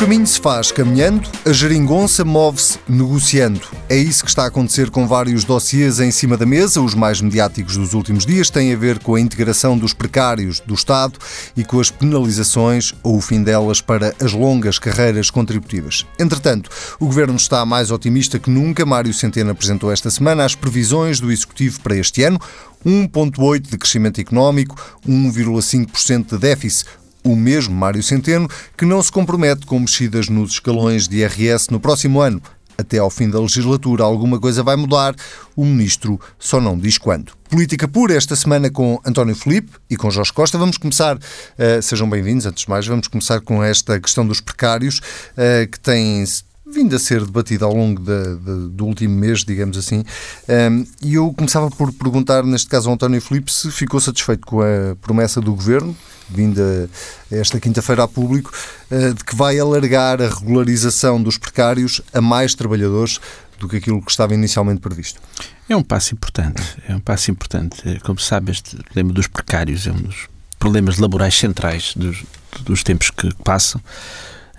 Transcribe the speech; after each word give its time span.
caminho 0.00 0.26
se 0.26 0.40
faz 0.40 0.72
caminhando, 0.72 1.28
a 1.44 1.52
geringonça 1.52 2.24
move-se 2.24 2.78
negociando. 2.88 3.60
É 3.86 3.94
isso 3.94 4.24
que 4.24 4.30
está 4.30 4.44
a 4.44 4.46
acontecer 4.46 4.88
com 4.88 5.06
vários 5.06 5.44
dossiês 5.44 6.00
em 6.00 6.10
cima 6.10 6.38
da 6.38 6.46
mesa. 6.46 6.80
Os 6.80 6.94
mais 6.94 7.20
mediáticos 7.20 7.76
dos 7.76 7.92
últimos 7.92 8.24
dias 8.24 8.48
têm 8.48 8.72
a 8.72 8.76
ver 8.78 8.98
com 9.00 9.14
a 9.14 9.20
integração 9.20 9.76
dos 9.76 9.92
precários 9.92 10.58
do 10.60 10.72
Estado 10.72 11.18
e 11.54 11.62
com 11.64 11.78
as 11.78 11.90
penalizações 11.90 12.94
ou 13.02 13.18
o 13.18 13.20
fim 13.20 13.42
delas 13.42 13.82
para 13.82 14.14
as 14.18 14.32
longas 14.32 14.78
carreiras 14.78 15.28
contributivas. 15.28 16.06
Entretanto, 16.18 16.70
o 16.98 17.04
Governo 17.04 17.36
está 17.36 17.66
mais 17.66 17.90
otimista 17.90 18.38
que 18.38 18.48
nunca. 18.48 18.86
Mário 18.86 19.12
Centeno 19.12 19.50
apresentou 19.50 19.92
esta 19.92 20.10
semana 20.10 20.46
as 20.46 20.54
previsões 20.54 21.20
do 21.20 21.30
Executivo 21.30 21.78
para 21.80 21.96
este 21.96 22.22
ano. 22.22 22.40
1,8% 22.86 23.68
de 23.68 23.76
crescimento 23.76 24.18
económico, 24.18 24.74
1,5% 25.06 26.30
de 26.30 26.38
déficit, 26.38 26.86
o 27.24 27.36
mesmo 27.36 27.74
Mário 27.74 28.02
Centeno, 28.02 28.48
que 28.76 28.84
não 28.84 29.02
se 29.02 29.12
compromete 29.12 29.66
com 29.66 29.78
mexidas 29.78 30.28
nos 30.28 30.52
escalões 30.52 31.06
de 31.06 31.18
IRS 31.18 31.70
no 31.70 31.80
próximo 31.80 32.20
ano. 32.20 32.40
Até 32.78 32.98
ao 32.98 33.10
fim 33.10 33.28
da 33.28 33.38
legislatura 33.38 34.04
alguma 34.04 34.40
coisa 34.40 34.62
vai 34.62 34.74
mudar, 34.74 35.14
o 35.54 35.66
ministro 35.66 36.18
só 36.38 36.60
não 36.60 36.78
diz 36.78 36.96
quando. 36.96 37.32
Política 37.50 37.86
pura 37.86 38.14
esta 38.14 38.34
semana 38.34 38.70
com 38.70 38.98
António 39.04 39.34
Felipe 39.34 39.72
e 39.90 39.96
com 39.96 40.10
Jorge 40.10 40.32
Costa. 40.32 40.56
Vamos 40.56 40.78
começar, 40.78 41.16
uh, 41.16 41.82
sejam 41.82 42.08
bem-vindos, 42.08 42.46
antes 42.46 42.64
de 42.64 42.70
mais, 42.70 42.86
vamos 42.86 43.06
começar 43.06 43.40
com 43.42 43.62
esta 43.62 44.00
questão 44.00 44.26
dos 44.26 44.40
precários, 44.40 44.98
uh, 44.98 45.70
que 45.70 45.78
tem 45.78 46.24
vindo 46.72 46.94
a 46.94 46.98
ser 46.98 47.24
debatida 47.24 47.64
ao 47.64 47.74
longo 47.74 48.00
de, 48.00 48.36
de, 48.36 48.68
do 48.70 48.86
último 48.86 49.14
mês, 49.14 49.44
digamos 49.44 49.76
assim. 49.76 50.04
Um, 50.48 50.86
e 51.02 51.14
eu 51.14 51.32
começava 51.36 51.68
por 51.70 51.92
perguntar, 51.92 52.44
neste 52.44 52.68
caso, 52.68 52.88
ao 52.88 52.94
António 52.94 53.20
Filipe, 53.20 53.52
se 53.52 53.70
ficou 53.70 54.00
satisfeito 54.00 54.46
com 54.46 54.62
a 54.62 54.96
promessa 55.00 55.40
do 55.40 55.52
Governo, 55.54 55.96
vinda 56.32 56.88
esta 57.30 57.60
quinta-feira 57.60 58.04
a 58.04 58.08
público, 58.08 58.52
uh, 58.90 59.14
de 59.14 59.24
que 59.24 59.36
vai 59.36 59.58
alargar 59.58 60.20
a 60.20 60.28
regularização 60.28 61.22
dos 61.22 61.38
precários 61.38 62.00
a 62.12 62.20
mais 62.20 62.54
trabalhadores 62.54 63.20
do 63.58 63.68
que 63.68 63.76
aquilo 63.76 64.02
que 64.02 64.10
estava 64.10 64.34
inicialmente 64.34 64.80
previsto. 64.80 65.20
É 65.68 65.76
um 65.76 65.82
passo 65.82 66.14
importante, 66.14 66.62
é 66.88 66.94
um 66.94 67.00
passo 67.00 67.30
importante. 67.30 68.00
Como 68.02 68.18
se 68.18 68.26
sabe, 68.26 68.50
este 68.50 68.76
problema 68.76 69.12
dos 69.12 69.26
precários 69.26 69.86
é 69.86 69.92
um 69.92 70.00
dos 70.00 70.28
problemas 70.58 70.98
laborais 70.98 71.34
centrais 71.34 71.94
dos, 71.94 72.24
dos 72.62 72.82
tempos 72.82 73.10
que 73.10 73.32
passam, 73.44 73.80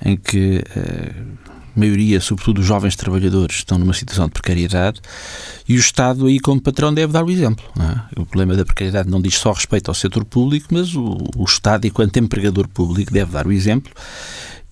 em 0.03 0.15
que 0.15 0.63
uh, 0.75 1.51
maioria, 1.75 2.19
sobretudo 2.19 2.59
os 2.59 2.65
jovens 2.65 2.95
trabalhadores, 2.95 3.57
estão 3.57 3.77
numa 3.77 3.93
situação 3.93 4.25
de 4.25 4.31
precariedade 4.31 5.01
e 5.67 5.75
o 5.75 5.79
Estado 5.79 6.27
aí 6.27 6.39
como 6.39 6.61
patrão 6.61 6.93
deve 6.93 7.13
dar 7.13 7.23
o 7.23 7.31
exemplo. 7.31 7.63
É? 7.79 8.21
O 8.21 8.25
problema 8.25 8.55
da 8.55 8.65
precariedade 8.65 9.09
não 9.09 9.21
diz 9.21 9.35
só 9.35 9.51
respeito 9.51 9.89
ao 9.89 9.95
setor 9.95 10.25
público, 10.25 10.67
mas 10.71 10.93
o, 10.95 11.17
o 11.35 11.43
Estado, 11.43 11.87
enquanto 11.87 12.17
empregador 12.17 12.67
público, 12.67 13.11
deve 13.11 13.31
dar 13.31 13.47
o 13.47 13.51
exemplo. 13.51 13.91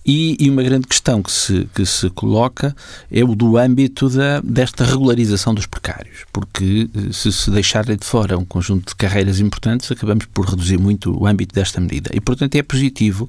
E, 0.04 0.36
e, 0.40 0.48
uma 0.48 0.62
grande 0.62 0.86
questão 0.86 1.22
que 1.22 1.30
se, 1.30 1.68
que 1.74 1.84
se 1.84 2.08
coloca 2.10 2.74
é 3.10 3.22
o 3.22 3.34
do 3.34 3.58
âmbito 3.58 4.08
da, 4.08 4.40
desta 4.40 4.82
regularização 4.84 5.54
dos 5.54 5.66
precários, 5.66 6.24
porque 6.32 6.88
eh, 6.94 7.12
se 7.12 7.30
se 7.30 7.50
deixarem 7.50 7.96
de 7.96 8.06
fora 8.06 8.38
um 8.38 8.44
conjunto 8.44 8.88
de 8.88 8.94
carreiras 8.94 9.40
importantes, 9.40 9.92
acabamos 9.92 10.24
por 10.24 10.46
reduzir 10.46 10.78
muito 10.78 11.16
o 11.16 11.26
âmbito 11.26 11.54
desta 11.54 11.80
medida. 11.82 12.10
E, 12.14 12.20
portanto, 12.20 12.54
é 12.54 12.62
positivo 12.62 13.28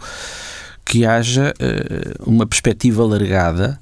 que 0.86 1.06
haja 1.06 1.54
uh, 1.60 2.30
uma 2.30 2.46
perspectiva 2.46 3.04
alargada 3.04 3.80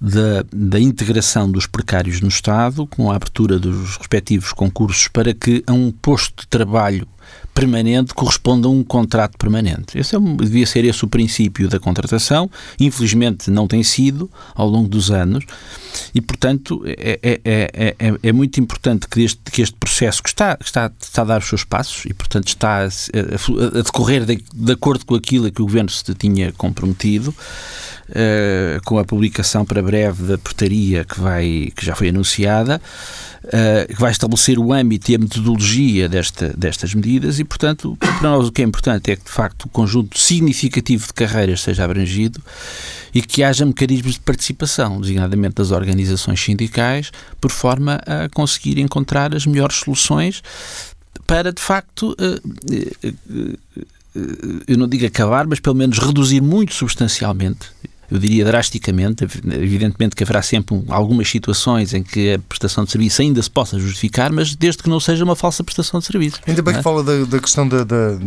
da, 0.00 0.44
da, 0.50 0.80
integração 0.80 1.50
dos 1.50 1.66
precários 1.66 2.20
no 2.20 2.28
Estado, 2.28 2.86
com 2.86 3.10
a 3.10 3.16
abertura 3.16 3.58
dos 3.58 3.96
respectivos 3.96 4.52
concursos 4.52 5.08
para 5.08 5.34
que 5.34 5.62
a 5.66 5.72
um 5.72 5.90
posto 5.90 6.42
de 6.42 6.48
trabalho 6.48 7.06
permanente 7.54 8.14
corresponde 8.14 8.66
a 8.66 8.70
um 8.70 8.82
contrato 8.82 9.36
permanente. 9.36 9.98
Esse 9.98 10.16
é, 10.16 10.18
devia 10.18 10.66
ser 10.66 10.84
esse 10.84 11.04
o 11.04 11.08
princípio 11.08 11.68
da 11.68 11.78
contratação. 11.78 12.50
Infelizmente 12.78 13.50
não 13.50 13.66
tem 13.66 13.82
sido 13.82 14.30
ao 14.54 14.68
longo 14.68 14.88
dos 14.88 15.10
anos 15.10 15.44
e, 16.14 16.20
portanto, 16.20 16.82
é, 16.86 17.18
é, 17.22 17.94
é, 17.98 18.14
é 18.22 18.32
muito 18.32 18.60
importante 18.60 19.08
que 19.08 19.22
este, 19.22 19.40
que 19.50 19.62
este 19.62 19.76
processo 19.76 20.22
que 20.22 20.28
está, 20.28 20.56
está, 20.60 20.90
está 21.00 21.22
a 21.22 21.24
dar 21.24 21.40
os 21.40 21.48
seus 21.48 21.64
passos 21.64 22.04
e, 22.06 22.14
portanto, 22.14 22.48
está 22.48 22.78
a, 22.78 22.84
a, 22.84 23.78
a 23.78 23.82
decorrer 23.82 24.24
de, 24.24 24.42
de, 24.54 24.72
acordo 24.72 25.04
com 25.04 25.14
aquilo 25.14 25.46
a 25.46 25.50
que 25.50 25.62
o 25.62 25.66
Governo 25.66 25.90
se 25.90 26.14
tinha 26.14 26.52
comprometido, 26.52 27.34
uh, 28.10 28.82
com 28.84 28.98
a 28.98 29.04
publicação 29.04 29.64
para 29.64 29.82
breve 29.82 30.24
da 30.24 30.38
portaria 30.38 31.04
que, 31.04 31.20
vai, 31.20 31.72
que 31.74 31.84
já 31.84 31.94
foi 31.94 32.08
anunciada, 32.08 32.80
uh, 33.44 33.94
que 33.94 34.00
vai 34.00 34.10
estabelecer 34.10 34.58
o 34.58 34.72
âmbito 34.72 35.10
e 35.10 35.14
a 35.14 35.18
metodologia 35.18 36.08
desta, 36.08 36.52
destas 36.56 36.94
medidas 36.94 37.38
e, 37.38 37.44
portanto, 37.44 37.96
para 37.98 38.20
nós 38.20 38.48
o 38.48 38.52
que 38.52 38.62
é 38.62 38.64
importante 38.64 39.10
é 39.10 39.16
que, 39.16 39.24
de 39.24 39.30
facto, 39.30 39.64
o 39.64 39.68
conjunto 39.68 40.18
significativo 40.18 41.06
de 41.06 41.12
carreiras 41.12 41.60
seja 41.60 41.84
abrangido 41.84 42.40
e 43.14 43.22
que 43.22 43.42
haja 43.42 43.64
mecanismos 43.64 44.14
de 44.14 44.20
participação, 44.20 45.00
designadamente 45.00 45.56
das 45.56 45.70
organizações 45.70 46.40
sindicais, 46.40 47.10
por 47.40 47.50
forma 47.50 48.00
a 48.06 48.28
conseguir 48.28 48.78
encontrar 48.78 49.34
as 49.34 49.46
melhores 49.46 49.76
soluções 49.76 50.42
para, 51.26 51.52
de 51.52 51.62
facto, 51.62 52.12
uh, 52.12 53.56
eu 54.66 54.76
não 54.76 54.88
digo 54.88 55.06
acabar, 55.06 55.46
mas 55.46 55.60
pelo 55.60 55.76
menos 55.76 55.98
reduzir 55.98 56.40
muito 56.40 56.74
substancialmente 56.74 57.70
eu 58.10 58.18
diria 58.18 58.44
drasticamente. 58.44 59.24
Evidentemente 59.24 60.16
que 60.16 60.24
haverá 60.24 60.42
sempre 60.42 60.82
algumas 60.88 61.28
situações 61.28 61.94
em 61.94 62.02
que 62.02 62.34
a 62.34 62.38
prestação 62.38 62.84
de 62.84 62.90
serviço 62.90 63.22
ainda 63.22 63.42
se 63.42 63.50
possa 63.50 63.78
justificar, 63.78 64.32
mas 64.32 64.54
desde 64.54 64.82
que 64.82 64.88
não 64.88 65.00
seja 65.00 65.24
uma 65.24 65.36
falsa 65.36 65.62
prestação 65.62 66.00
de 66.00 66.06
serviço. 66.06 66.40
Ainda 66.46 66.62
bem 66.62 66.74
é? 66.74 66.76
que 66.78 66.82
fala 66.82 67.02
da, 67.02 67.24
da 67.24 67.38
questão 67.38 67.68
da, 67.68 67.84
da 67.84 68.18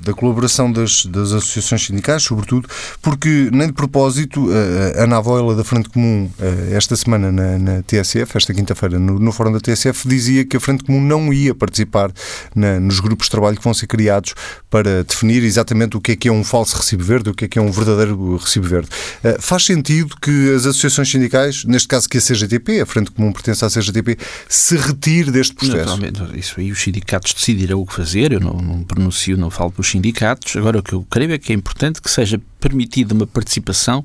da 0.00 0.12
colaboração 0.12 0.70
das, 0.70 1.04
das 1.06 1.32
associações 1.32 1.84
sindicais, 1.84 2.22
sobretudo, 2.22 2.68
porque, 3.02 3.48
nem 3.52 3.66
de 3.66 3.72
propósito, 3.72 4.48
a 4.96 5.02
Ana 5.02 5.18
da 5.54 5.64
Frente 5.64 5.88
Comum, 5.88 6.30
eh, 6.38 6.70
esta 6.72 6.94
semana 6.94 7.32
na, 7.32 7.58
na 7.58 7.82
TSF, 7.82 8.36
esta 8.36 8.54
quinta-feira, 8.54 8.98
no, 8.98 9.18
no, 9.18 9.32
Fórum 9.32 9.52
da 9.52 9.60
TSF, 9.60 10.08
dizia 10.08 10.44
que 10.44 10.56
a 10.56 10.60
Frente 10.60 10.84
Comum 10.84 11.00
não 11.00 11.32
ia 11.32 11.54
participar 11.54 12.12
na, 12.54 12.78
nos 12.78 13.00
grupos 13.00 13.26
de 13.26 13.32
trabalho 13.32 13.56
que 13.56 13.64
vão 13.64 13.74
ser 13.74 13.86
criados 13.88 14.34
para 14.70 15.02
definir 15.02 15.42
exatamente 15.42 15.96
o 15.96 16.00
que 16.00 16.12
é 16.12 16.16
que 16.16 16.28
é 16.28 16.32
um 16.32 16.44
falso 16.44 16.76
recibo 16.76 17.02
verde, 17.02 17.30
o 17.30 17.34
que 17.34 17.46
é 17.46 17.48
que 17.48 17.58
é 17.58 17.62
um 17.62 17.70
verdadeiro 17.70 18.36
recibo 18.36 18.66
verde. 18.66 18.88
Eh, 19.24 19.38
faz 19.40 19.64
sentido 19.64 20.14
que 20.22 20.54
as 20.54 20.64
associações 20.64 21.10
sindicais, 21.10 21.64
neste 21.64 21.88
caso 21.88 22.08
que 22.08 22.18
a 22.18 22.20
CGTP, 22.20 22.80
a 22.80 22.86
Frente 22.86 23.10
Comum 23.10 23.32
pertence 23.32 23.64
à 23.64 23.68
CGTP, 23.68 24.16
se 24.48 24.76
retire 24.76 25.32
deste 25.32 25.54
processo? 25.54 25.78
Naturalmente, 25.78 26.38
isso 26.38 26.54
aí 26.58 26.70
os 26.70 26.80
sindicatos 26.80 27.34
decidirão 27.34 27.80
o 27.80 27.86
que 27.86 27.94
fazer, 27.94 28.32
eu 28.32 28.40
não, 28.40 28.54
não 28.54 28.84
pronuncio, 28.84 29.36
não 29.36 29.50
falo 29.50 29.72
pelos 29.72 29.87
sindicatos. 29.88 30.56
Agora, 30.56 30.78
o 30.78 30.82
que 30.82 30.92
eu 30.92 31.06
creio 31.10 31.32
é 31.32 31.38
que 31.38 31.52
é 31.52 31.54
importante 31.54 32.00
que 32.00 32.10
seja 32.10 32.40
permitida 32.60 33.14
uma 33.14 33.26
participação 33.26 34.04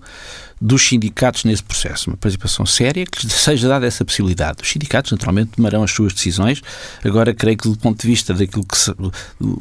dos 0.64 0.88
sindicatos 0.88 1.44
nesse 1.44 1.62
processo, 1.62 2.09
uma 2.09 2.16
participação 2.16 2.66
séria, 2.66 3.06
que 3.06 3.28
lhes 3.28 3.36
seja 3.36 3.68
dada 3.68 3.86
essa 3.86 4.06
possibilidade. 4.06 4.59
Os 4.62 4.69
sindicatos, 4.69 5.12
naturalmente, 5.12 5.52
tomarão 5.58 5.84
as 5.84 5.91
suas 5.91 6.14
decisões. 6.14 6.62
Agora, 7.03 7.34
creio 7.34 7.58
que, 7.58 7.68
do 7.68 7.78
ponto 7.78 8.02
de 8.02 8.08
vista 8.08 8.34
daquilo 8.34 8.64
que 8.64 8.78
se, 8.78 8.94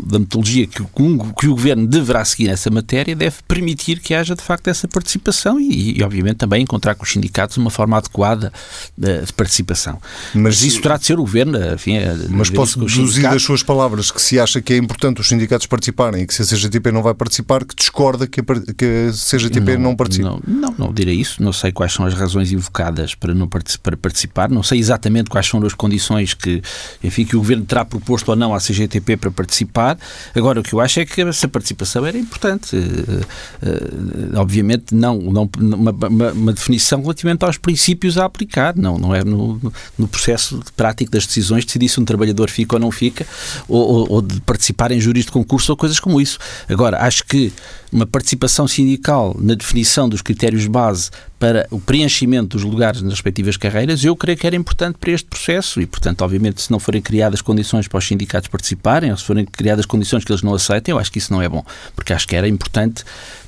da 0.07 0.21
metodologia 0.21 0.65
que 0.65 0.81
o, 0.81 1.35
que 1.35 1.49
o 1.49 1.55
Governo 1.55 1.89
deverá 1.89 2.25
seguir 2.25 2.47
nessa 2.47 2.71
matéria, 2.71 3.17
deve 3.17 3.37
permitir 3.49 3.99
que 3.99 4.15
haja, 4.15 4.37
de 4.37 4.43
facto, 4.43 4.69
essa 4.69 4.87
participação 4.87 5.59
e, 5.61 5.99
e 5.99 6.03
obviamente, 6.05 6.37
também 6.37 6.63
encontrar 6.63 6.95
com 6.95 7.03
os 7.03 7.11
sindicatos 7.11 7.57
uma 7.57 7.71
forma 7.71 7.97
adequada 7.97 8.53
de, 8.97 9.23
de 9.23 9.33
participação. 9.33 10.01
Mas, 10.33 10.43
mas, 10.43 10.63
isso 10.63 10.81
terá 10.81 10.97
de 10.97 11.05
ser 11.05 11.19
o 11.19 11.23
Governo, 11.23 11.59
enfim, 11.75 11.99
Mas 12.29 12.49
posso 12.49 12.79
deduzir 12.79 13.29
das 13.29 13.43
suas 13.43 13.63
palavras 13.65 14.13
que 14.13 14.23
se 14.23 14.39
acha 14.39 14.63
que 14.63 14.73
é 14.73 14.77
importante 14.77 15.21
os 15.21 15.29
sindicatos 15.29 15.67
participarem 15.67 16.23
e 16.23 16.27
que 16.29 16.35
se 16.35 16.43
a 16.43 16.47
CGTP 16.47 16.93
não 16.93 17.03
vai 17.03 17.15
participar, 17.15 17.65
que 17.65 17.75
discorda 17.75 18.25
que 18.29 18.41
a, 18.41 18.45
que 18.77 18.82
a 18.85 19.13
CGTP 19.13 19.77
não, 19.77 19.91
não 19.91 19.97
participe? 19.97 20.25
Não, 20.25 20.41
não, 20.47 20.75
não 20.79 20.93
direi 20.93 21.15
isso. 21.15 21.43
Não 21.43 21.53
sei 21.53 21.73
quais 21.73 21.93
são 21.93 22.07
as 22.07 22.15
razões 22.15 22.53
invocadas 22.53 23.15
para 23.15 23.35
não 23.35 23.49
para 23.49 23.97
participar. 23.97 24.51
Não 24.51 24.63
sei 24.63 24.79
exatamente 24.79 25.31
quais 25.31 25.47
são 25.47 25.65
as 25.65 25.75
condições 25.75 26.35
que, 26.35 26.63
enfim, 27.03 27.25
que 27.25 27.37
o 27.37 27.39
Governo 27.39 27.65
terá 27.65 27.85
proposto 27.85 28.29
ou 28.29 28.37
não 28.37 28.55
à 28.55 28.59
CGTP 28.59 29.17
para 29.17 29.31
participar. 29.31 29.99
Agora, 30.35 30.61
o 30.61 30.63
que 30.63 30.73
eu 30.73 30.81
acho 30.81 31.01
é 31.01 31.05
que 31.05 31.21
essa 31.21 31.49
participação 31.49 32.05
era 32.07 32.19
importante. 32.19 32.77
Uh, 32.77 33.21
uh, 33.63 34.41
obviamente, 34.41 34.95
não, 34.95 35.19
não 35.19 35.49
uma, 35.59 35.91
uma, 35.91 36.33
uma, 36.33 36.53
definição 36.53 37.01
relativamente 37.01 37.45
aos 37.45 37.59
princípios 37.59 38.19
a 38.19 38.25
aplicar. 38.25 38.77
Não, 38.77 38.99
não 38.99 39.15
é 39.15 39.25
no, 39.25 39.61
no 39.99 40.09
processo 40.09 40.61
prático 40.77 41.11
das 41.11 41.27
decisões 41.27 41.65
decidir 41.65 41.89
se 41.89 42.01
um 42.01 42.05
trabalhador 42.05 42.51
fica 42.51 42.77
ou 42.77 42.81
não 42.81 42.91
fica, 42.91 43.27
ou, 43.69 43.81
ou, 43.81 44.13
ou 44.13 44.23
de 44.23 44.41
participar 44.41 44.93
em 44.93 45.01
juros 45.01 45.25
de 45.25 45.31
concurso 45.31 45.73
ou 45.73 45.77
coisas 45.77 45.99
como 46.01 46.21
isso. 46.21 46.39
Agora, 46.69 46.99
acho 47.03 47.25
que 47.25 47.53
uma 47.93 48.07
participação 48.07 48.67
sindical 48.67 49.37
na 49.39 49.55
definição 49.55 50.09
dos 50.09 50.23
critérios 50.23 50.67
base 50.67 51.11
para 51.43 51.67
o 51.73 51.81
preenchimento 51.81 52.57
dos 52.57 52.63
lugares 52.63 53.03
nas 53.03 53.15
respectivas 53.15 53.57
carreiras, 53.57 54.05
eu 54.05 54.15
creio 54.15 54.39
que 54.39 54.47
era 54.47 54.55
importante 54.55 54.97
para 54.97 55.11
este 55.11 55.27
processo 55.29 55.81
e, 55.81 55.87
portanto, 55.87 56.23
obviamente, 56.23 56.63
se 56.63 56.71
não 56.71 56.79
forem 56.79 57.03
criadas 57.03 57.43
condições 57.43 57.89
para 57.89 57.99
os 57.99 58.07
sindicatos 58.07 58.49
participarem 58.49 59.11
ou 59.11 59.17
se 59.17 59.25
forem 59.25 59.45
criadas 59.45 59.85
condições 59.85 60.25
que 60.25 60.31
eles 60.31 60.41
não 60.41 60.55
aceitem, 60.55 60.93
eu 60.93 61.01
acho 61.01 61.11
que 61.11 61.19
isso 61.19 61.33
não 61.33 61.43
é 61.43 61.49
bom, 61.49 61.65
porque 61.97 62.13
acho 62.13 62.29
que 62.29 62.37
era 62.37 62.47
importante 62.47 63.05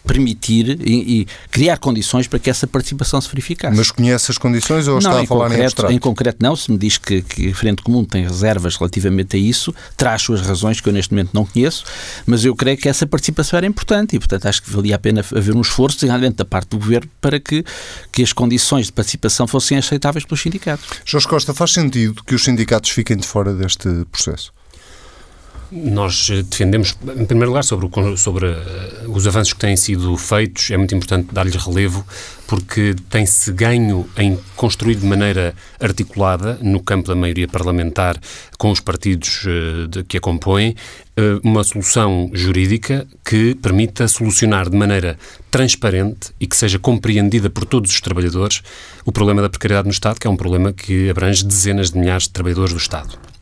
permitir 0.06 0.78
e, 0.80 1.20
e, 1.20 1.26
criar 1.50 1.78
condições 1.78 2.26
para 2.28 2.38
que 2.38 2.50
essa 2.50 2.66
participação 2.66 3.20
se 3.20 3.28
verificasse. 3.28 3.76
Mas 3.76 3.90
conhece 3.90 4.30
as 4.30 4.38
condições 4.38 4.86
ou 4.86 5.00
não, 5.00 5.10
está 5.10 5.22
a 5.22 5.26
falar 5.26 5.44
concreto, 5.44 5.62
em 5.62 5.64
abstrato? 5.64 5.94
Em 5.94 5.98
concreto 5.98 6.38
não, 6.40 6.54
se 6.54 6.70
me 6.70 6.78
diz 6.78 6.98
que, 6.98 7.22
que 7.22 7.50
a 7.50 7.54
Frente 7.54 7.82
Comum 7.82 8.04
tem 8.04 8.22
reservas 8.22 8.76
relativamente 8.76 9.36
a 9.36 9.38
isso, 9.38 9.74
traz 9.96 10.22
suas 10.22 10.42
razões 10.42 10.80
que 10.80 10.88
eu 10.88 10.92
neste 10.92 11.12
momento 11.12 11.30
não 11.32 11.46
conheço, 11.46 11.84
mas 12.26 12.44
eu 12.44 12.54
creio 12.54 12.76
que 12.76 12.88
essa 12.88 13.06
participação 13.06 13.56
era 13.56 13.66
importante 13.66 14.14
e, 14.14 14.18
portanto, 14.18 14.46
acho 14.46 14.62
que 14.62 14.70
valia 14.70 14.96
a 14.96 14.98
pena 14.98 15.24
haver 15.34 15.54
um 15.54 15.62
esforço, 15.62 15.96
designadamente 15.96 16.36
da 16.36 16.44
parte 16.44 16.68
do 16.68 16.78
Governo, 16.78 17.08
para 17.20 17.40
que, 17.40 17.64
que 18.12 18.22
as 18.22 18.32
condições 18.32 18.86
de 18.86 18.92
participação 18.92 19.46
fossem 19.46 19.78
aceitáveis 19.78 20.24
pelos 20.24 20.40
sindicatos. 20.40 20.88
Jorge 21.04 21.28
Costa, 21.28 21.54
faz 21.54 21.72
sentido 21.72 22.22
que 22.24 22.34
os 22.34 22.44
sindicatos 22.44 22.90
fiquem 22.90 23.16
de 23.16 23.26
fora 23.26 23.52
deste 23.54 23.88
processo? 24.10 24.52
Nós 25.76 26.30
eh, 26.30 26.44
defendemos, 26.44 26.96
em 27.16 27.24
primeiro 27.24 27.50
lugar, 27.50 27.64
sobre, 27.64 27.86
o, 27.86 28.16
sobre 28.16 28.46
uh, 28.46 28.54
os 29.08 29.26
avanços 29.26 29.52
que 29.54 29.58
têm 29.58 29.76
sido 29.76 30.16
feitos, 30.16 30.70
é 30.70 30.76
muito 30.76 30.94
importante 30.94 31.34
dar-lhes 31.34 31.56
relevo, 31.56 32.06
porque 32.46 32.94
tem-se 33.10 33.50
ganho 33.50 34.08
em 34.16 34.38
construir 34.54 34.94
de 34.94 35.04
maneira 35.04 35.52
articulada, 35.80 36.60
no 36.62 36.80
campo 36.80 37.08
da 37.08 37.16
maioria 37.16 37.48
parlamentar, 37.48 38.16
com 38.56 38.70
os 38.70 38.78
partidos 38.78 39.46
de, 39.90 40.04
que 40.04 40.18
a 40.18 40.20
compõem, 40.20 40.76
uma 41.42 41.64
solução 41.64 42.30
jurídica 42.32 43.06
que 43.24 43.54
permita 43.56 44.06
solucionar 44.06 44.68
de 44.68 44.76
maneira 44.76 45.18
transparente 45.50 46.32
e 46.38 46.46
que 46.46 46.56
seja 46.56 46.78
compreendida 46.78 47.48
por 47.50 47.64
todos 47.64 47.90
os 47.90 48.00
trabalhadores 48.00 48.62
o 49.04 49.10
problema 49.10 49.42
da 49.42 49.48
precariedade 49.48 49.88
no 49.88 49.92
Estado, 49.92 50.20
que 50.20 50.26
é 50.26 50.30
um 50.30 50.36
problema 50.36 50.72
que 50.72 51.10
abrange 51.10 51.44
dezenas 51.44 51.90
de 51.90 51.98
milhares 51.98 52.24
de 52.24 52.30
trabalhadores 52.30 52.72
do 52.72 52.78
Estado. 52.78 53.33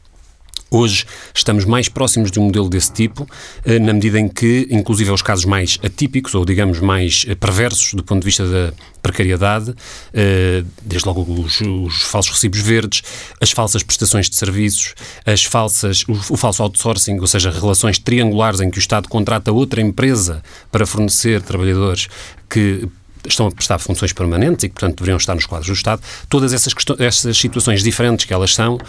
Hoje 0.74 1.04
estamos 1.34 1.66
mais 1.66 1.86
próximos 1.86 2.30
de 2.30 2.40
um 2.40 2.44
modelo 2.44 2.66
desse 2.66 2.90
tipo, 2.90 3.28
eh, 3.62 3.78
na 3.78 3.92
medida 3.92 4.18
em 4.18 4.26
que, 4.26 4.66
inclusive 4.70 5.10
aos 5.10 5.20
casos 5.20 5.44
mais 5.44 5.78
atípicos, 5.84 6.34
ou 6.34 6.46
digamos 6.46 6.80
mais 6.80 7.26
eh, 7.28 7.34
perversos 7.34 7.92
do 7.92 8.02
ponto 8.02 8.20
de 8.20 8.24
vista 8.24 8.46
da 8.46 8.72
precariedade, 9.02 9.74
eh, 10.14 10.64
desde 10.82 11.06
logo 11.06 11.30
os, 11.30 11.60
os 11.60 12.02
falsos 12.04 12.32
recibos 12.32 12.60
verdes, 12.60 13.02
as 13.38 13.50
falsas 13.50 13.82
prestações 13.82 14.30
de 14.30 14.36
serviços, 14.36 14.94
as 15.26 15.44
falsas, 15.44 16.04
o, 16.08 16.12
o 16.12 16.36
falso 16.38 16.62
outsourcing, 16.62 17.20
ou 17.20 17.26
seja, 17.26 17.50
relações 17.50 17.98
triangulares 17.98 18.60
em 18.60 18.70
que 18.70 18.78
o 18.78 18.80
Estado 18.80 19.10
contrata 19.10 19.52
outra 19.52 19.82
empresa 19.82 20.42
para 20.70 20.86
fornecer 20.86 21.42
trabalhadores 21.42 22.08
que 22.48 22.88
estão 23.26 23.46
a 23.46 23.50
prestar 23.50 23.78
funções 23.78 24.12
permanentes 24.12 24.64
e 24.64 24.68
que, 24.68 24.74
portanto, 24.74 24.96
deveriam 24.96 25.16
estar 25.16 25.34
nos 25.34 25.46
quadros 25.46 25.68
do 25.68 25.74
Estado, 25.74 26.02
todas 26.28 26.52
essas, 26.52 26.74
essas 26.98 27.36
situações 27.36 27.82
diferentes 27.82 28.24
que 28.24 28.32
elas 28.32 28.54
são, 28.54 28.74
uh, 28.76 28.80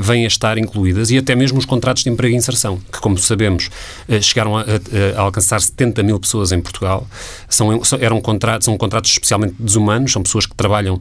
vêm 0.00 0.24
a 0.24 0.28
estar 0.28 0.58
incluídas 0.58 1.10
e 1.10 1.18
até 1.18 1.34
mesmo 1.34 1.58
os 1.58 1.64
contratos 1.64 2.02
de 2.02 2.10
emprego 2.10 2.34
e 2.34 2.36
inserção, 2.36 2.80
que, 2.92 3.00
como 3.00 3.18
sabemos, 3.18 3.70
uh, 4.08 4.22
chegaram 4.22 4.56
a, 4.56 4.62
a, 4.62 5.18
a, 5.18 5.20
alcançar 5.20 5.60
70 5.60 6.02
mil 6.02 6.18
pessoas 6.18 6.52
em 6.52 6.60
Portugal. 6.60 7.06
São, 7.48 7.68
eram 8.00 8.20
contratos, 8.20 8.64
são 8.64 8.76
contratos 8.76 9.10
especialmente 9.10 9.54
desumanos, 9.58 10.12
são 10.12 10.22
pessoas 10.22 10.46
que 10.46 10.54
trabalham 10.54 10.98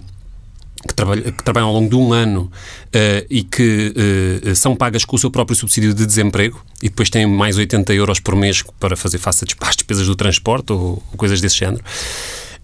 que, 0.87 1.31
que 1.31 1.43
trabalham 1.43 1.67
ao 1.67 1.73
longo 1.73 1.89
de 1.89 1.95
um 1.95 2.13
ano 2.13 2.43
uh, 2.43 3.25
e 3.29 3.43
que 3.43 3.93
uh, 4.45 4.55
são 4.55 4.75
pagas 4.75 5.03
com 5.03 5.15
o 5.15 5.19
seu 5.19 5.29
próprio 5.29 5.55
subsídio 5.55 5.93
de 5.93 6.05
desemprego 6.05 6.63
e 6.81 6.87
depois 6.87 7.09
têm 7.09 7.25
mais 7.25 7.57
80 7.57 7.93
euros 7.93 8.19
por 8.19 8.35
mês 8.35 8.63
para 8.79 8.95
fazer 8.95 9.17
face 9.17 9.45
às 9.59 9.75
despesas 9.75 10.07
do 10.07 10.15
transporte 10.15 10.71
ou, 10.71 11.03
ou 11.11 11.17
coisas 11.17 11.41
desse 11.41 11.57
género. 11.57 11.83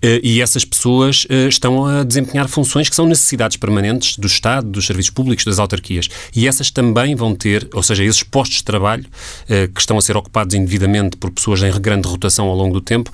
Eh, 0.06 0.20
e 0.22 0.42
essas 0.42 0.64
pessoas 0.64 1.26
eh, 1.30 1.48
estão 1.48 1.84
a 1.84 2.04
desempenhar 2.04 2.48
funções 2.48 2.88
que 2.88 2.96
são 2.96 3.08
necessidades 3.08 3.58
permanentes 3.58 4.20
do 4.20 4.28
Estado, 4.28 4.70
dos 4.70 4.86
serviços 4.86 5.10
públicos, 5.10 5.44
das 5.44 5.58
autarquias. 5.58 6.08
E 6.36 6.48
essas 6.48 6.70
também 6.70 7.16
vão 7.16 7.34
ter, 7.34 7.68
ou 7.74 7.82
seja, 7.82 8.04
esses 8.04 8.22
postos 8.22 8.58
de 8.58 8.64
trabalho 8.64 9.06
eh, 9.50 9.68
que 9.68 9.80
estão 9.80 9.98
a 9.98 10.02
ser 10.02 10.16
ocupados 10.16 10.54
indevidamente 10.54 11.18
por 11.18 11.32
pessoas 11.32 11.64
em 11.64 11.72
grande 11.82 12.08
rotação 12.08 12.46
ao 12.48 12.56
longo 12.56 12.74
do 12.74 12.82
tempo, 12.82 13.12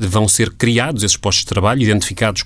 vão 0.00 0.26
ser 0.26 0.50
criados 0.50 1.02
esses 1.02 1.16
postos 1.16 1.44
de 1.44 1.48
trabalho, 1.48 1.82
identificados, 1.82 2.42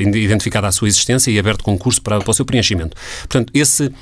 identificada 0.00 0.66
a 0.66 0.72
sua 0.72 0.88
existência 0.88 1.30
e 1.30 1.38
aberto 1.38 1.62
concurso 1.62 2.02
para, 2.02 2.18
para 2.18 2.30
o 2.30 2.34
seu 2.34 2.44
preenchimento. 2.44 2.96
Portanto, 3.28 3.50
esse 3.54 3.92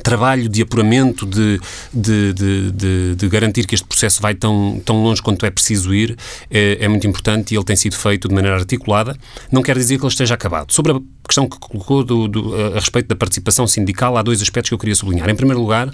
trabalho 0.00 0.48
de 0.48 0.62
apuramento, 0.62 1.26
de, 1.26 1.60
de, 1.92 2.32
de, 2.32 3.14
de, 3.14 3.28
garantir 3.28 3.66
que 3.66 3.74
este 3.74 3.86
processo 3.86 4.20
vai 4.20 4.34
tão, 4.34 4.80
tão 4.84 5.02
longe 5.02 5.22
quanto 5.22 5.44
é 5.46 5.50
preciso 5.50 5.94
ir, 5.94 6.16
é, 6.50 6.78
é, 6.80 6.88
muito 6.88 7.06
importante 7.06 7.54
e 7.54 7.56
ele 7.56 7.64
tem 7.64 7.76
sido 7.76 7.96
feito 7.96 8.28
de 8.28 8.34
maneira 8.34 8.56
articulada. 8.56 9.16
Não 9.52 9.62
quer 9.62 9.76
dizer 9.76 9.98
que 9.98 10.04
ele 10.04 10.10
esteja 10.10 10.34
acabado. 10.34 10.72
Sobre 10.72 10.92
a 10.92 11.00
questão 11.26 11.48
que 11.48 11.58
colocou 11.58 12.02
do, 12.02 12.26
do, 12.26 12.54
a 12.54 12.74
respeito 12.74 13.08
da 13.08 13.16
participação 13.16 13.66
sindical, 13.66 14.16
há 14.16 14.22
dois 14.22 14.42
aspectos 14.42 14.70
que 14.70 14.74
eu 14.74 14.78
queria 14.78 14.94
sublinhar. 14.94 15.28
Em 15.28 15.36
primeiro 15.36 15.60
lugar, 15.60 15.90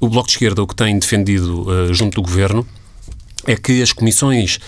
o 0.00 0.08
Bloco 0.08 0.26
de 0.26 0.34
Esquerda, 0.34 0.62
o 0.62 0.66
que 0.66 0.74
tem 0.74 0.98
defendido 0.98 1.68
uh, 1.68 1.94
junto 1.94 2.14
do 2.14 2.22
Governo, 2.22 2.66
é 3.50 3.56
que 3.56 3.82
as 3.82 3.92
comissões 3.92 4.58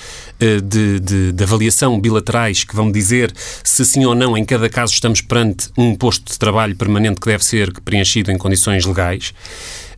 uh, 0.41 0.61
de, 0.61 1.01
de, 1.01 1.33
de, 1.33 1.45
avaliação 1.45 2.01
bilaterais 2.01 2.65
que 2.65 2.75
vão 2.75 2.91
dizer 2.91 3.33
se 3.63 3.85
sim 3.85 4.05
ou 4.05 4.15
não, 4.15 4.37
em 4.37 4.45
cada 4.45 4.69
caso, 4.69 4.93
estamos 4.93 5.21
perante 5.21 5.69
um 5.77 5.95
posto 5.95 6.33
de 6.33 6.39
trabalho 6.39 6.75
permanente 6.75 7.21
que 7.21 7.27
deve 7.27 7.45
ser 7.45 7.73
preenchido 7.81 8.31
em 8.31 8.39
condições 8.39 8.85
legais. 8.85 9.33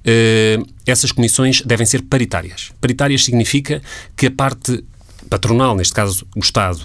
Uh, 0.00 0.66
essas 0.86 1.10
comissões 1.10 1.62
devem 1.62 1.86
ser 1.86 2.02
paritárias. 2.02 2.70
Paritárias 2.81 3.25
significa 3.25 3.81
que 4.14 4.26
a 4.26 4.31
parte 4.31 4.84
patronal, 5.29 5.75
neste 5.75 5.94
caso 5.94 6.26
o 6.37 6.41
Estado, 6.41 6.81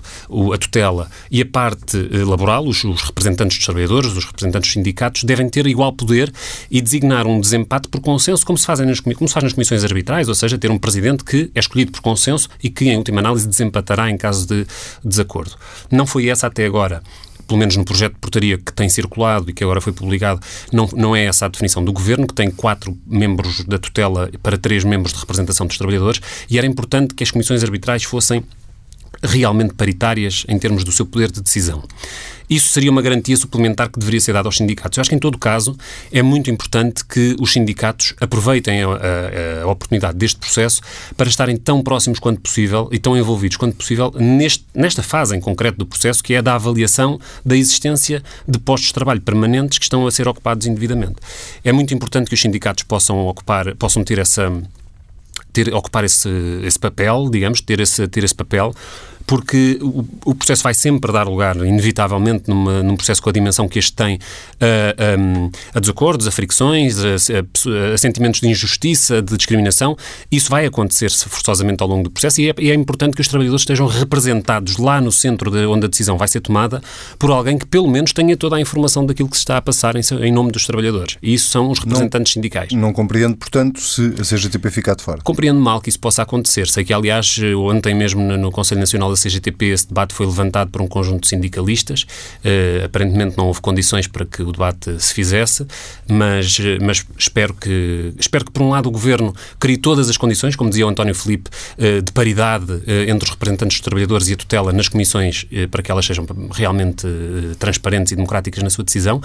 a 0.53 0.57
tutela 0.57 1.09
e 1.29 1.41
a 1.41 1.45
parte 1.45 1.97
eh, 2.11 2.23
laboral, 2.23 2.67
os, 2.67 2.83
os, 2.83 3.01
representantes 3.01 3.57
dos 3.57 3.65
trabalhadores, 3.65 4.11
os 4.11 4.25
representantes 4.25 4.69
dos 4.69 4.73
sindicatos, 4.73 5.23
devem 5.23 5.49
ter 5.49 5.67
igual 5.67 5.93
poder 5.93 6.31
e 6.69 6.81
designar 6.81 7.27
um 7.27 7.39
desempate 7.39 7.87
por 7.87 8.01
consenso, 8.01 8.45
como 8.45 8.57
se, 8.57 8.65
fazem 8.65 8.85
nas, 8.85 8.99
como 8.99 9.27
se 9.27 9.33
faz 9.33 9.43
nas 9.43 9.53
comissões 9.53 9.83
arbitrais, 9.83 10.27
ou 10.27 10.35
seja, 10.35 10.57
ter 10.57 10.71
um 10.71 10.77
presidente 10.77 11.23
que 11.23 11.51
é 11.53 11.59
escolhido 11.59 11.91
por 11.91 12.01
consenso 12.01 12.49
e 12.63 12.69
que, 12.69 12.85
em 12.85 12.97
última 12.97 13.19
análise, 13.19 13.47
desempatará 13.47 14.09
em 14.09 14.17
caso 14.17 14.47
de 14.47 14.65
desacordo. 15.03 15.55
Não 15.91 16.05
foi 16.05 16.27
essa 16.27 16.47
até 16.47 16.65
agora 16.65 17.01
pelo 17.49 17.57
menos 17.57 17.75
no 17.75 17.83
projeto 17.83 18.13
de 18.13 18.19
portaria 18.19 18.59
que 18.59 18.71
tem 18.71 18.87
circulado 18.87 19.49
e 19.49 19.53
que 19.53 19.63
agora 19.63 19.81
foi 19.81 19.91
publicado, 19.91 20.39
não, 20.71 20.87
não 20.93 21.15
é 21.15 21.25
essa 21.25 21.47
a 21.47 21.49
definição 21.49 21.83
do 21.83 21.91
Governo, 21.91 22.27
que 22.27 22.33
tem 22.33 22.51
quatro 22.51 22.95
membros 23.07 23.65
da 23.65 23.79
tutela 23.79 24.29
para 24.43 24.55
três 24.55 24.83
membros 24.83 25.13
de 25.13 25.19
representação 25.19 25.65
dos 25.65 25.75
trabalhadores, 25.75 26.21
e 26.47 26.59
era 26.59 26.67
importante 26.67 27.15
que 27.15 27.23
as 27.23 27.31
comissões 27.31 27.63
arbitrais 27.63 28.03
fossem 28.03 28.43
realmente 29.23 29.73
paritárias 29.73 30.45
em 30.47 30.57
termos 30.57 30.83
do 30.83 30.91
seu 30.91 31.05
poder 31.05 31.31
de 31.31 31.41
decisão. 31.41 31.83
Isso 32.49 32.69
seria 32.69 32.89
uma 32.89 33.01
garantia 33.01 33.37
suplementar 33.37 33.91
que 33.91 33.99
deveria 33.99 34.19
ser 34.19 34.33
dada 34.33 34.47
aos 34.47 34.57
sindicatos. 34.57 34.97
Eu 34.97 35.01
acho 35.01 35.09
que, 35.09 35.15
em 35.15 35.19
todo 35.19 35.37
caso, 35.37 35.77
é 36.11 36.23
muito 36.23 36.49
importante 36.49 37.05
que 37.05 37.35
os 37.39 37.53
sindicatos 37.53 38.15
aproveitem 38.19 38.81
a, 38.81 38.87
a, 38.87 39.63
a, 39.63 39.67
oportunidade 39.67 40.17
deste 40.17 40.39
processo 40.39 40.81
para 41.15 41.29
estarem 41.29 41.55
tão 41.55 41.83
próximos 41.83 42.17
quanto 42.17 42.41
possível 42.41 42.89
e 42.91 42.97
tão 42.97 43.15
envolvidos 43.15 43.55
quanto 43.55 43.75
possível 43.75 44.11
neste, 44.15 44.65
nesta 44.73 45.03
fase 45.03 45.35
em 45.35 45.39
concreto 45.39 45.77
do 45.77 45.85
processo, 45.85 46.23
que 46.23 46.33
é 46.33 46.39
a 46.39 46.41
da 46.41 46.55
avaliação 46.55 47.19
da 47.45 47.55
existência 47.55 48.23
de 48.47 48.57
postos 48.57 48.87
de 48.87 48.93
trabalho 48.95 49.21
permanentes 49.21 49.77
que 49.77 49.85
estão 49.85 50.07
a 50.07 50.11
ser 50.11 50.27
ocupados 50.27 50.65
indevidamente. 50.65 51.17
É 51.63 51.71
muito 51.71 51.93
importante 51.93 52.29
que 52.29 52.33
os 52.33 52.41
sindicatos 52.41 52.83
possam 52.83 53.27
ocupar, 53.27 53.75
possam 53.75 54.03
ter 54.03 54.17
essa 54.17 54.51
ter, 55.63 55.73
ocupar 55.73 56.03
esse, 56.03 56.29
esse 56.63 56.79
papel, 56.79 57.29
digamos, 57.29 57.61
ter 57.61 57.79
esse, 57.79 58.07
ter 58.07 58.23
esse 58.23 58.35
papel, 58.35 58.73
porque 59.29 59.77
o, 59.79 60.03
o, 60.25 60.33
processo 60.33 60.63
vai 60.63 60.73
sempre 60.73 61.13
dar 61.13 61.27
lugar, 61.27 61.55
inevitavelmente, 61.57 62.45
numa, 62.47 62.81
num 62.81 62.95
processo 62.95 63.21
com 63.21 63.29
a 63.29 63.31
dimensão 63.31 63.69
que 63.69 63.77
este 63.77 63.93
tem, 63.93 64.17
a, 64.59 65.75
a, 65.75 65.77
a 65.77 65.79
desacordos, 65.79 66.27
a 66.27 66.31
fricções, 66.31 66.97
a, 66.97 67.93
a, 67.93 67.97
sentimentos 67.99 68.41
de 68.41 68.47
injustiça, 68.47 69.21
de 69.21 69.37
discriminação. 69.37 69.95
Isso 70.31 70.49
vai 70.49 70.65
acontecer 70.65 71.11
forçosamente 71.11 71.83
ao 71.83 71.87
longo 71.87 72.05
do 72.05 72.09
processo 72.09 72.41
e 72.41 72.49
é, 72.49 72.55
e 72.57 72.71
é, 72.71 72.73
importante 72.73 73.13
que 73.13 73.21
os 73.21 73.27
trabalhadores 73.27 73.61
estejam 73.61 73.85
representados 73.85 74.77
lá 74.77 74.99
no 74.99 75.11
centro 75.11 75.51
de 75.51 75.63
onde 75.67 75.85
a 75.85 75.89
decisão 75.89 76.17
vai 76.17 76.27
ser 76.27 76.39
tomada 76.39 76.81
por 77.19 77.29
alguém 77.29 77.55
que, 77.55 77.67
pelo 77.67 77.87
menos, 77.87 78.11
tenha 78.11 78.35
toda 78.35 78.55
a 78.55 78.59
informação 78.59 79.05
daquilo 79.05 79.29
que 79.29 79.37
se 79.37 79.41
está 79.41 79.57
a 79.57 79.61
passar 79.61 79.95
em, 79.95 80.01
em 80.23 80.31
nome 80.31 80.51
dos 80.51 80.65
trabalhadores. 80.65 81.17
E 81.21 81.35
isso 81.35 81.51
são 81.51 81.69
os 81.69 81.77
representantes 81.77 82.31
não, 82.31 82.41
sindicais. 82.41 82.71
Não 82.71 82.91
compreendo, 82.91 83.37
portanto, 83.37 83.79
se 83.79 84.11
a 84.19 84.23
CGTP 84.23 84.71
ficar 84.71 84.95
de 84.95 85.03
fora. 85.03 85.21
Compreendo 85.21 85.59
mal 85.59 85.79
que 85.81 85.89
isso 85.89 85.99
possa 85.99 86.23
acontecer. 86.23 86.67
Sei 86.67 86.83
que, 86.83 86.91
aliás, 86.91 87.39
ontem 87.67 87.93
mesmo 87.93 88.23
no 88.23 88.49
Conselho 88.49 88.79
Nacional 88.79 89.11
da 89.11 89.18
CGTP 89.21 89.65
esse 89.67 89.87
debate 89.87 90.13
foi 90.13 90.25
levantado 90.25 90.69
por 90.69 90.81
um 90.81 90.87
conjunto 90.87 91.23
de 91.23 91.29
sindicalistas. 91.29 92.03
Uh, 92.43 92.85
aparentemente 92.85 93.37
não 93.37 93.47
houve 93.47 93.61
condições 93.61 94.07
para 94.07 94.25
que 94.25 94.41
o 94.41 94.51
debate 94.51 94.99
se 95.01 95.13
fizesse, 95.13 95.65
mas, 96.07 96.57
mas 96.81 97.05
espero, 97.17 97.53
que, 97.53 98.13
espero 98.19 98.45
que, 98.45 98.51
por 98.51 98.63
um 98.63 98.69
lado, 98.69 98.87
o 98.87 98.91
Governo 98.91 99.33
crie 99.59 99.77
todas 99.77 100.09
as 100.09 100.17
condições, 100.17 100.55
como 100.55 100.69
dizia 100.69 100.85
o 100.85 100.89
António 100.89 101.15
Filipe, 101.15 101.49
uh, 101.77 102.01
de 102.01 102.11
paridade 102.11 102.71
uh, 102.71 102.83
entre 103.07 103.25
os 103.25 103.31
representantes 103.31 103.77
dos 103.77 103.83
trabalhadores 103.83 104.27
e 104.29 104.33
a 104.33 104.37
tutela 104.37 104.71
nas 104.71 104.87
comissões, 104.87 105.45
para 105.71 105.81
que 105.81 105.91
elas 105.91 106.05
sejam 106.05 106.25
realmente 106.51 107.07
transparentes 107.57 108.11
e 108.11 108.15
democráticas 108.15 108.63
na 108.63 108.69
sua 108.69 108.83
decisão, 108.83 109.21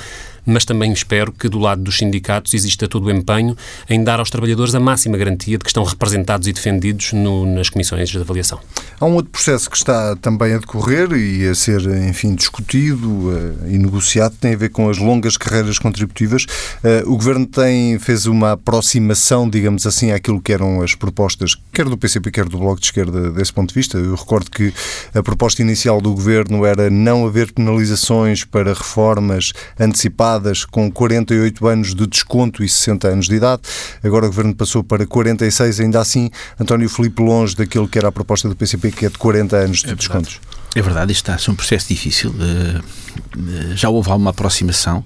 mas 0.47 0.65
também 0.65 0.93
espero 0.93 1.33
que, 1.33 1.49
do 1.49 1.59
lado 1.59 1.83
dos 1.83 1.97
sindicatos, 1.97 2.55
exista 2.55 2.87
todo 2.87 3.07
o 3.07 3.11
empenho 3.11 3.57
em 3.89 4.03
dar 4.03 4.19
aos 4.21 4.31
trabalhadores 4.31 4.75
a 4.75 4.81
máxima 4.81 5.17
garantia 5.17 5.59
de 5.59 5.65
que 5.65 5.71
estão 5.71 5.85
representados 5.85 6.47
e 6.49 6.53
defendidos 6.53 7.13
no, 7.13 7.47
nas 7.47 7.69
comissões 7.69 8.09
de 8.09 8.19
avaliação. 8.19 8.61
Há 9.01 9.05
um 9.05 9.15
outro 9.15 9.31
processo 9.31 9.71
que 9.71 9.77
está 9.85 10.17
também 10.17 10.55
a 10.55 10.59
decorrer 10.59 11.12
e 11.12 11.47
a 11.47 11.55
ser, 11.55 11.83
enfim, 12.09 12.35
discutido 12.35 13.29
uh, 13.29 13.69
e 13.69 13.76
negociado 13.76 14.35
tem 14.41 14.55
a 14.55 14.57
ver 14.57 14.71
com 14.71 14.88
as 14.88 14.97
longas 14.97 15.37
carreiras 15.37 15.79
contributivas. 15.79 16.45
Uh, 16.83 17.12
o 17.12 17.17
Governo 17.17 17.47
tem, 17.47 17.99
fez 17.99 18.25
uma 18.25 18.53
aproximação, 18.53 19.49
digamos 19.49 19.87
assim, 19.87 20.11
àquilo 20.11 20.41
que 20.41 20.53
eram 20.53 20.83
as 20.83 20.95
propostas, 20.95 21.55
quer 21.73 21.85
do 21.85 21.99
PCP, 21.99 22.31
quer 22.31 22.47
do 22.47 22.59
Bloco 22.59 22.81
de 22.81 22.87
Esquerda, 22.87 23.31
desse 23.31 23.53
ponto 23.53 23.69
de 23.69 23.75
vista. 23.75 23.99
Eu 23.99 24.14
recordo 24.14 24.50
que 24.50 24.73
a 25.14 25.23
proposta 25.23 25.61
inicial 25.61 26.00
do 26.00 26.12
Governo 26.12 26.64
era 26.64 26.88
não 26.88 27.26
haver 27.26 27.53
penalizações 27.53 28.45
para 28.45 28.73
reformas 28.73 29.53
antecipadas 29.79 30.64
com 30.64 30.91
48 30.91 31.67
anos 31.67 31.95
de 31.95 32.07
desconto 32.07 32.64
e 32.64 32.69
60 32.69 33.09
anos 33.09 33.26
de 33.26 33.35
idade. 33.35 33.62
Agora 34.03 34.25
o 34.25 34.29
Governo 34.29 34.55
passou 34.55 34.83
para 34.83 35.07
46, 35.07 35.81
ainda 35.81 36.00
assim, 36.00 36.31
António 36.59 36.88
Filipe 36.88 37.23
longe 37.23 37.55
daquilo 37.55 37.87
que 37.87 37.99
era 37.99 38.09
a 38.09 38.12
proposta 38.12 38.49
do 38.49 38.57
PCP, 38.57 38.91
que 38.91 39.07
é 39.07 39.09
de 39.11 39.19
40 39.19 39.57
anos 39.57 39.63
de 39.71 39.90
é 39.90 39.94
descontos. 39.94 40.40
É 40.75 40.83
verdade, 40.83 41.12
isto 41.12 41.23
está 41.23 41.35
a 41.35 41.38
ser 41.38 41.50
um 41.50 41.54
processo 41.54 41.88
difícil. 41.88 42.35
Eh, 42.40 42.80
eh, 42.80 43.76
já 43.76 43.88
houve 43.88 44.11
alguma 44.11 44.30
aproximação. 44.30 45.04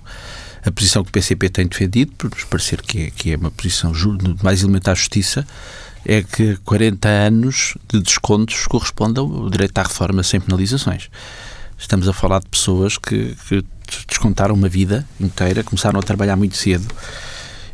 A 0.64 0.70
posição 0.70 1.04
que 1.04 1.10
o 1.10 1.12
PCP 1.12 1.48
tem 1.50 1.66
defendido, 1.66 2.12
por 2.12 2.30
nos 2.30 2.44
parecer 2.44 2.82
que 2.82 3.02
é, 3.02 3.10
que 3.10 3.32
é 3.32 3.36
uma 3.36 3.50
posição 3.50 3.92
mais 4.42 4.62
elementar 4.62 4.96
justiça, 4.96 5.46
é 6.04 6.22
que 6.22 6.56
40 6.64 7.08
anos 7.08 7.74
de 7.88 8.00
descontos 8.00 8.66
correspondem 8.66 9.22
ao 9.22 9.50
direito 9.50 9.78
à 9.78 9.82
reforma 9.82 10.22
sem 10.22 10.40
penalizações. 10.40 11.10
Estamos 11.78 12.08
a 12.08 12.12
falar 12.12 12.40
de 12.40 12.48
pessoas 12.48 12.98
que, 12.98 13.36
que 13.48 13.64
descontaram 14.08 14.54
uma 14.54 14.68
vida 14.68 15.06
inteira, 15.20 15.62
começaram 15.62 16.00
a 16.00 16.02
trabalhar 16.02 16.36
muito 16.36 16.56
cedo 16.56 16.86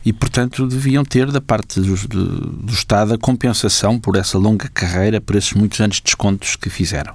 e, 0.05 0.13
portanto, 0.13 0.67
deviam 0.67 1.05
ter 1.05 1.31
da 1.31 1.41
parte 1.41 1.81
do, 1.81 1.97
do, 2.09 2.27
do, 2.65 2.73
Estado 2.73 3.15
a 3.15 3.19
compensação 3.19 3.99
por 3.99 4.17
essa 4.17 4.37
longa 4.37 4.69
carreira, 4.69 5.21
por 5.21 5.35
esses 5.35 5.55
muitos 5.55 5.81
anos 5.81 5.97
de 5.97 6.03
descontos 6.03 6.57
que 6.57 6.69
fizeram. 6.69 7.15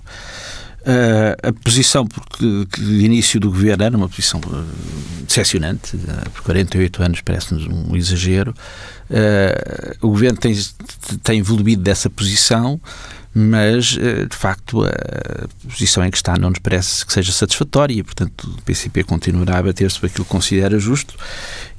Uh, 0.79 1.49
a 1.49 1.51
posição 1.51 2.07
porque, 2.07 2.65
de 2.77 3.05
início 3.05 3.39
do 3.39 3.49
governo 3.49 3.83
era 3.83 3.97
uma 3.97 4.07
posição 4.07 4.39
uh, 4.39 4.65
decepcionante, 5.25 5.95
uh, 5.97 6.29
por 6.31 6.41
48 6.43 7.03
anos 7.03 7.21
parece-nos 7.21 7.67
um 7.67 7.95
exagero. 7.95 8.55
Uh, 9.09 10.05
o 10.05 10.09
governo 10.09 10.37
tem, 10.37 10.55
tem 11.23 11.39
evoluído 11.39 11.81
dessa 11.81 12.09
posição 12.09 12.79
mas 13.31 13.95
eh, 14.01 14.25
de 14.25 14.35
facto 14.35 14.83
a 14.83 15.47
posição 15.69 16.03
em 16.03 16.09
que 16.09 16.17
está 16.17 16.35
não 16.35 16.49
nos 16.49 16.57
parece 16.57 17.05
que 17.05 17.13
seja 17.13 17.31
satisfatória 17.31 18.03
portanto, 18.03 18.49
o 18.57 18.61
PCP 18.63 19.03
continuará 19.03 19.59
a 19.59 19.63
bater-se 19.63 19.99
por 19.99 20.07
aquilo 20.07 20.25
que 20.25 20.31
considera 20.31 20.79
justo 20.79 21.15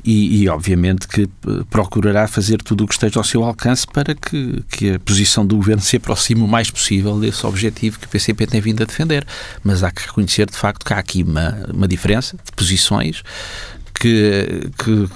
e, 0.04 0.42
e, 0.42 0.48
obviamente, 0.48 1.06
que 1.06 1.22
eh, 1.22 1.62
procurará 1.68 2.26
fazer 2.26 2.62
tudo 2.62 2.84
o 2.84 2.86
que 2.86 2.94
esteja 2.94 3.20
ao 3.20 3.24
seu 3.24 3.44
alcance 3.44 3.86
para 3.86 4.14
que, 4.14 4.62
que 4.70 4.94
a 4.94 5.00
posição 5.00 5.44
do 5.44 5.56
governo 5.56 5.82
se 5.82 5.96
aproxime 5.96 6.40
o 6.40 6.48
mais 6.48 6.70
possível 6.70 7.18
desse 7.20 7.44
objetivo 7.44 7.98
que 7.98 8.06
o 8.06 8.08
PCP 8.08 8.46
tem 8.46 8.60
vindo 8.60 8.82
a 8.82 8.86
defender. 8.86 9.26
Mas 9.62 9.82
há 9.82 9.90
que 9.90 10.06
reconhecer, 10.06 10.48
de 10.48 10.56
facto, 10.56 10.86
que 10.86 10.92
há 10.94 10.98
aqui 10.98 11.22
uma, 11.22 11.66
uma 11.72 11.86
diferença 11.86 12.36
de 12.36 12.52
posições 12.52 13.22
que, 14.00 14.70
que, 14.82 15.08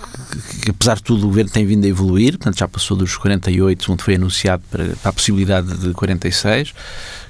que, 0.62 0.70
apesar 0.70 0.96
de 0.96 1.02
tudo, 1.02 1.24
o 1.24 1.28
governo 1.28 1.50
tem 1.50 1.64
vindo 1.64 1.84
a 1.84 1.88
evoluir, 1.88 2.32
portanto, 2.38 2.58
já 2.58 2.68
passou 2.68 2.96
dos 2.96 3.16
48, 3.16 3.92
onde 3.92 4.02
foi 4.04 4.14
anunciado 4.16 4.62
para, 4.70 4.84
para 4.96 5.10
a 5.10 5.12
possibilidade 5.12 5.74
de 5.78 5.92
46 5.94 6.74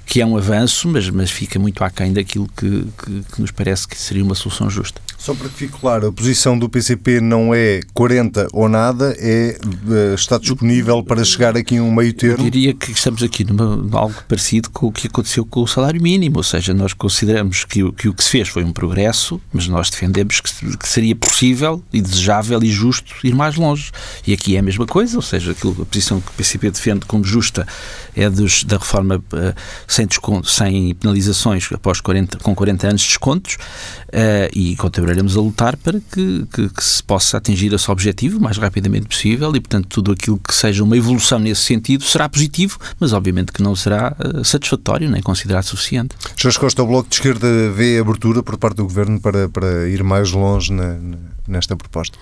que 0.07 0.21
é 0.21 0.27
um 0.27 0.37
avanço, 0.37 0.89
mas, 0.89 1.09
mas 1.11 1.31
fica 1.31 1.59
muito 1.59 1.83
aquém 1.83 2.13
daquilo 2.13 2.49
que, 2.57 2.87
que, 2.99 3.23
que, 3.33 3.41
nos 3.41 3.51
parece 3.51 3.89
que 3.89 3.97
seria 3.97 4.23
uma 4.23 4.35
solução 4.35 4.69
justa. 4.69 5.01
Só 5.19 5.35
para 5.35 5.49
que 5.49 5.55
fique 5.55 5.79
claro, 5.79 6.09
a 6.09 6.13
posição 6.13 6.59
do 6.59 6.69
PCP 6.69 7.21
não 7.21 7.55
é 7.55 7.81
40 7.95 8.49
ou 8.53 8.69
nada, 8.69 9.15
é 9.19 9.59
eh, 9.59 10.15
está 10.15 10.39
disponível 10.39 11.03
para 11.03 11.25
chegar 11.25 11.57
aqui 11.57 11.77
em 11.77 11.81
um 11.81 11.91
meio 11.91 12.13
termo? 12.13 12.45
Eu 12.45 12.51
diria 12.51 12.75
que 12.75 12.93
estamos 12.93 13.23
aqui 13.23 13.45
numa, 13.45 13.99
algo 13.99 14.15
parecido 14.29 14.69
com 14.71 14.89
o 14.89 14.93
que 14.93 15.07
aconteceu 15.07 15.45
com 15.47 15.63
o 15.63 15.67
salário 15.67 16.01
mínimo, 16.03 16.37
ou 16.37 16.43
seja, 16.43 16.75
nós 16.75 16.93
consideramos 16.93 17.65
que, 17.65 17.91
que 17.93 18.09
o 18.09 18.15
que 18.15 18.23
se 18.23 18.31
fez 18.31 18.49
foi 18.49 18.65
um 18.65 18.73
progresso, 18.73 19.41
mas 19.53 19.67
nós 19.67 19.89
defendemos 19.89 20.41
que, 20.41 20.77
que, 20.77 20.89
seria 20.89 21.17
possível 21.17 21.83
e 21.93 22.01
desejável 22.01 22.63
e 22.63 22.71
justo 22.71 23.15
ir 23.25 23.35
mais 23.35 23.57
longe. 23.57 23.91
E 24.27 24.33
aqui 24.33 24.57
é 24.57 24.59
a 24.59 24.63
mesma 24.63 24.87
coisa, 24.87 25.17
ou 25.17 25.23
seja, 25.23 25.53
aquilo, 25.53 25.81
a 25.81 25.87
posição 25.87 26.21
que 26.21 26.29
o 26.29 26.35
PCP 26.35 26.71
defende 26.71 27.07
como 27.07 27.25
justa 27.25 27.67
é 28.15 28.29
dos, 28.29 28.65
da 28.65 28.77
reforma 28.77 29.17
uh, 29.17 29.55
sem, 29.95 30.07
desconto, 30.07 30.49
sem 30.51 30.95
penalizações 30.95 31.71
após 31.73 32.01
40, 32.01 32.39
com 32.39 32.55
40 32.55 32.89
anos 32.89 33.03
de 33.03 33.09
descontos 33.09 33.55
uh, 33.55 34.51
e 34.53 34.75
continuaremos 34.77 35.37
a 35.37 35.41
lutar 35.41 35.77
para 35.77 36.01
que, 36.01 36.47
que, 36.53 36.69
que, 36.69 36.85
se 36.85 37.03
possa 37.03 37.37
atingir 37.37 37.73
esse 37.73 37.91
objetivo 37.91 38.39
o 38.39 38.41
mais 38.41 38.57
rapidamente 38.57 39.07
possível 39.07 39.55
e, 39.55 39.61
portanto, 39.61 39.87
tudo 39.89 40.13
aquilo 40.13 40.39
que 40.39 40.55
seja 40.55 40.83
uma 40.83 40.97
evolução 40.97 41.39
nesse 41.39 41.63
sentido 41.63 42.03
será 42.05 42.29
positivo, 42.29 42.79
mas 42.99 43.13
obviamente 43.13 43.53
que 43.53 43.63
não 43.63 43.77
será 43.77 44.17
uh, 44.19 44.45
satisfatório 44.45 45.09
nem 45.09 45.23
considerado 45.23 45.65
suficiente. 45.65 46.17
Jorge 46.37 46.59
Costa, 46.59 46.83
o 46.83 46.87
Bloco 46.87 47.09
de 47.09 47.15
Esquerda 47.15 47.71
vê 47.71 47.99
abertura 47.99 48.43
por 48.43 48.59
parte 48.59 48.77
do 48.77 48.85
Governo 48.85 49.21
para, 49.21 49.49
para 49.49 49.89
ir 49.89 50.03
mais 50.03 50.33
longe 50.33 50.73
na, 50.73 50.99
nesta 51.47 51.77
proposta? 51.77 52.19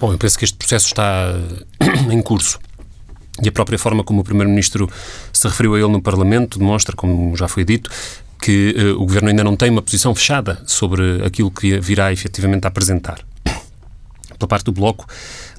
Bom, 0.00 0.12
eu 0.12 0.18
penso 0.18 0.38
que 0.38 0.44
este 0.44 0.56
processo 0.56 0.86
está 0.86 1.34
em 2.10 2.22
curso. 2.22 2.58
E 3.42 3.48
a 3.48 3.52
própria 3.52 3.78
forma 3.78 4.04
como 4.04 4.20
o 4.20 4.24
Primeiro-Ministro 4.24 4.88
se 5.32 5.48
referiu 5.48 5.74
a 5.74 5.78
ele 5.78 5.88
no 5.88 6.00
Parlamento 6.00 6.58
demonstra, 6.58 6.94
como 6.94 7.36
já 7.36 7.48
foi 7.48 7.64
dito, 7.64 7.90
que 8.40 8.74
uh, 8.78 9.02
o 9.02 9.06
Governo 9.06 9.28
ainda 9.28 9.42
não 9.42 9.56
tem 9.56 9.70
uma 9.70 9.82
posição 9.82 10.14
fechada 10.14 10.62
sobre 10.66 11.24
aquilo 11.24 11.50
que 11.50 11.78
virá 11.80 12.12
efetivamente 12.12 12.64
a 12.64 12.68
apresentar. 12.68 13.18
Pela 14.38 14.48
parte 14.48 14.64
do 14.64 14.72
Bloco, 14.72 15.06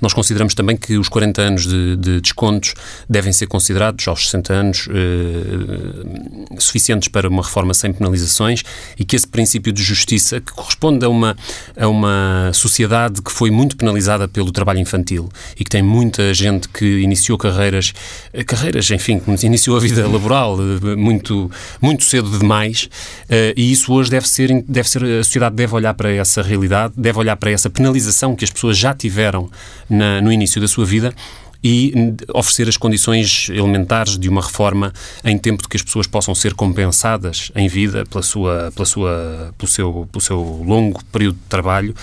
nós 0.01 0.13
consideramos 0.13 0.53
também 0.53 0.77
que 0.77 0.97
os 0.97 1.09
40 1.09 1.41
anos 1.41 1.67
de, 1.67 1.95
de 1.95 2.21
descontos 2.21 2.73
devem 3.09 3.31
ser 3.31 3.47
considerados 3.47 4.07
aos 4.07 4.25
60 4.25 4.53
anos 4.53 4.87
eh, 4.89 6.59
suficientes 6.59 7.07
para 7.07 7.29
uma 7.29 7.43
reforma 7.43 7.73
sem 7.73 7.93
penalizações 7.93 8.63
e 8.97 9.05
que 9.05 9.15
esse 9.15 9.27
princípio 9.27 9.71
de 9.71 9.81
justiça, 9.83 10.39
que 10.39 10.51
corresponde 10.51 11.05
a 11.05 11.09
uma, 11.09 11.35
a 11.77 11.87
uma 11.87 12.51
sociedade 12.53 13.21
que 13.21 13.31
foi 13.31 13.51
muito 13.51 13.75
penalizada 13.75 14.27
pelo 14.27 14.51
trabalho 14.51 14.79
infantil 14.79 15.29
e 15.59 15.63
que 15.63 15.69
tem 15.69 15.81
muita 15.81 16.33
gente 16.33 16.67
que 16.69 16.99
iniciou 16.99 17.37
carreiras, 17.37 17.93
eh, 18.33 18.43
carreiras, 18.43 18.89
enfim, 18.91 19.19
que 19.19 19.45
iniciou 19.45 19.77
a 19.77 19.79
vida 19.79 20.05
laboral 20.07 20.57
eh, 20.59 20.95
muito, 20.95 21.49
muito 21.81 22.03
cedo 22.03 22.29
demais 22.37 22.89
eh, 23.29 23.53
e 23.55 23.71
isso 23.71 23.93
hoje 23.93 24.09
deve 24.09 24.27
ser, 24.27 24.63
deve 24.67 24.89
ser, 24.89 25.03
a 25.03 25.23
sociedade 25.23 25.55
deve 25.55 25.75
olhar 25.75 25.93
para 25.93 26.11
essa 26.11 26.41
realidade, 26.41 26.93
deve 26.97 27.19
olhar 27.19 27.35
para 27.35 27.51
essa 27.51 27.69
penalização 27.69 28.35
que 28.35 28.43
as 28.43 28.51
pessoas 28.51 28.77
já 28.77 28.93
tiveram 28.93 29.49
na, 29.89 30.21
no 30.21 30.31
início 30.31 30.59
da 30.61 30.67
sua 30.67 30.85
vida 30.85 31.13
e 31.65 31.91
oferecer 32.31 32.69
as 32.69 32.77
condições 32.77 33.49
elementares 33.49 34.19
de 34.19 34.29
uma 34.29 34.39
reforma 34.39 34.93
em 35.23 35.35
tempo 35.35 35.63
de 35.63 35.67
que 35.67 35.75
as 35.75 35.81
pessoas 35.81 36.05
possam 36.05 36.35
ser 36.35 36.53
compensadas 36.53 37.51
em 37.55 37.67
vida 37.67 38.05
pela 38.05 38.21
sua, 38.21 38.71
pela 38.75 38.85
sua, 38.85 39.51
pelo, 39.57 39.67
seu, 39.67 40.07
pelo 40.11 40.21
seu 40.21 40.37
longo 40.37 41.03
período 41.05 41.37
de 41.37 41.49
trabalho. 41.49 41.95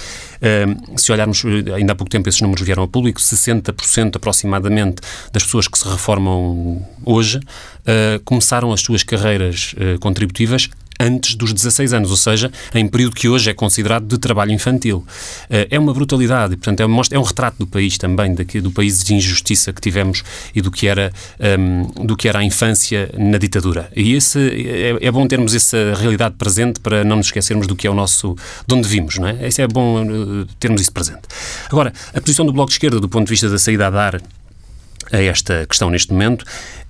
Se 0.96 1.12
olharmos, 1.12 1.44
ainda 1.76 1.92
há 1.92 1.94
pouco 1.94 2.10
tempo 2.10 2.28
esses 2.28 2.40
números 2.40 2.66
vieram 2.66 2.82
a 2.82 2.88
público, 2.88 3.20
60% 3.20 4.16
aproximadamente 4.16 5.00
das 5.32 5.44
pessoas 5.44 5.68
que 5.68 5.78
se 5.78 5.88
reformam 5.88 6.84
hoje 7.04 7.38
uh, 7.38 8.20
começaram 8.24 8.72
as 8.72 8.80
suas 8.80 9.04
carreiras 9.04 9.74
uh, 9.74 9.96
contributivas 10.00 10.68
antes 11.02 11.34
dos 11.34 11.52
16 11.52 11.92
anos, 11.92 12.10
ou 12.10 12.16
seja, 12.16 12.50
em 12.74 12.86
período 12.86 13.16
que 13.16 13.28
hoje 13.28 13.50
é 13.50 13.54
considerado 13.54 14.06
de 14.06 14.18
trabalho 14.18 14.52
infantil. 14.52 15.04
Eh, 15.50 15.68
é 15.70 15.78
uma 15.78 15.92
brutalidade, 15.92 16.56
portanto, 16.56 16.80
é 16.80 16.86
um, 16.86 17.00
é 17.10 17.18
um 17.18 17.22
retrato 17.22 17.58
do 17.58 17.66
país 17.66 17.98
também, 17.98 18.34
daqui, 18.34 18.60
do 18.60 18.70
país 18.70 19.02
de 19.02 19.14
injustiça 19.14 19.72
que 19.72 19.80
tivemos 19.80 20.22
e 20.54 20.60
do 20.60 20.70
que 20.70 20.86
era, 20.86 21.12
um, 21.40 21.44
ehm, 21.44 22.06
do 22.06 22.16
que 22.16 22.28
era 22.28 22.38
a 22.38 22.44
infância 22.44 23.10
na 23.18 23.38
ditadura. 23.38 23.90
E 23.96 24.14
esse, 24.14 24.38
é, 24.38 24.96
é, 25.00 25.10
bom 25.10 25.26
termos 25.26 25.54
essa 25.54 25.94
realidade 25.96 26.36
presente 26.36 26.80
para 26.80 27.02
não 27.04 27.16
nos 27.16 27.26
esquecermos 27.26 27.66
do 27.66 27.74
que 27.74 27.86
é 27.86 27.90
o 27.90 27.94
nosso, 27.94 28.36
de 28.66 28.74
onde 28.74 28.88
vimos, 28.88 29.18
não 29.18 29.28
é? 29.28 29.48
Isso 29.48 29.60
é 29.60 29.66
bom 29.66 30.02
eh, 30.02 30.46
termos 30.60 30.80
isso 30.80 30.92
presente. 30.92 31.22
Agora, 31.70 31.92
a 32.14 32.20
posição 32.20 32.46
do 32.46 32.52
Bloco 32.52 32.68
de 32.68 32.74
Esquerda, 32.74 33.00
do 33.00 33.08
ponto 33.08 33.26
de 33.26 33.30
vista 33.30 33.48
da 33.48 33.58
saída 33.58 33.88
a 33.88 33.90
dar 33.90 34.20
a 35.10 35.20
esta 35.20 35.66
questão 35.66 35.90
neste 35.90 36.12
momento, 36.12 36.44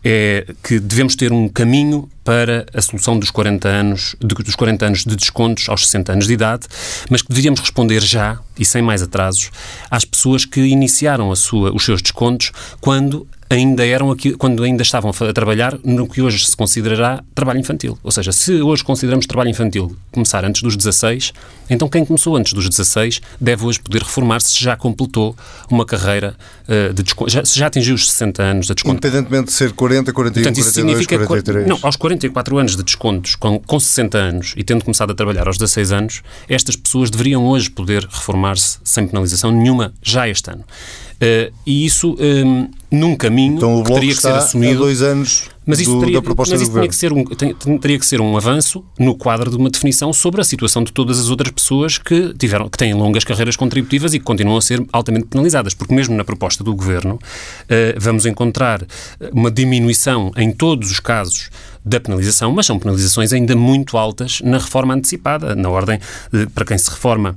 é 0.04 0.47
que 0.62 0.81
devemos 0.81 1.14
ter 1.14 1.33
um 1.33 1.49
caminho 1.49 2.09
para 2.25 2.66
a 2.75 2.83
solução 2.83 3.19
dos 3.19 3.31
40 3.31 3.69
anos, 3.69 4.16
dos 4.21 4.54
40 4.57 4.87
anos 4.87 5.04
de 5.04 5.14
descontos 5.14 5.69
aos 5.69 5.87
60 5.87 6.12
anos 6.12 6.26
de 6.26 6.33
idade, 6.33 6.66
mas 7.09 7.23
que 7.23 7.28
deveríamos 7.28 7.61
responder 7.61 8.00
já 8.00 8.38
e 8.59 8.64
sem 8.64 8.83
mais 8.83 9.02
atrasos 9.02 9.50
às 9.90 10.04
pessoas 10.04 10.45
que 10.45 10.61
iniciaram 10.61 11.35
sua, 11.37 11.75
os 11.75 11.85
seus 11.85 12.02
descontos 12.02 12.52
quando 12.81 13.26
ainda 13.52 13.87
eram 13.87 14.11
aqui, 14.11 14.32
quando 14.32 14.62
ainda 14.62 14.82
estavam 14.82 15.11
a 15.11 15.32
trabalhar 15.32 15.78
no 15.85 16.09
que 16.09 16.23
hoje 16.23 16.47
se 16.47 16.56
considerará 16.56 17.23
trabalho 17.35 17.61
infantil. 17.61 17.99
Ou 18.02 18.11
seja, 18.11 18.32
se 18.32 18.62
hoje 18.62 18.82
consideramos 18.82 19.26
trabalho 19.26 19.50
infantil 19.50 19.94
começar 20.11 20.44
antes 20.44 20.62
dos 20.62 20.75
16, 20.75 21.32
então 21.68 21.87
quem 21.87 22.04
começou 22.04 22.35
antes 22.37 22.54
dos 22.54 22.68
16 22.68 23.21
deve 23.38 23.64
hoje 23.64 23.78
poder 23.78 24.02
reformar-se 24.02 24.52
se 24.52 24.64
já 24.64 24.75
completou 24.75 25.37
uma 25.71 25.85
carreira 25.85 26.35
uh, 26.66 26.94
de 26.94 27.02
desconto, 27.02 27.30
já, 27.30 27.44
se 27.44 27.59
já 27.59 27.66
atingiu 27.66 27.94
os 27.94 28.11
60 28.11 28.42
anos 28.42 28.66
de 28.66 28.75
desconto. 28.75 28.97
Independentemente 28.97 29.47
de 29.47 29.52
ser 29.52 29.73
40, 29.73 30.12
41, 30.12 30.42
Portanto, 30.42 30.59
isso 30.59 30.73
42, 30.73 30.75
significa 30.75 31.26
43. 31.26 31.66
Não, 31.68 31.78
aos 31.82 31.97
44 31.97 32.59
anos 32.59 32.76
de 32.76 32.82
descontos, 32.82 33.35
com, 33.35 33.61
com 33.61 33.78
60 33.78 34.18
anos 34.18 34.54
e 34.56 34.64
tendo 34.64 34.82
começado 34.82 35.11
a 35.11 35.14
trabalhar 35.14 35.47
aos 35.47 35.59
16 35.59 35.92
anos, 35.92 36.23
estas 36.49 36.75
pessoas 36.75 37.11
deveriam 37.11 37.44
hoje 37.44 37.71
poder 37.71 38.04
reformar-se 38.04 38.78
sem 38.82 39.06
penalização 39.06 39.52
nenhuma 39.52 39.92
já 40.02 40.26
este 40.26 40.50
ano. 40.50 40.64
Uh, 41.23 41.52
e 41.66 41.85
isso 41.85 42.16
um, 42.18 42.68
num 42.92 43.16
caminho 43.16 43.56
então, 43.56 43.82
que 43.82 43.92
teria 43.92 44.14
que 44.14 44.20
ser 44.20 44.32
assumido. 44.32 44.80
dois 44.80 45.00
anos 45.00 45.49
mas 45.64 45.80
isso 45.80 45.92
do, 45.92 46.00
teria, 46.00 46.14
da 46.14 46.22
proposta 46.22 46.54
mas 46.54 46.61
do 46.61 46.62
isso 46.64 46.72
governo. 46.72 46.88
Que 46.88 46.96
ser 46.96 47.12
um, 47.70 47.78
teria 47.78 47.99
que 47.99 48.04
ser 48.04 48.20
um 48.20 48.37
avanço 48.37 48.84
no 48.99 49.14
quadro 49.14 49.50
de 49.50 49.56
uma 49.56 49.70
definição 49.70 50.12
sobre 50.12 50.40
a 50.40 50.44
situação 50.44 50.82
de 50.82 50.92
todas 50.92 51.18
as 51.18 51.30
outras 51.30 51.52
pessoas 51.52 51.99
que, 51.99 52.34
tiveram, 52.34 52.68
que 52.68 52.76
têm 52.76 52.92
longas 52.92 53.25
carreiras 53.25 53.56
contributivas 53.56 54.12
e 54.12 54.18
que 54.18 54.25
continuam 54.25 54.58
a 54.58 54.62
ser 54.62 54.84
altamente 54.92 55.26
penalizadas, 55.26 55.72
porque 55.72 55.94
mesmo 55.94 56.16
na 56.16 56.25
proposta 56.25 56.62
do 56.62 56.75
governo 56.75 57.14
uh, 57.14 57.18
vamos 57.96 58.26
encontrar 58.26 58.84
uma 59.32 59.50
diminuição 59.50 60.32
em 60.37 60.50
todos 60.52 60.90
os 60.90 61.00
casos 61.00 61.49
da 61.84 61.99
penalização, 62.00 62.52
mas 62.52 62.66
são 62.66 62.78
penalizações 62.78 63.32
ainda 63.32 63.56
muito 63.56 63.96
altas 63.96 64.40
na 64.42 64.58
reforma 64.58 64.94
antecipada, 64.94 65.54
na 65.54 65.68
ordem 65.68 65.99
de, 66.32 66.46
para 66.46 66.64
quem 66.64 66.78
se 66.78 66.90
reforma 66.90 67.34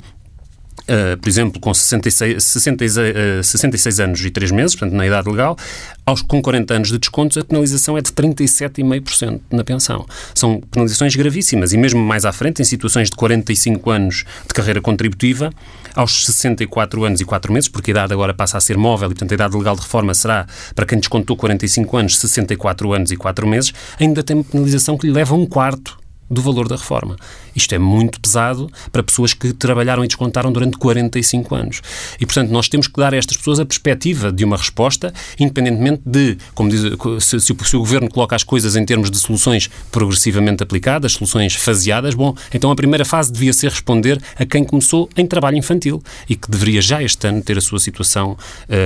Uh, 0.83 1.17
por 1.17 1.27
exemplo, 1.27 1.59
com 1.59 1.73
66, 1.73 2.43
66, 2.43 2.97
uh, 2.97 3.43
66 3.43 3.99
anos 3.99 4.23
e 4.23 4.29
3 4.29 4.51
meses, 4.51 4.75
portanto, 4.75 4.95
na 4.95 5.07
idade 5.07 5.27
legal, 5.27 5.57
aos, 6.05 6.21
com 6.21 6.39
40 6.39 6.73
anos 6.75 6.89
de 6.89 6.99
descontos, 6.99 7.37
a 7.37 7.43
penalização 7.43 7.97
é 7.97 8.01
de 8.01 8.11
37,5% 8.11 9.41
na 9.49 9.63
pensão. 9.63 10.05
São 10.35 10.61
penalizações 10.61 11.15
gravíssimas 11.15 11.73
e 11.73 11.77
mesmo 11.77 11.99
mais 11.99 12.23
à 12.23 12.31
frente, 12.31 12.61
em 12.61 12.65
situações 12.65 13.09
de 13.09 13.15
45 13.15 13.89
anos 13.89 14.25
de 14.47 14.53
carreira 14.53 14.79
contributiva, 14.79 15.49
aos 15.95 16.25
64 16.25 17.03
anos 17.03 17.19
e 17.19 17.25
4 17.25 17.51
meses, 17.51 17.67
porque 17.67 17.89
a 17.89 17.93
idade 17.93 18.13
agora 18.13 18.33
passa 18.33 18.57
a 18.57 18.61
ser 18.61 18.77
móvel 18.77 19.07
e, 19.07 19.15
portanto, 19.15 19.31
a 19.31 19.35
idade 19.35 19.57
legal 19.57 19.75
de 19.75 19.81
reforma 19.81 20.13
será, 20.13 20.45
para 20.75 20.85
quem 20.85 20.99
descontou 20.99 21.35
45 21.35 21.97
anos, 21.97 22.19
64 22.19 22.93
anos 22.93 23.11
e 23.11 23.17
4 23.17 23.47
meses, 23.47 23.73
ainda 23.99 24.21
tem 24.21 24.35
uma 24.35 24.43
penalização 24.43 24.97
que 24.97 25.07
lhe 25.07 25.13
leva 25.13 25.33
um 25.33 25.47
quarto 25.47 26.04
do 26.29 26.41
valor 26.41 26.67
da 26.67 26.75
reforma. 26.75 27.15
Isto 27.55 27.75
é 27.75 27.77
muito 27.77 28.19
pesado 28.19 28.69
para 28.91 29.03
pessoas 29.03 29.33
que 29.33 29.53
trabalharam 29.53 30.03
e 30.03 30.07
descontaram 30.07 30.51
durante 30.51 30.77
45 30.77 31.55
anos. 31.55 31.81
E, 32.19 32.25
portanto, 32.25 32.49
nós 32.49 32.67
temos 32.67 32.87
que 32.87 32.99
dar 32.99 33.13
a 33.13 33.17
estas 33.17 33.37
pessoas 33.37 33.59
a 33.59 33.65
perspectiva 33.65 34.31
de 34.31 34.43
uma 34.43 34.57
resposta, 34.57 35.13
independentemente 35.39 36.01
de, 36.05 36.37
como 36.53 36.69
diz, 36.69 36.81
se, 37.19 37.39
se, 37.39 37.51
o, 37.53 37.65
se 37.65 37.75
o 37.75 37.79
Governo 37.79 38.09
coloca 38.09 38.35
as 38.35 38.43
coisas 38.43 38.75
em 38.75 38.85
termos 38.85 39.09
de 39.09 39.17
soluções 39.19 39.69
progressivamente 39.91 40.63
aplicadas, 40.63 41.13
soluções 41.13 41.55
faseadas, 41.55 42.13
bom, 42.15 42.35
então 42.53 42.71
a 42.71 42.75
primeira 42.75 43.05
fase 43.05 43.31
devia 43.31 43.53
ser 43.53 43.69
responder 43.69 44.21
a 44.37 44.45
quem 44.45 44.63
começou 44.63 45.09
em 45.15 45.25
trabalho 45.25 45.57
infantil 45.57 46.01
e 46.27 46.35
que 46.35 46.49
deveria 46.49 46.81
já 46.81 47.01
este 47.01 47.27
ano 47.27 47.41
ter 47.41 47.57
a 47.57 47.61
sua 47.61 47.79
situação, 47.79 48.37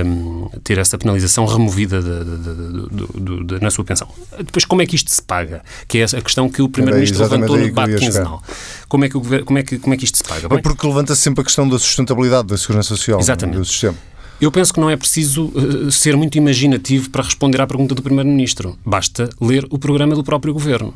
um, 0.06 0.48
ter 0.62 0.78
essa 0.78 0.96
penalização 0.98 1.46
removida 1.46 2.00
de, 2.00 2.24
de, 2.24 3.44
de, 3.44 3.60
na 3.60 3.70
sua 3.70 3.84
pensão. 3.84 4.08
Depois, 4.38 4.64
como 4.64 4.82
é 4.82 4.86
que 4.86 4.94
isto 4.94 5.10
se 5.10 5.22
paga? 5.22 5.62
Que 5.88 5.98
é 5.98 6.04
a 6.04 6.20
questão 6.20 6.48
que 6.48 6.62
o 6.62 6.68
Primeiro-Ministro 6.68 7.29
levantou 7.30 7.56
no 7.56 7.64
debate 7.64 7.96
quinzenal. 7.96 8.42
Como 8.88 9.04
é, 9.04 9.08
que 9.08 9.16
o 9.16 9.20
como, 9.44 9.58
é 9.58 9.62
que, 9.62 9.78
como 9.78 9.94
é 9.94 9.96
que 9.96 10.04
isto 10.04 10.18
se 10.18 10.24
paga? 10.24 10.48
Bem, 10.48 10.60
porque 10.60 10.86
levanta 10.86 11.14
-se 11.14 11.22
sempre 11.22 11.42
a 11.42 11.44
questão 11.44 11.68
da 11.68 11.78
sustentabilidade 11.78 12.48
da 12.48 12.58
segurança 12.58 12.88
social 12.88 13.18
é? 13.18 13.22
Exatamente. 13.22 13.58
do 13.58 13.64
sistema. 13.64 13.96
Eu 14.40 14.50
penso 14.50 14.72
que 14.72 14.80
não 14.80 14.88
é 14.88 14.96
preciso 14.96 15.52
uh, 15.54 15.92
ser 15.92 16.16
muito 16.16 16.38
imaginativo 16.38 17.10
para 17.10 17.22
responder 17.22 17.60
à 17.60 17.66
pergunta 17.66 17.94
do 17.94 18.00
Primeiro-Ministro. 18.00 18.78
Basta 18.86 19.28
ler 19.38 19.66
o 19.68 19.78
programa 19.78 20.14
do 20.14 20.24
próprio 20.24 20.54
Governo. 20.54 20.94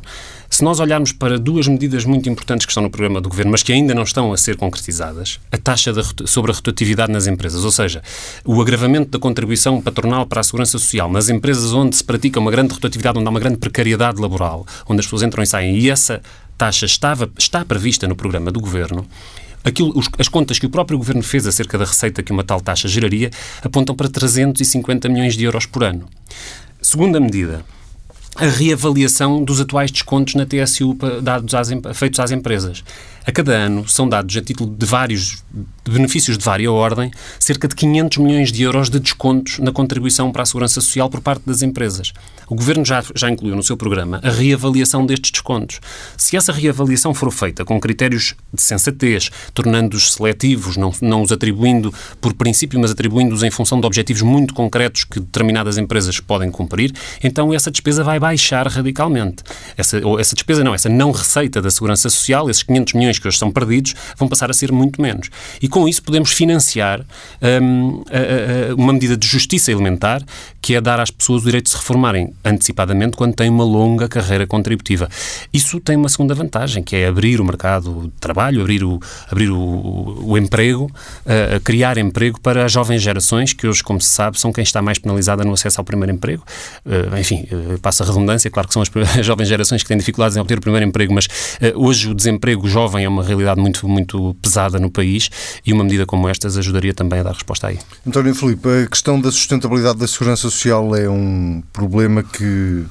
Se 0.49 0.63
nós 0.63 0.79
olharmos 0.79 1.11
para 1.11 1.37
duas 1.37 1.67
medidas 1.67 2.05
muito 2.05 2.27
importantes 2.27 2.65
que 2.65 2.71
estão 2.71 2.81
no 2.81 2.89
programa 2.89 3.21
do 3.21 3.29
Governo, 3.29 3.51
mas 3.51 3.61
que 3.61 3.71
ainda 3.71 3.93
não 3.93 4.01
estão 4.01 4.33
a 4.33 4.37
ser 4.37 4.55
concretizadas, 4.55 5.39
a 5.51 5.59
taxa 5.59 5.93
sobre 6.25 6.51
a 6.51 6.55
rotatividade 6.55 7.11
nas 7.11 7.27
empresas, 7.27 7.63
ou 7.63 7.71
seja, 7.71 8.01
o 8.43 8.59
agravamento 8.59 9.11
da 9.11 9.19
contribuição 9.19 9.79
patronal 9.79 10.25
para 10.25 10.41
a 10.41 10.43
segurança 10.43 10.79
social 10.79 11.11
nas 11.11 11.29
empresas 11.29 11.71
onde 11.71 11.95
se 11.95 12.03
pratica 12.03 12.39
uma 12.39 12.49
grande 12.49 12.73
rotatividade, 12.73 13.19
onde 13.19 13.27
há 13.27 13.29
uma 13.29 13.39
grande 13.39 13.57
precariedade 13.57 14.19
laboral, 14.19 14.65
onde 14.89 15.01
as 15.01 15.05
pessoas 15.05 15.21
entram 15.21 15.43
e 15.43 15.47
saem, 15.47 15.77
e 15.77 15.87
essa 15.87 16.19
taxa 16.57 16.87
estava, 16.87 17.29
está 17.37 17.63
prevista 17.63 18.07
no 18.07 18.15
programa 18.15 18.51
do 18.51 18.59
Governo, 18.59 19.05
Aquilo, 19.65 19.91
os, 19.97 20.07
as 20.19 20.27
contas 20.27 20.59
que 20.59 20.67
o 20.67 20.69
próprio 20.69 20.97
Governo 20.97 21.23
fez 21.23 21.47
acerca 21.47 21.75
da 21.77 21.85
receita 21.85 22.21
que 22.21 22.31
uma 22.31 22.43
tal 22.43 22.61
taxa 22.61 22.87
geraria 22.87 23.31
apontam 23.63 23.95
para 23.95 24.07
350 24.07 25.09
milhões 25.09 25.35
de 25.35 25.43
euros 25.43 25.65
por 25.65 25.83
ano. 25.83 26.07
Segunda 26.79 27.19
medida, 27.19 27.65
a 28.35 28.45
reavaliação 28.45 29.43
dos 29.43 29.59
atuais 29.59 29.89
descontos 29.89 30.35
na 30.35 30.45
TSU 30.45 30.95
dados 31.23 31.53
às, 31.55 31.69
feitos 31.95 32.19
às 32.19 32.31
empresas. 32.31 32.83
A 33.25 33.31
cada 33.31 33.53
ano 33.53 33.87
são 33.87 34.07
dados, 34.07 34.37
a 34.37 34.41
título 34.41 34.69
de 34.69 34.85
vários 34.85 35.43
de 35.85 35.91
benefícios 35.91 36.37
de 36.37 36.43
vária 36.43 36.71
ordem, 36.71 37.11
cerca 37.39 37.67
de 37.67 37.75
500 37.75 38.17
milhões 38.17 38.51
de 38.51 38.63
euros 38.63 38.89
de 38.89 38.99
descontos 38.99 39.59
na 39.59 39.71
contribuição 39.71 40.31
para 40.31 40.41
a 40.41 40.45
segurança 40.45 40.81
social 40.81 41.09
por 41.09 41.21
parte 41.21 41.43
das 41.45 41.61
empresas. 41.61 42.11
O 42.47 42.55
Governo 42.55 42.83
já, 42.83 43.03
já 43.15 43.29
incluiu 43.29 43.55
no 43.55 43.63
seu 43.63 43.77
programa 43.77 44.19
a 44.23 44.29
reavaliação 44.29 45.05
destes 45.05 45.31
descontos. 45.31 45.79
Se 46.17 46.35
essa 46.35 46.51
reavaliação 46.51 47.13
for 47.13 47.31
feita 47.31 47.63
com 47.63 47.79
critérios 47.79 48.35
de 48.53 48.61
sensatez, 48.61 49.29
tornando-os 49.53 50.13
seletivos, 50.13 50.75
não, 50.75 50.91
não 51.01 51.21
os 51.21 51.31
atribuindo 51.31 51.93
por 52.19 52.33
princípio, 52.33 52.79
mas 52.79 52.91
atribuindo-os 52.91 53.43
em 53.43 53.51
função 53.51 53.79
de 53.79 53.85
objetivos 53.85 54.21
muito 54.21 54.53
concretos 54.53 55.03
que 55.03 55.19
determinadas 55.19 55.77
empresas 55.77 56.19
podem 56.19 56.51
cumprir, 56.51 56.93
então 57.23 57.53
essa 57.53 57.71
despesa 57.71 58.03
vai 58.03 58.19
baixar 58.19 58.67
radicalmente. 58.67 59.43
Essa, 59.77 60.05
ou 60.05 60.19
essa 60.19 60.35
despesa 60.35 60.63
não, 60.63 60.73
essa 60.73 60.89
não 60.89 61.11
receita 61.11 61.61
da 61.61 61.69
segurança 61.69 62.09
social, 62.09 62.49
esses 62.49 62.63
500 62.63 62.93
milhões 62.93 63.14
que 63.19 63.27
hoje 63.27 63.37
são 63.37 63.51
perdidos, 63.51 63.95
vão 64.17 64.27
passar 64.27 64.49
a 64.49 64.53
ser 64.53 64.71
muito 64.71 65.01
menos. 65.01 65.29
E 65.61 65.67
com 65.67 65.87
isso 65.87 66.03
podemos 66.03 66.31
financiar 66.31 67.05
um, 67.41 68.03
uma 68.77 68.93
medida 68.93 69.17
de 69.17 69.27
justiça 69.27 69.71
elementar, 69.71 70.23
que 70.61 70.75
é 70.75 70.81
dar 70.81 70.99
às 70.99 71.11
pessoas 71.11 71.43
o 71.43 71.45
direito 71.45 71.65
de 71.65 71.71
se 71.71 71.77
reformarem 71.77 72.33
antecipadamente 72.43 73.15
quando 73.15 73.35
têm 73.35 73.49
uma 73.49 73.63
longa 73.63 74.07
carreira 74.07 74.47
contributiva. 74.47 75.09
Isso 75.53 75.79
tem 75.79 75.95
uma 75.95 76.09
segunda 76.09 76.33
vantagem, 76.33 76.83
que 76.83 76.95
é 76.95 77.07
abrir 77.07 77.39
o 77.39 77.45
mercado 77.45 78.03
de 78.03 78.19
trabalho, 78.19 78.61
abrir 78.61 78.83
o, 78.83 78.99
abrir 79.29 79.49
o, 79.49 80.23
o 80.23 80.37
emprego, 80.37 80.85
uh, 80.85 81.59
criar 81.63 81.97
emprego 81.97 82.39
para 82.39 82.65
as 82.65 82.71
jovens 82.71 83.01
gerações, 83.01 83.53
que 83.53 83.67
hoje, 83.67 83.83
como 83.83 84.01
se 84.01 84.09
sabe, 84.09 84.39
são 84.39 84.51
quem 84.51 84.63
está 84.63 84.81
mais 84.81 84.97
penalizada 84.97 85.43
no 85.43 85.53
acesso 85.53 85.79
ao 85.79 85.85
primeiro 85.85 86.13
emprego. 86.13 86.43
Uh, 86.85 87.17
enfim, 87.19 87.47
uh, 87.51 87.79
passa 87.79 88.03
a 88.03 88.07
redundância, 88.07 88.49
claro 88.49 88.67
que 88.67 88.73
são 88.73 88.81
as, 88.81 88.89
as, 89.17 89.23
jovens 89.25 89.47
gerações 89.47 89.83
que 89.83 89.87
têm 89.87 89.97
dificuldades 89.97 90.35
em 90.35 90.39
obter 90.39 90.57
o 90.57 90.61
primeiro 90.61 90.85
emprego, 90.85 91.13
mas 91.13 91.27
hoje 91.75 92.09
o 92.09 92.13
desemprego 92.13 92.67
jovem 92.67 93.04
é 93.05 93.09
uma 93.09 93.23
realidade 93.23 93.59
muito, 93.59 93.87
muito 93.87 94.35
pesada 94.41 94.79
no 94.79 94.89
país 94.89 95.29
e 95.65 95.73
uma 95.73 95.83
medida 95.83 96.05
como 96.05 96.27
estas 96.27 96.57
ajudaria 96.57 96.93
também 96.93 97.19
a 97.19 97.23
dar 97.23 97.33
resposta 97.33 97.67
aí. 97.67 97.79
António 98.05 98.35
Filipe, 98.35 98.67
a 98.67 98.87
questão 98.87 99.19
da 99.19 99.31
sustentabilidade 99.31 99.99
da 99.99 100.07
segurança 100.07 100.41
social 100.41 100.95
é 100.95 101.09
um 101.09 101.63
problema 101.71 102.23
que 102.23 102.85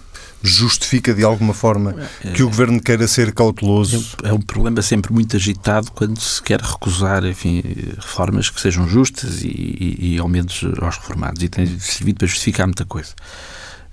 justifica 0.44 1.14
de 1.14 1.24
alguma 1.24 1.54
forma 1.54 1.96
que 2.34 2.42
o 2.42 2.46
governo 2.46 2.78
queira 2.80 3.08
ser 3.08 3.32
cauteloso? 3.32 4.04
É 4.22 4.32
um 4.32 4.40
problema 4.40 4.82
sempre 4.82 5.10
muito 5.10 5.36
agitado 5.36 5.90
quando 5.92 6.20
se 6.20 6.42
quer 6.42 6.60
recusar 6.60 7.24
enfim, 7.24 7.62
reformas 7.96 8.50
que 8.50 8.60
sejam 8.60 8.86
justas 8.86 9.42
e, 9.42 9.48
e, 9.48 10.14
e 10.14 10.18
aumentos 10.18 10.62
aos 10.82 10.98
reformados 10.98 11.42
e 11.42 11.48
tem 11.48 11.66
servido 11.78 12.18
para 12.18 12.28
justificar 12.28 12.66
muita 12.66 12.84
coisa. 12.84 13.14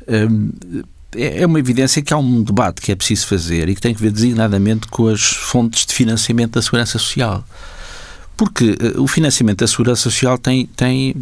Hum, 0.08 0.52
é 1.16 1.46
uma 1.46 1.60
evidência 1.60 2.02
que 2.02 2.14
há 2.14 2.18
um 2.18 2.44
debate 2.44 2.82
que 2.82 2.92
é 2.92 2.96
preciso 2.96 3.28
fazer 3.28 3.68
e 3.68 3.76
que 3.76 3.82
tem 3.82 3.94
que 3.94 4.02
ver 4.02 4.12
designadamente 4.12 4.88
com 4.88 5.08
as 5.08 5.22
fontes 5.22 5.86
de 5.86 5.94
financiamento 5.94 6.54
da 6.54 6.62
segurança 6.62 6.98
social 6.98 7.44
porque 8.42 8.72
uh, 8.72 9.04
o 9.04 9.08
financiamento 9.08 9.60
da 9.60 9.68
segurança 9.68 10.02
social 10.02 10.36
tem, 10.36 10.66
tem 10.66 11.12
uh, 11.12 11.16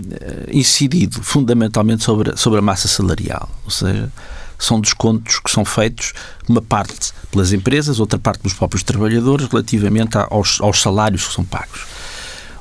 incidido 0.54 1.22
fundamentalmente 1.22 2.02
sobre, 2.02 2.38
sobre 2.38 2.60
a 2.60 2.62
massa 2.62 2.88
salarial, 2.88 3.50
ou 3.66 3.70
seja, 3.70 4.10
são 4.58 4.80
descontos 4.80 5.38
que 5.40 5.52
são 5.52 5.66
feitos, 5.66 6.14
uma 6.48 6.62
parte 6.62 7.12
pelas 7.30 7.52
empresas, 7.52 8.00
outra 8.00 8.18
parte 8.18 8.40
pelos 8.40 8.54
próprios 8.54 8.84
trabalhadores, 8.84 9.50
relativamente 9.50 10.18
aos, 10.18 10.62
aos 10.62 10.82
salários 10.82 11.28
que 11.28 11.34
são 11.34 11.44
pagos. 11.44 11.82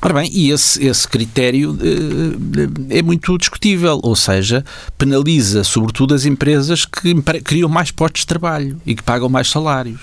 Ora 0.01 0.13
bem, 0.13 0.29
e 0.31 0.49
esse, 0.49 0.85
esse 0.85 1.07
critério 1.07 1.71
uh, 1.71 2.87
é 2.89 3.01
muito 3.01 3.37
discutível, 3.37 3.99
ou 4.01 4.15
seja, 4.15 4.63
penaliza 4.97 5.63
sobretudo 5.63 6.13
as 6.13 6.25
empresas 6.25 6.85
que 6.85 7.13
criam 7.43 7.67
mais 7.67 7.91
postos 7.91 8.21
de 8.21 8.27
trabalho 8.27 8.79
e 8.85 8.95
que 8.95 9.03
pagam 9.03 9.27
mais 9.27 9.49
salários 9.49 9.99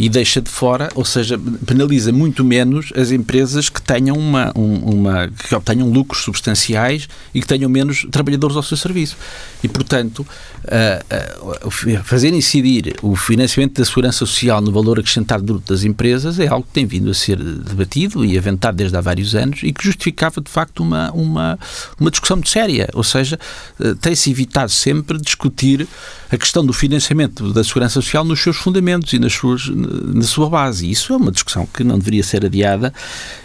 e 0.00 0.08
deixa 0.08 0.40
de 0.40 0.48
fora, 0.48 0.88
ou 0.94 1.04
seja, 1.04 1.38
penaliza 1.66 2.10
muito 2.10 2.42
menos 2.42 2.90
as 2.96 3.10
empresas 3.10 3.68
que 3.68 3.82
tenham 3.82 4.16
uma, 4.16 4.50
uma 4.54 5.28
que 5.28 5.54
obtenham 5.54 5.90
lucros 5.90 6.24
substanciais 6.24 7.06
e 7.34 7.40
que 7.42 7.46
tenham 7.46 7.68
menos 7.68 8.06
trabalhadores 8.10 8.56
ao 8.56 8.62
seu 8.62 8.78
serviço. 8.78 9.18
E, 9.62 9.68
portanto, 9.68 10.20
uh, 10.20 11.66
uh, 11.66 12.02
fazer 12.02 12.32
incidir 12.32 12.94
o 13.02 13.14
financiamento 13.14 13.74
da 13.78 13.84
segurança 13.84 14.20
social 14.20 14.62
no 14.62 14.72
valor 14.72 14.98
acrescentado 14.98 15.44
bruto 15.44 15.70
das 15.70 15.84
empresas 15.84 16.38
é 16.38 16.46
algo 16.46 16.66
que 16.66 16.72
tem 16.72 16.86
vindo 16.86 17.10
a 17.10 17.14
ser 17.14 17.36
debatido 17.36 18.24
e 18.24 18.38
aventado 18.38 18.76
desde 18.76 18.96
há 18.96 19.02
vários 19.02 19.34
anos 19.34 19.60
e 19.62 19.70
que 19.70 19.84
justificava, 19.84 20.40
de 20.40 20.50
facto, 20.50 20.82
uma, 20.82 21.12
uma, 21.12 21.58
uma 22.00 22.10
discussão 22.10 22.38
muito 22.38 22.48
séria. 22.48 22.88
Ou 22.94 23.04
seja, 23.04 23.38
uh, 23.78 23.94
tem-se 23.96 24.30
evitado 24.30 24.70
sempre 24.70 25.18
discutir 25.18 25.86
a 26.30 26.38
questão 26.38 26.64
do 26.64 26.72
financiamento 26.72 27.52
da 27.52 27.62
segurança 27.62 27.94
social 27.94 28.24
nos 28.24 28.40
seus 28.40 28.56
fundamentos 28.56 29.12
e 29.12 29.18
nas 29.18 29.32
suas, 29.32 29.68
na 29.90 30.22
sua 30.22 30.48
base. 30.48 30.90
Isso 30.90 31.12
é 31.12 31.16
uma 31.16 31.32
discussão 31.32 31.66
que 31.66 31.82
não 31.84 31.98
deveria 31.98 32.22
ser 32.22 32.44
adiada 32.44 32.92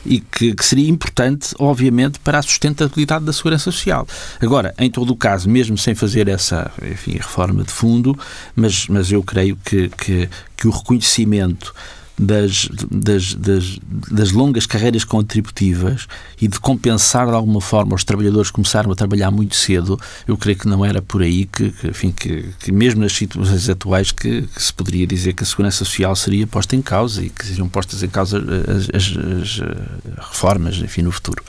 e 0.06 0.20
que, 0.20 0.54
que, 0.54 0.66
seria 0.66 0.90
importante, 0.90 1.56
obviamente, 1.60 2.20
para 2.20 2.40
a 2.40 2.42
sustentabilidade 2.42 3.26
da 3.26 3.34
segurança 3.34 3.66
social. 3.66 4.08
Agora, 4.40 4.74
em 4.78 4.90
todo 4.90 5.12
o 5.12 5.16
caso, 5.16 5.50
mesmo 5.50 5.78
sem 5.78 5.96
fazer 5.96 6.28
essa 6.28 6.72
enfim, 6.84 7.14
reforma 7.14 7.64
de 7.64 7.72
fundo, 7.72 8.18
mas, 8.56 8.88
mas 8.88 9.12
eu 9.12 9.24
creio 9.24 9.58
que, 9.58 9.90
que, 9.90 10.30
que 10.56 10.68
o 10.68 10.72
reconhecimento 10.72 11.74
das, 12.18 12.70
das, 12.90 13.34
das, 13.34 13.80
das, 14.10 14.32
longas 14.32 14.66
carreiras 14.66 15.04
contributivas 15.04 16.08
e 16.42 16.48
de 16.48 16.60
compensar 16.60 17.28
de 17.28 17.34
alguma 17.34 17.60
forma 17.60 17.96
os 17.96 18.04
trabalhadores 18.04 18.50
que 18.50 18.56
começaram 18.56 18.92
a 18.92 18.96
trabalhar 18.96 19.32
muito 19.32 19.56
cedo, 19.56 20.00
eu 20.28 20.38
creio 20.38 20.58
que 20.58 20.68
não 20.68 20.86
era 20.86 21.02
por 21.02 21.22
aí 21.22 21.46
que, 21.46 21.72
que 21.72 21.88
enfim, 21.88 22.12
que, 22.12 22.50
que, 22.60 22.72
mesmo 22.72 23.02
nas 23.02 23.12
situações 23.14 23.68
atuais 23.68 24.12
que, 24.12 24.44
que, 24.44 24.64
se 24.64 24.72
poderia 24.72 25.06
dizer 25.06 25.34
que 25.34 25.44
a 25.44 25.46
segurança 25.46 25.80
social 25.80 26.16
seria 26.16 26.48
posta 26.48 26.76
em 26.76 26.82
causa 26.82 27.24
e 27.24 27.30
que 27.30 27.46
seriam 27.46 27.68
postas 27.68 28.02
em 28.02 28.08
causa 28.08 28.38
as, 28.38 28.90
as, 28.96 29.18
as 29.42 30.28
reformas, 30.30 30.78
enfim, 30.78 31.02
no 31.02 31.12
futuro. 31.12 31.44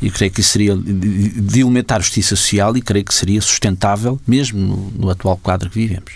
E 0.00 0.10
creio 0.10 0.32
que 0.32 0.40
isso 0.40 0.50
seria 0.50 0.74
de 0.76 1.60
elementar 1.60 2.00
justiça 2.00 2.34
social 2.34 2.76
e 2.76 2.82
creio 2.82 3.04
que 3.04 3.14
seria 3.14 3.40
sustentável 3.40 4.18
mesmo 4.26 4.58
no, 4.58 4.92
no 4.98 5.10
atual 5.10 5.36
quadro 5.36 5.68
que 5.68 5.78
vivemos. 5.78 6.12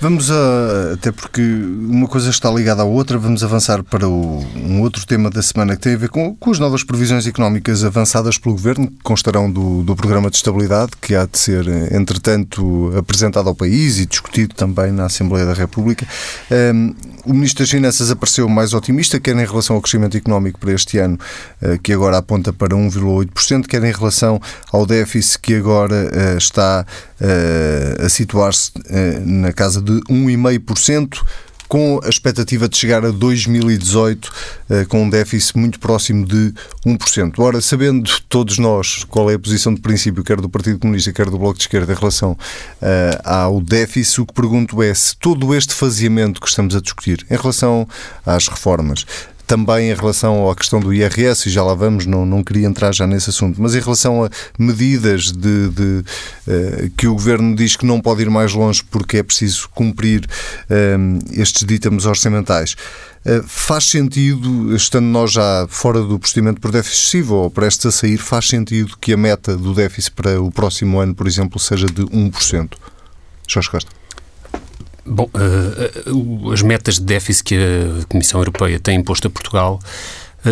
Vamos 0.00 0.30
a, 0.30 0.92
até 0.94 1.10
porque 1.10 1.40
uma 1.40 2.06
coisa 2.06 2.28
está 2.28 2.50
ligada 2.50 2.82
à 2.82 2.84
outra, 2.84 3.18
vamos 3.18 3.35
avançar 3.42 3.82
para 3.82 4.08
o, 4.08 4.44
um 4.56 4.80
outro 4.80 5.06
tema 5.06 5.30
da 5.30 5.42
semana 5.42 5.76
que 5.76 5.82
tem 5.82 5.94
a 5.94 5.96
ver 5.96 6.08
com, 6.08 6.34
com 6.36 6.50
as 6.50 6.58
novas 6.58 6.82
previsões 6.82 7.26
económicas 7.26 7.84
avançadas 7.84 8.38
pelo 8.38 8.54
Governo, 8.54 8.88
que 8.88 9.02
constarão 9.02 9.50
do, 9.50 9.82
do 9.82 9.96
Programa 9.96 10.30
de 10.30 10.36
Estabilidade, 10.36 10.92
que 11.00 11.14
há 11.14 11.26
de 11.26 11.38
ser, 11.38 11.66
entretanto, 11.92 12.92
apresentado 12.96 13.48
ao 13.48 13.54
país 13.54 13.98
e 13.98 14.06
discutido 14.06 14.54
também 14.54 14.92
na 14.92 15.06
Assembleia 15.06 15.46
da 15.46 15.54
República. 15.54 16.06
Um, 16.50 16.94
o 17.24 17.32
Ministro 17.32 17.64
das 17.64 17.70
Finanças 17.70 18.10
apareceu 18.10 18.48
mais 18.48 18.72
otimista, 18.72 19.18
quer 19.18 19.36
em 19.36 19.44
relação 19.44 19.76
ao 19.76 19.82
crescimento 19.82 20.16
económico 20.16 20.60
para 20.60 20.72
este 20.72 20.98
ano, 20.98 21.18
uh, 21.62 21.78
que 21.80 21.92
agora 21.92 22.18
aponta 22.18 22.52
para 22.52 22.76
1,8%, 22.76 23.66
quer 23.66 23.82
em 23.82 23.92
relação 23.92 24.40
ao 24.72 24.86
déficit, 24.86 25.38
que 25.40 25.54
agora 25.54 26.10
uh, 26.34 26.38
está 26.38 26.86
a 28.04 28.08
situar-se 28.10 28.72
na 29.24 29.50
casa 29.50 29.80
de 29.80 29.92
1,5%, 30.02 31.24
com 31.68 32.00
a 32.02 32.08
expectativa 32.08 32.68
de 32.68 32.76
chegar 32.76 33.04
a 33.04 33.10
2018 33.10 34.32
eh, 34.68 34.84
com 34.86 35.02
um 35.02 35.10
déficit 35.10 35.58
muito 35.58 35.78
próximo 35.80 36.24
de 36.26 36.52
1%. 36.86 37.34
Ora, 37.38 37.60
sabendo 37.60 38.10
todos 38.28 38.58
nós 38.58 39.04
qual 39.04 39.30
é 39.30 39.34
a 39.34 39.38
posição 39.38 39.74
de 39.74 39.80
princípio, 39.80 40.24
quer 40.24 40.40
do 40.40 40.48
Partido 40.48 40.78
Comunista, 40.78 41.12
quer 41.12 41.26
do 41.26 41.38
Bloco 41.38 41.58
de 41.58 41.64
Esquerda, 41.64 41.92
em 41.92 41.96
relação 41.96 42.32
uh, 42.32 42.36
ao 43.24 43.60
déficit, 43.60 44.20
o 44.20 44.26
que 44.26 44.34
pergunto 44.34 44.82
é 44.82 44.92
se 44.94 45.16
todo 45.16 45.54
este 45.54 45.74
faseamento 45.74 46.40
que 46.40 46.48
estamos 46.48 46.74
a 46.74 46.80
discutir 46.80 47.24
em 47.30 47.36
relação 47.36 47.88
às 48.24 48.48
reformas, 48.48 49.06
também 49.46 49.90
em 49.90 49.94
relação 49.94 50.50
à 50.50 50.56
questão 50.56 50.80
do 50.80 50.92
IRS, 50.92 51.48
e 51.48 51.52
já 51.52 51.62
lá 51.62 51.74
vamos, 51.74 52.04
não, 52.06 52.26
não 52.26 52.42
queria 52.42 52.66
entrar 52.66 52.92
já 52.92 53.06
nesse 53.06 53.30
assunto, 53.30 53.60
mas 53.60 53.74
em 53.74 53.80
relação 53.80 54.24
a 54.24 54.30
medidas 54.58 55.30
de, 55.30 55.68
de 55.68 56.04
uh, 56.46 56.90
que 56.96 57.06
o 57.06 57.12
Governo 57.12 57.54
diz 57.54 57.76
que 57.76 57.86
não 57.86 58.00
pode 58.00 58.22
ir 58.22 58.30
mais 58.30 58.52
longe 58.52 58.82
porque 58.90 59.18
é 59.18 59.22
preciso 59.22 59.68
cumprir 59.70 60.24
uh, 60.24 61.40
estes 61.40 61.64
ditames 61.64 62.06
orçamentais. 62.06 62.76
Uh, 63.24 63.42
faz 63.46 63.84
sentido, 63.84 64.74
estando 64.74 65.06
nós 65.06 65.32
já 65.32 65.66
fora 65.68 66.00
do 66.02 66.18
procedimento 66.18 66.60
por 66.60 66.70
déficit 66.72 66.96
excessivo 66.96 67.34
ou 67.36 67.50
prestes 67.50 67.86
a 67.86 67.92
sair, 67.92 68.18
faz 68.18 68.48
sentido 68.48 68.96
que 69.00 69.12
a 69.12 69.16
meta 69.16 69.56
do 69.56 69.74
déficit 69.74 70.12
para 70.12 70.40
o 70.40 70.50
próximo 70.50 70.98
ano, 70.98 71.14
por 71.14 71.26
exemplo, 71.26 71.58
seja 71.58 71.86
de 71.86 72.02
1%? 72.02 72.72
Jorge 73.48 73.70
Costa. 73.70 74.05
Bom, 75.06 75.28
uh, 75.34 76.52
as 76.52 76.62
metas 76.62 76.98
de 76.98 77.04
déficit 77.04 77.44
que 77.44 77.54
a 77.54 78.06
Comissão 78.08 78.40
Europeia 78.40 78.80
tem 78.80 78.98
imposto 78.98 79.28
a 79.28 79.30
Portugal 79.30 79.78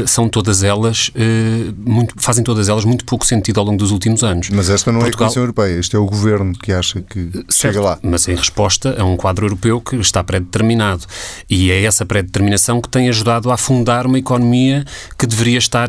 são 0.06 0.28
todas 0.28 0.62
elas, 0.62 1.10
eh, 1.14 1.72
muito, 1.76 2.14
fazem 2.16 2.42
todas 2.42 2.68
elas 2.68 2.84
muito 2.84 3.04
pouco 3.04 3.26
sentido 3.26 3.60
ao 3.60 3.66
longo 3.66 3.78
dos 3.78 3.90
últimos 3.90 4.22
anos. 4.22 4.50
Mas 4.50 4.70
esta 4.70 4.90
não 4.90 5.00
Portugal... 5.00 5.22
é 5.22 5.24
a 5.24 5.28
Comissão 5.28 5.42
Europeia, 5.42 5.78
este 5.78 5.96
é 5.96 5.98
o 5.98 6.06
Governo 6.06 6.52
que 6.58 6.72
acha 6.72 7.00
que 7.00 7.30
certo, 7.32 7.52
chega 7.52 7.80
lá. 7.80 7.98
Mas 8.02 8.28
em 8.28 8.34
resposta 8.34 8.96
a 8.98 9.04
um 9.04 9.16
quadro 9.16 9.46
europeu 9.46 9.80
que 9.80 9.96
está 9.96 10.22
pré-determinado. 10.22 11.04
E 11.48 11.70
é 11.70 11.82
essa 11.82 12.04
pré-determinação 12.04 12.80
que 12.80 12.88
tem 12.88 13.08
ajudado 13.08 13.50
a 13.50 13.54
afundar 13.54 14.06
uma 14.06 14.18
economia 14.18 14.84
que 15.18 15.26
deveria 15.26 15.58
estar 15.58 15.88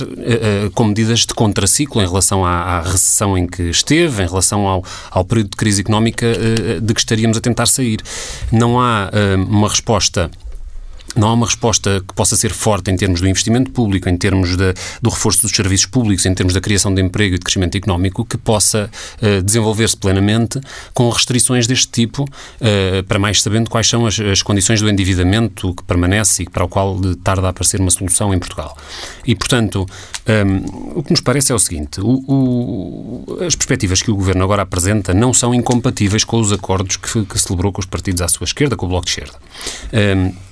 com 0.74 0.86
medidas 0.86 1.20
de 1.20 1.34
contraciclo 1.34 2.02
em 2.02 2.06
relação 2.08 2.46
à, 2.46 2.52
à, 2.52 2.82
recessão 2.82 3.38
em 3.38 3.48
que 3.48 3.64
esteve, 3.64 4.24
em 4.24 4.28
relação 4.28 4.68
ao, 4.68 4.84
ao 5.12 5.26
período 5.26 5.52
de 5.52 5.58
crise 5.58 5.82
económica 5.82 6.28
de 6.82 6.94
que 6.94 7.00
estaríamos 7.00 7.38
a 7.38 7.42
tentar 7.42 7.66
sair. 7.66 8.00
Não 8.52 8.80
há 8.80 9.10
uma 9.48 9.70
resposta 9.70 10.30
não 11.16 11.30
há 11.30 11.34
uma 11.34 11.46
resposta 11.46 12.04
que 12.06 12.14
possa 12.14 12.36
ser 12.36 12.52
forte 12.52 12.92
em 12.92 12.98
termos 12.98 13.22
do 13.22 13.28
investimento 13.28 13.72
público, 13.72 14.10
em 14.10 14.18
termos 14.18 14.56
de, 14.56 14.74
do 15.02 15.10
reforço 15.10 15.42
dos 15.42 15.52
serviços 15.52 15.86
públicos, 15.86 16.26
em 16.26 16.34
termos 16.34 16.54
da 16.54 16.62
criação 16.62 16.94
de 16.94 17.02
emprego 17.02 17.36
e 17.36 17.38
de 17.38 17.44
crescimento 17.44 17.76
económico, 17.76 18.26
que 18.26 18.38
possa 18.38 18.90
uh, 19.22 19.42
desenvolver-se 19.42 19.98
plenamente 19.98 20.60
com 20.94 21.10
restrições 21.10 21.68
deste 21.68 21.88
tipo, 21.88 22.24
uh, 22.24 23.04
para 23.08 23.20
mais 23.20 23.42
sabendo 23.42 23.70
quais 23.70 23.88
são 23.88 24.06
as, 24.06 24.20
as, 24.20 24.42
condições 24.42 24.82
do 24.82 24.90
endividamento 24.90 25.74
que 25.74 25.84
permanece 25.84 26.44
e 26.44 26.50
para 26.50 26.64
o 26.64 26.68
qual 26.68 27.00
tarda 27.24 27.48
a 27.48 27.50
aparecer 27.50 27.80
uma 27.80 27.92
solução 27.92 28.34
em 28.34 28.40
Portugal. 28.40 28.78
E, 29.26 29.36
portanto, 29.36 29.86
um, 30.28 30.32
ehm, 30.32 30.66
o 30.96 31.04
que 31.04 31.12
nos 31.12 31.22
parece 31.22 31.52
é 31.52 31.56
o 31.56 31.60
seguinte: 31.60 32.00
o, 32.00 32.24
o, 32.28 33.38
as 33.46 33.56
perspectivas 33.56 34.02
que 34.02 34.12
o 34.12 34.16
Governo 34.16 34.44
agora 34.44 34.62
apresenta 34.62 35.14
não 35.14 35.34
são 35.34 35.54
incompatíveis 35.54 36.24
com 36.24 36.40
os 36.40 36.52
acordos 36.52 36.98
que, 36.98 37.26
que 37.26 37.40
celebrou 37.40 37.72
com 37.72 37.80
os 37.80 37.86
partidos 37.86 38.22
à 38.22 38.28
sua 38.28 38.46
esquerda, 38.46 38.76
com 38.76 38.86
o 38.86 38.90
Bloco 38.90 39.06
de 39.06 39.12
Esquerda. 39.12 39.36
Um, 39.94 39.98
ehm, 39.98 40.45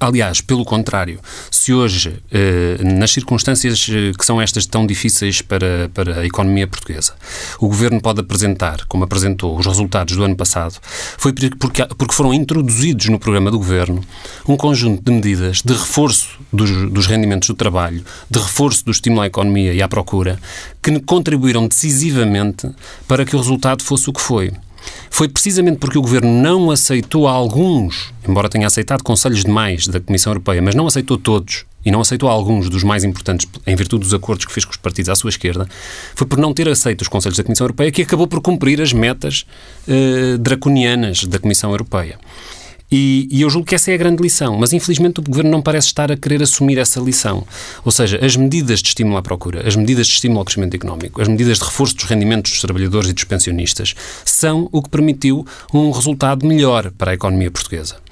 Aliás, 0.00 0.40
pelo 0.40 0.64
contrário, 0.64 1.20
se 1.50 1.72
hoje, 1.72 2.16
eh, 2.32 2.78
nas 2.82 3.10
circunstâncias 3.10 3.86
eh, 3.90 4.12
que 4.18 4.24
são 4.24 4.40
estas 4.40 4.64
tão 4.64 4.86
difíceis 4.86 5.42
para, 5.42 5.90
para 5.92 6.20
a 6.20 6.26
economia 6.26 6.66
portuguesa, 6.66 7.14
o 7.60 7.68
Governo 7.68 8.00
pode 8.00 8.20
apresentar, 8.20 8.86
como 8.86 9.04
apresentou, 9.04 9.58
os 9.58 9.66
resultados 9.66 10.16
do 10.16 10.24
ano 10.24 10.36
passado, 10.36 10.80
foi 11.18 11.34
porque, 11.34 11.84
porque 11.98 12.14
foram 12.14 12.32
introduzidos 12.32 13.08
no 13.08 13.18
programa 13.18 13.50
do 13.50 13.58
Governo 13.58 14.02
um 14.48 14.56
conjunto 14.56 15.02
de 15.02 15.12
medidas 15.12 15.60
de 15.62 15.74
reforço 15.74 16.38
dos, 16.50 16.70
dos 16.90 17.06
rendimentos 17.06 17.48
do 17.48 17.54
trabalho, 17.54 18.02
de 18.30 18.38
reforço 18.38 18.86
do 18.86 18.90
estímulo 18.90 19.20
à 19.20 19.26
economia 19.26 19.74
e 19.74 19.82
à 19.82 19.88
procura, 19.88 20.40
que 20.82 20.98
contribuíram 21.00 21.68
decisivamente 21.68 22.70
para 23.06 23.24
que 23.24 23.36
o 23.36 23.38
resultado 23.38 23.82
fosse 23.82 24.08
o 24.08 24.14
que 24.14 24.20
foi. 24.20 24.50
Foi 25.10 25.28
precisamente 25.28 25.78
porque 25.78 25.96
o 25.96 26.02
Governo 26.02 26.30
não 26.42 26.70
aceitou 26.70 27.28
alguns, 27.28 28.12
embora 28.28 28.48
tenha 28.48 28.66
aceitado 28.66 29.02
conselhos 29.02 29.44
demais 29.44 29.86
da 29.86 30.00
Comissão 30.00 30.32
Europeia, 30.32 30.60
mas 30.60 30.74
não 30.74 30.86
aceitou 30.86 31.16
todos 31.16 31.64
e 31.84 31.90
não 31.90 32.00
aceitou 32.00 32.28
alguns 32.28 32.68
dos 32.68 32.82
mais 32.82 33.04
importantes 33.04 33.46
em 33.66 33.76
virtude 33.76 34.04
dos 34.04 34.14
acordos 34.14 34.46
que 34.46 34.52
fez 34.52 34.64
com 34.64 34.72
os 34.72 34.76
partidos 34.76 35.10
à 35.10 35.14
sua 35.14 35.30
esquerda, 35.30 35.68
foi 36.14 36.26
por 36.26 36.38
não 36.38 36.54
ter 36.54 36.68
aceito 36.68 37.02
os 37.02 37.08
conselhos 37.08 37.36
da 37.36 37.44
Comissão 37.44 37.64
Europeia 37.66 37.92
que 37.92 38.02
acabou 38.02 38.26
por 38.26 38.40
cumprir 38.40 38.80
as 38.80 38.92
metas 38.92 39.44
eh, 39.86 40.36
draconianas 40.38 41.24
da 41.24 41.38
Comissão 41.38 41.70
Europeia. 41.70 42.18
E, 42.90 43.28
e, 43.30 43.40
eu 43.42 43.50
julgo 43.50 43.66
que 43.66 43.74
essa 43.74 43.90
é 43.90 43.94
a 43.94 43.96
grande 43.96 44.22
lição, 44.22 44.56
mas 44.58 44.72
infelizmente 44.72 45.18
o 45.18 45.22
Governo 45.22 45.50
não 45.50 45.62
parece 45.62 45.88
estar 45.88 46.12
a 46.12 46.16
querer 46.16 46.42
assumir 46.42 46.78
essa 46.78 47.00
lição. 47.00 47.44
Ou 47.84 47.90
seja, 47.90 48.24
as 48.24 48.36
medidas 48.36 48.80
de 48.80 48.88
estímulo 48.88 49.16
à 49.16 49.22
procura, 49.22 49.66
as 49.66 49.74
medidas 49.74 50.06
de 50.06 50.12
estímulo 50.14 50.40
ao 50.40 50.44
crescimento 50.44 50.74
económico, 50.74 51.20
as 51.20 51.28
medidas 51.28 51.58
de 51.58 51.64
reforço 51.64 51.96
dos 51.96 52.04
rendimentos 52.04 52.52
dos 52.52 52.60
trabalhadores 52.60 53.10
e 53.10 53.12
dos 53.12 53.24
pensionistas 53.24 53.94
são 54.24 54.68
o 54.70 54.82
que 54.82 54.90
permitiu 54.90 55.46
um 55.72 55.90
resultado 55.90 56.46
melhor 56.46 56.90
para 56.92 57.10
a 57.10 57.14
economia 57.14 57.50
portuguesa. 57.50 58.03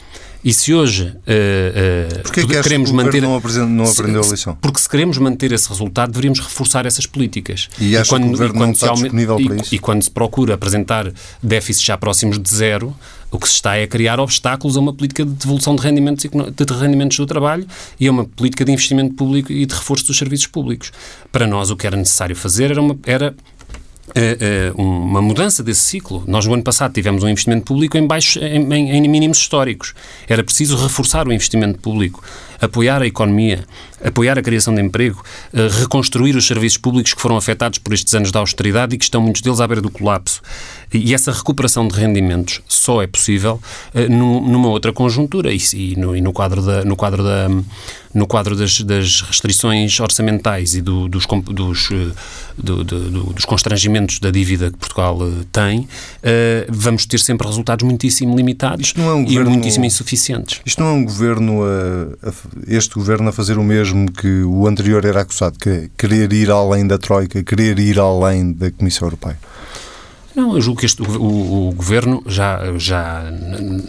E 0.45 0.53
se 0.53 0.75
hoje 0.75 1.05
uh, 1.05 1.09
uh, 1.09 2.23
Porquê 2.23 2.47
que 2.47 2.63
queremos 2.63 2.91
manter. 2.91 3.23
Não, 3.23 3.41
não 3.69 3.85
aprendeu 3.85 4.23
a 4.23 4.27
lição? 4.27 4.57
Porque 4.61 4.81
se 4.81 4.89
queremos 4.89 5.19
manter 5.19 5.53
esse 5.53 5.69
resultado, 5.69 6.11
deveríamos 6.11 6.41
reforçar 6.41 6.85
essas 6.85 7.07
políticas. 7.07 7.69
E, 7.79 7.97
e 7.97 8.05
quando, 8.05 8.23
que 8.23 8.29
o 8.29 8.33
governo 8.33 8.55
e 8.55 8.59
quando 8.59 8.75
está 8.75 8.93
disponível 8.93 9.41
e, 9.41 9.47
para 9.47 9.57
isso? 9.57 9.75
E 9.75 9.79
quando 9.79 10.03
se 10.03 10.11
procura 10.11 10.55
apresentar 10.55 11.13
déficits 11.43 11.87
já 11.87 11.97
próximos 11.97 12.39
de 12.39 12.55
zero, 12.55 12.95
o 13.31 13.39
que 13.39 13.49
se 13.49 13.55
está 13.55 13.77
é 13.77 13.85
a 13.85 13.89
criar 13.89 14.21
obstáculos 14.21 14.77
a 14.77 14.81
uma 14.81 14.93
política 14.93 15.25
de 15.25 15.33
devolução 15.33 15.75
de 15.77 15.83
rendimentos, 15.83 16.25
de 16.25 16.75
rendimentos 16.75 17.17
do 17.17 17.27
trabalho 17.27 17.67
e 17.99 18.07
a 18.09 18.11
uma 18.11 18.25
política 18.25 18.65
de 18.65 18.73
investimento 18.73 19.15
público 19.15 19.53
e 19.53 19.65
de 19.65 19.75
reforço 19.75 20.07
dos 20.07 20.19
serviços 20.19 20.47
públicos. 20.49 20.93
Para 21.31 21.47
nós, 21.47 21.71
o 21.71 21.77
que 21.77 21.87
era 21.87 21.97
necessário 21.97 22.37
fazer 22.37 22.71
era, 22.71 22.83
uma, 22.83 22.99
era 23.07 23.35
uma 24.75 25.23
mudança 25.23 25.63
desse 25.63 25.81
ciclo. 25.81 26.25
Nós, 26.27 26.47
no 26.47 26.55
ano 26.55 26.63
passado, 26.63 26.93
tivemos 26.93 27.23
um 27.23 27.29
investimento 27.29 27.65
público 27.65 27.97
em, 27.97 28.07
baixo, 28.07 28.39
em, 28.41 28.73
em, 28.73 28.91
em 29.05 29.09
mínimos 29.09 29.39
históricos. 29.39 29.95
Era 30.29 30.43
preciso 30.43 30.77
reforçar 30.77 31.27
o 31.27 31.33
investimento 31.33 31.79
público, 31.79 32.23
apoiar 32.63 33.03
a 33.03 33.07
economia, 33.07 33.65
apoiar 34.03 34.39
a 34.39 34.43
criação 34.43 34.75
de 34.75 34.81
emprego, 34.81 35.23
uh, 35.53 35.81
reconstruir 35.81 36.35
os 36.37 36.47
serviços 36.47 36.79
públicos 36.79 37.13
que 37.13 37.21
foram 37.21 37.37
afetados 37.37 37.79
por 37.79 37.93
estes 37.93 38.15
anos 38.15 38.31
de 38.31 38.39
austeridade 38.39 38.95
e 38.95 38.99
que 38.99 39.05
estão, 39.05 39.21
muitos 39.21 39.43
deles, 39.43 39.61
à 39.61 39.67
beira 39.67 39.83
do 39.83 39.91
colapso. 39.91 40.41
E 40.95 41.15
essa 41.15 41.33
recuperação 41.33 41.89
de 41.89 41.95
rendimentos 41.95 42.61
só 42.69 43.03
é 43.03 43.07
possível 43.07 43.59
numa 44.11 44.69
outra 44.69 44.93
conjuntura 44.93 45.51
e, 45.51 45.97
no, 45.97 46.33
quadro 46.35 46.61
da. 46.61 46.85
No 46.85 46.97
quadro 46.97 47.23
da 47.23 47.49
no 48.15 48.27
quadro 48.27 48.55
das, 48.55 48.81
das 48.83 49.23
restrições 49.23 49.99
orçamentais 49.99 50.75
e 50.75 50.83
do, 50.83 51.09
dos, 51.09 51.27
dos, 51.27 51.89
do, 52.59 52.85
dos 52.85 53.45
constrangimentos 53.45 54.19
da 54.19 54.31
dívida 54.31 54.71
que 54.71 54.77
Portugal 54.77 55.19
eh, 55.23 55.45
tem, 55.51 55.89
vamos 56.69 57.07
ter 57.07 57.19
sempre 57.21 57.47
resultados 57.47 57.87
muitíssimo 57.87 58.37
limitados 58.37 58.93
é 58.97 59.01
um 59.01 59.25
governo, 59.25 59.51
e 59.51 59.53
muitíssimo 59.53 59.85
insuficientes. 59.85 60.61
Isto 60.65 60.83
não 60.83 60.91
é 60.91 60.93
um 60.93 61.05
governo, 61.05 61.63
a, 61.63 62.29
a, 62.29 62.33
este 62.67 62.95
governo 62.95 63.29
a 63.29 63.33
fazer 63.33 63.59
o 63.59 63.63
mesmo 63.63 64.11
que 64.11 64.43
o 64.43 64.67
anterior 64.67 65.05
era 65.05 65.21
acusado, 65.21 65.59
que 65.59 65.69
é 65.69 65.91
querer 65.97 66.33
ir 66.33 66.51
além 66.51 66.87
da 66.87 66.99
Troika, 66.99 67.43
querer 67.43 67.79
ir 67.79 67.99
além 67.99 68.53
da 68.53 68.71
Comissão 68.71 69.07
Europeia? 69.07 69.39
Não, 70.35 70.55
eu 70.55 70.61
julgo 70.61 70.81
que 70.81 70.87
este, 70.87 71.03
o, 71.03 71.69
o, 71.69 71.73
Governo 71.75 72.23
já, 72.27 72.61
já 72.79 73.25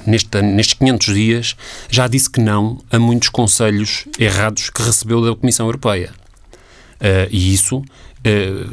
neste, 0.06 0.41
nestes 0.41 0.73
500 0.73 1.13
dias 1.13 1.56
já 1.89 2.08
disse 2.08 2.30
que 2.30 2.41
não 2.41 2.80
a 2.91 2.99
muitos 2.99 3.30
conselhos 3.30 4.06
errados 4.19 4.69
que 4.69 4.82
recebeu 4.82 5.21
da 5.21 5.36
Comissão 5.36 5.65
Europeia. 5.65 6.12
Uh, 6.95 7.28
e 7.32 7.54
isso 7.54 7.78
uh, 7.78 7.84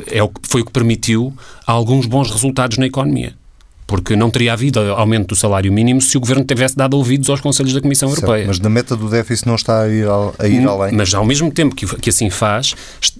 é 0.07 0.23
o 0.23 0.29
que, 0.29 0.41
foi 0.49 0.63
o 0.63 0.65
que 0.65 0.73
permitiu 0.73 1.33
alguns 1.67 2.07
bons 2.07 2.31
resultados 2.31 2.77
na 2.79 2.87
economia 2.87 3.40
porque 3.91 4.15
não 4.15 4.31
teria 4.31 4.53
havido 4.53 4.79
aumento 4.95 5.31
do 5.31 5.35
salário 5.35 5.73
mínimo 5.73 6.01
se 6.01 6.17
o 6.17 6.21
Governo 6.21 6.45
tivesse 6.45 6.77
dado 6.77 6.97
ouvidos 6.97 7.29
aos 7.29 7.41
Conselhos 7.41 7.73
da 7.73 7.81
Comissão 7.81 8.09
certo, 8.09 8.23
Europeia. 8.23 8.47
Mas 8.47 8.61
na 8.61 8.71
meta 8.71 8.95
do 8.95 9.11
déficit 9.11 9.49
não 9.49 9.57
está 9.57 9.83
a 9.83 9.89
ir, 9.89 10.07
a 10.39 10.47
ir 10.47 10.65
além. 10.65 10.95
Mas 10.95 11.13
ao 11.13 11.25
mesmo 11.25 11.51
tempo 11.51 11.75
que, 11.75 11.85
que 11.97 12.09
assim 12.09 12.31
faz, 12.31 12.77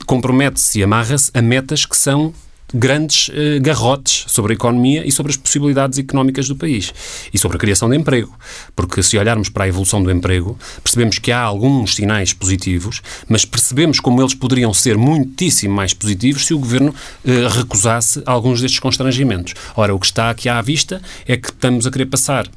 compromete-se 0.07 0.79
e 0.79 0.85
amarra-se 0.85 1.29
a 1.35 1.43
metas 1.43 1.85
que 1.85 1.97
são 1.97 2.33
grandes 2.75 3.29
uh, 3.29 3.61
garrotes 3.61 4.25
sobre 4.29 4.53
a 4.53 4.55
economia 4.55 5.07
e 5.07 5.13
sobre 5.13 5.31
as 5.31 5.37
possibilidades 5.37 5.99
económicas 5.99 6.49
do 6.49 6.57
país 6.57 6.93
e 7.33 7.39
sobre 7.39 7.57
a 7.57 7.61
criação 7.61 7.89
de 7.89 7.97
emprego. 7.97 8.35
Porque 8.75 9.03
se 9.03 9.19
olharmos 9.19 9.49
para 9.49 9.65
a 9.65 9.69
evolução 9.69 10.03
do 10.03 10.11
emprego, 10.11 10.59
percebemos 10.83 11.19
que 11.19 11.33
há 11.33 11.41
alguns 11.41 11.95
sinais 11.95 12.33
positivos, 12.33 13.03
mas 13.29 13.45
percebemos 13.45 14.01
como 14.01 14.21
eles 14.21 14.35
poderiam 14.35 14.73
ser 14.73 14.97
muitíssimo 14.97 15.75
mais 15.75 15.93
positivos 15.93 16.47
se 16.47 16.55
o 16.55 16.59
governo 16.59 16.91
uh, 16.91 17.49
recusasse 17.49 18.23
alguns 18.27 18.61
destes 18.61 18.81
constrangimentos. 18.81 19.55
Ora, 19.77 19.95
o 19.95 19.99
que 19.99 20.07
está 20.07 20.31
aqui 20.31 20.49
à 20.49 20.61
vista 20.61 21.01
é 21.27 21.37
que 21.37 21.49
estamos 21.49 21.87
a 21.87 21.91
querer 21.91 22.07
passar 22.07 22.49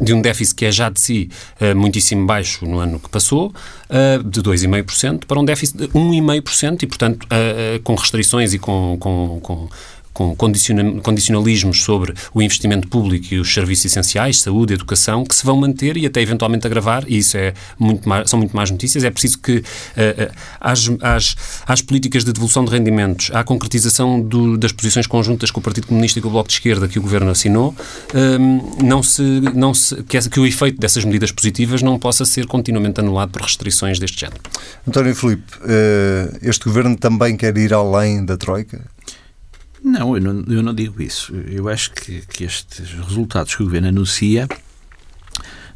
de 0.00 0.12
um 0.12 0.20
déficit 0.20 0.54
que 0.54 0.64
é 0.64 0.72
já 0.72 0.88
de 0.88 1.00
si 1.00 1.30
uh, 1.60 1.74
muitíssimo 1.76 2.26
baixo 2.26 2.66
no 2.66 2.78
ano 2.78 2.98
que 2.98 3.08
passou, 3.08 3.48
uh, 3.48 4.22
de 4.22 4.42
2,5%, 4.42 5.24
para 5.26 5.38
um 5.38 5.44
déficit 5.44 5.78
de 5.78 5.88
1,5% 5.88 6.82
e, 6.82 6.86
portanto, 6.86 7.24
uh, 7.24 7.80
com 7.82 7.94
restrições 7.94 8.52
e 8.52 8.58
com, 8.58 8.96
com, 8.98 9.40
com 9.40 9.68
com 10.16 10.34
condicionalismos 10.34 11.82
sobre 11.82 12.14
o 12.32 12.40
investimento 12.40 12.88
público 12.88 13.34
e 13.34 13.38
os 13.38 13.52
serviços 13.52 13.84
essenciais, 13.84 14.40
saúde, 14.40 14.72
educação, 14.72 15.26
que 15.26 15.34
se 15.34 15.44
vão 15.44 15.58
manter 15.58 15.98
e 15.98 16.06
até 16.06 16.22
eventualmente 16.22 16.66
agravar, 16.66 17.04
e 17.06 17.18
isso 17.18 17.36
é 17.36 17.52
muito 17.78 18.08
mais, 18.08 18.30
são 18.30 18.38
muito 18.38 18.56
mais 18.56 18.70
notícias. 18.70 19.04
É 19.04 19.10
preciso 19.10 19.38
que 19.38 19.58
uh, 19.58 20.32
às, 20.58 21.82
políticas 21.82 22.24
de 22.24 22.32
devolução 22.32 22.64
de 22.64 22.70
rendimentos, 22.70 23.30
à 23.34 23.44
concretização 23.44 24.18
do, 24.18 24.56
das 24.56 24.72
posições 24.72 25.06
conjuntas 25.06 25.50
com 25.50 25.60
o 25.60 25.62
Partido 25.62 25.86
Comunista 25.86 26.18
e 26.18 26.22
com 26.22 26.28
o 26.28 26.30
Bloco 26.30 26.48
de 26.48 26.54
Esquerda 26.54 26.88
que 26.88 26.98
o 26.98 27.02
Governo 27.02 27.30
assinou, 27.30 27.74
uh, 28.14 28.82
não 28.82 29.02
se, 29.02 29.22
não 29.54 29.74
se, 29.74 30.02
que, 30.04 30.18
que 30.30 30.40
o 30.40 30.46
efeito 30.46 30.80
dessas 30.80 31.04
medidas 31.04 31.30
positivas 31.30 31.82
não 31.82 31.98
possa 31.98 32.24
ser 32.24 32.46
continuamente 32.46 33.00
anulado 33.00 33.32
por 33.32 33.42
restrições 33.42 33.98
deste 33.98 34.20
género. 34.20 34.40
António 34.88 35.14
Filipe, 35.14 35.52
uh, 35.58 36.38
este 36.40 36.64
Governo 36.64 36.96
também 36.96 37.36
quer 37.36 37.54
ir 37.58 37.74
além 37.74 38.24
da 38.24 38.38
Troika? 38.38 38.96
Não 39.86 40.16
eu, 40.16 40.20
não, 40.20 40.52
eu 40.52 40.62
não 40.64 40.74
digo 40.74 41.00
isso. 41.00 41.32
Eu 41.32 41.68
acho 41.68 41.92
que, 41.92 42.20
que 42.22 42.42
estes 42.42 42.90
resultados 42.90 43.54
que 43.54 43.62
o 43.62 43.66
Governo 43.66 43.86
anuncia 43.86 44.48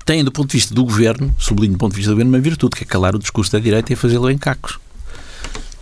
têm, 0.04 0.24
do 0.24 0.32
ponto 0.32 0.48
de 0.48 0.56
vista 0.56 0.74
do 0.74 0.84
Governo, 0.84 1.32
sublinho 1.38 1.74
do 1.74 1.78
ponto 1.78 1.92
de 1.92 1.98
vista 1.98 2.10
do 2.10 2.14
Governo, 2.14 2.32
uma 2.32 2.40
virtude, 2.40 2.74
que 2.74 2.82
é 2.82 2.86
calar 2.86 3.14
o 3.14 3.20
discurso 3.20 3.52
da 3.52 3.60
direita 3.60 3.92
e 3.92 3.96
fazê-lo 3.96 4.28
em 4.28 4.36
cacos. 4.36 4.80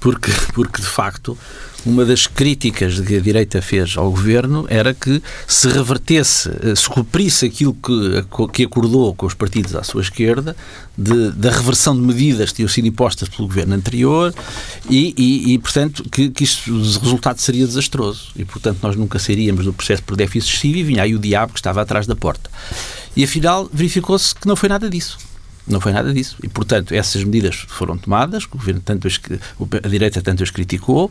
Porque, 0.00 0.30
porque, 0.54 0.80
de 0.80 0.88
facto, 0.88 1.36
uma 1.84 2.04
das 2.04 2.26
críticas 2.26 3.00
que 3.00 3.16
a 3.16 3.20
direita 3.20 3.62
fez 3.62 3.96
ao 3.96 4.10
governo 4.10 4.66
era 4.68 4.92
que 4.92 5.22
se 5.46 5.68
revertesse, 5.68 6.50
eh, 6.62 6.74
se 6.74 6.88
cumprisse 6.88 7.46
aquilo 7.46 7.74
que, 7.74 8.24
que 8.52 8.64
acordou 8.64 9.14
com 9.14 9.26
os 9.26 9.34
partidos 9.34 9.74
à 9.74 9.82
sua 9.82 10.02
esquerda, 10.02 10.56
de, 10.96 11.30
da 11.32 11.50
reversão 11.50 11.94
de 11.94 12.02
medidas 12.02 12.50
que 12.50 12.56
tinham 12.56 12.68
sido 12.68 12.88
impostas 12.88 13.28
pelo 13.28 13.46
governo 13.46 13.74
anterior 13.74 14.34
e, 14.90 15.14
e, 15.16 15.54
e 15.54 15.58
portanto, 15.58 16.04
que, 16.10 16.30
que 16.30 16.44
isto, 16.44 16.72
o 16.72 16.78
resultado 16.78 17.40
seria 17.40 17.66
desastroso. 17.66 18.32
E, 18.36 18.44
portanto, 18.44 18.80
nós 18.82 18.96
nunca 18.96 19.18
sairíamos 19.18 19.64
do 19.64 19.72
processo 19.72 20.02
por 20.02 20.16
déficit 20.16 20.50
excessivo 20.50 20.78
e 20.78 20.82
vinha 20.82 21.02
aí 21.02 21.14
o 21.14 21.18
diabo 21.18 21.52
que 21.52 21.58
estava 21.58 21.80
atrás 21.80 22.06
da 22.06 22.16
porta. 22.16 22.50
E, 23.16 23.24
afinal, 23.24 23.68
verificou-se 23.72 24.34
que 24.34 24.46
não 24.46 24.56
foi 24.56 24.68
nada 24.68 24.90
disso. 24.90 25.27
Não 25.68 25.80
foi 25.80 25.92
nada 25.92 26.12
disso. 26.12 26.36
E, 26.42 26.48
portanto, 26.48 26.92
essas 26.94 27.22
medidas 27.22 27.56
foram 27.68 27.96
tomadas, 27.98 28.44
o 28.44 28.48
governo 28.48 28.80
tanto 28.82 29.06
as, 29.06 29.20
a 29.84 29.88
direita 29.88 30.22
tanto 30.22 30.42
as 30.42 30.50
criticou, 30.50 31.10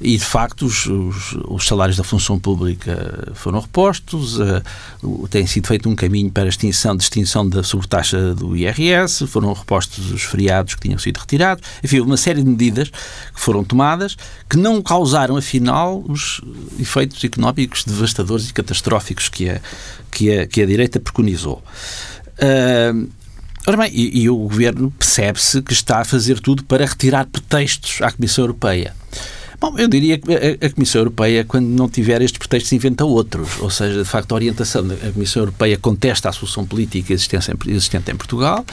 e, 0.00 0.16
de 0.16 0.24
facto, 0.24 0.66
os, 0.66 0.86
os, 0.86 1.36
os 1.46 1.66
salários 1.66 1.96
da 1.96 2.02
função 2.02 2.38
pública 2.38 3.32
foram 3.34 3.60
repostos, 3.60 4.40
uh, 4.40 5.28
tem 5.30 5.46
sido 5.46 5.68
feito 5.68 5.88
um 5.88 5.94
caminho 5.94 6.30
para 6.30 6.44
a 6.44 6.48
extinção, 6.48 6.96
extinção 6.96 7.48
da 7.48 7.62
sobretaxa 7.62 8.34
do 8.34 8.56
IRS, 8.56 9.26
foram 9.26 9.52
repostos 9.52 10.10
os 10.10 10.22
feriados 10.22 10.74
que 10.74 10.80
tinham 10.80 10.98
sido 10.98 11.18
retirados, 11.18 11.64
enfim, 11.82 12.00
uma 12.00 12.16
série 12.16 12.42
de 12.42 12.48
medidas 12.48 12.88
que 12.88 13.40
foram 13.40 13.62
tomadas 13.62 14.16
que 14.50 14.56
não 14.56 14.82
causaram, 14.82 15.36
afinal, 15.36 16.04
os 16.08 16.40
efeitos 16.78 17.22
económicos 17.22 17.84
devastadores 17.84 18.48
e 18.48 18.52
catastróficos 18.52 19.28
que 19.28 19.48
a, 19.48 19.60
que 20.10 20.36
a, 20.36 20.46
que 20.46 20.60
a 20.60 20.66
direita 20.66 20.98
preconizou. 20.98 21.62
Uh, 22.38 23.08
Ora 23.66 23.76
bem, 23.76 23.90
e, 23.94 24.22
e 24.22 24.30
o 24.30 24.36
governo 24.36 24.90
percebe-se 24.98 25.62
que 25.62 25.72
está 25.72 26.00
a 26.00 26.04
fazer 26.04 26.40
tudo 26.40 26.64
para 26.64 26.84
retirar 26.84 27.26
pretextos 27.26 28.02
à 28.02 28.10
Comissão 28.10 28.44
Europeia. 28.44 28.94
Bom, 29.60 29.78
eu 29.78 29.86
diria 29.86 30.18
que 30.18 30.26
a, 30.60 30.70
Comissão 30.70 31.02
Europeia, 31.02 31.44
quando 31.44 31.66
não 31.68 31.88
tiver 31.88 32.20
estes 32.20 32.36
pretextos, 32.36 32.72
inventa 32.72 33.04
outros. 33.04 33.60
Ou 33.60 33.70
seja, 33.70 34.02
de 34.02 34.08
facto, 34.08 34.32
a 34.32 34.34
orientação 34.34 34.84
da 34.84 34.96
Comissão 35.12 35.42
Europeia 35.42 35.78
contesta 35.78 36.28
a 36.28 36.32
solução 36.32 36.66
política 36.66 37.12
existente 37.12 38.10
em 38.10 38.16
Portugal. 38.16 38.66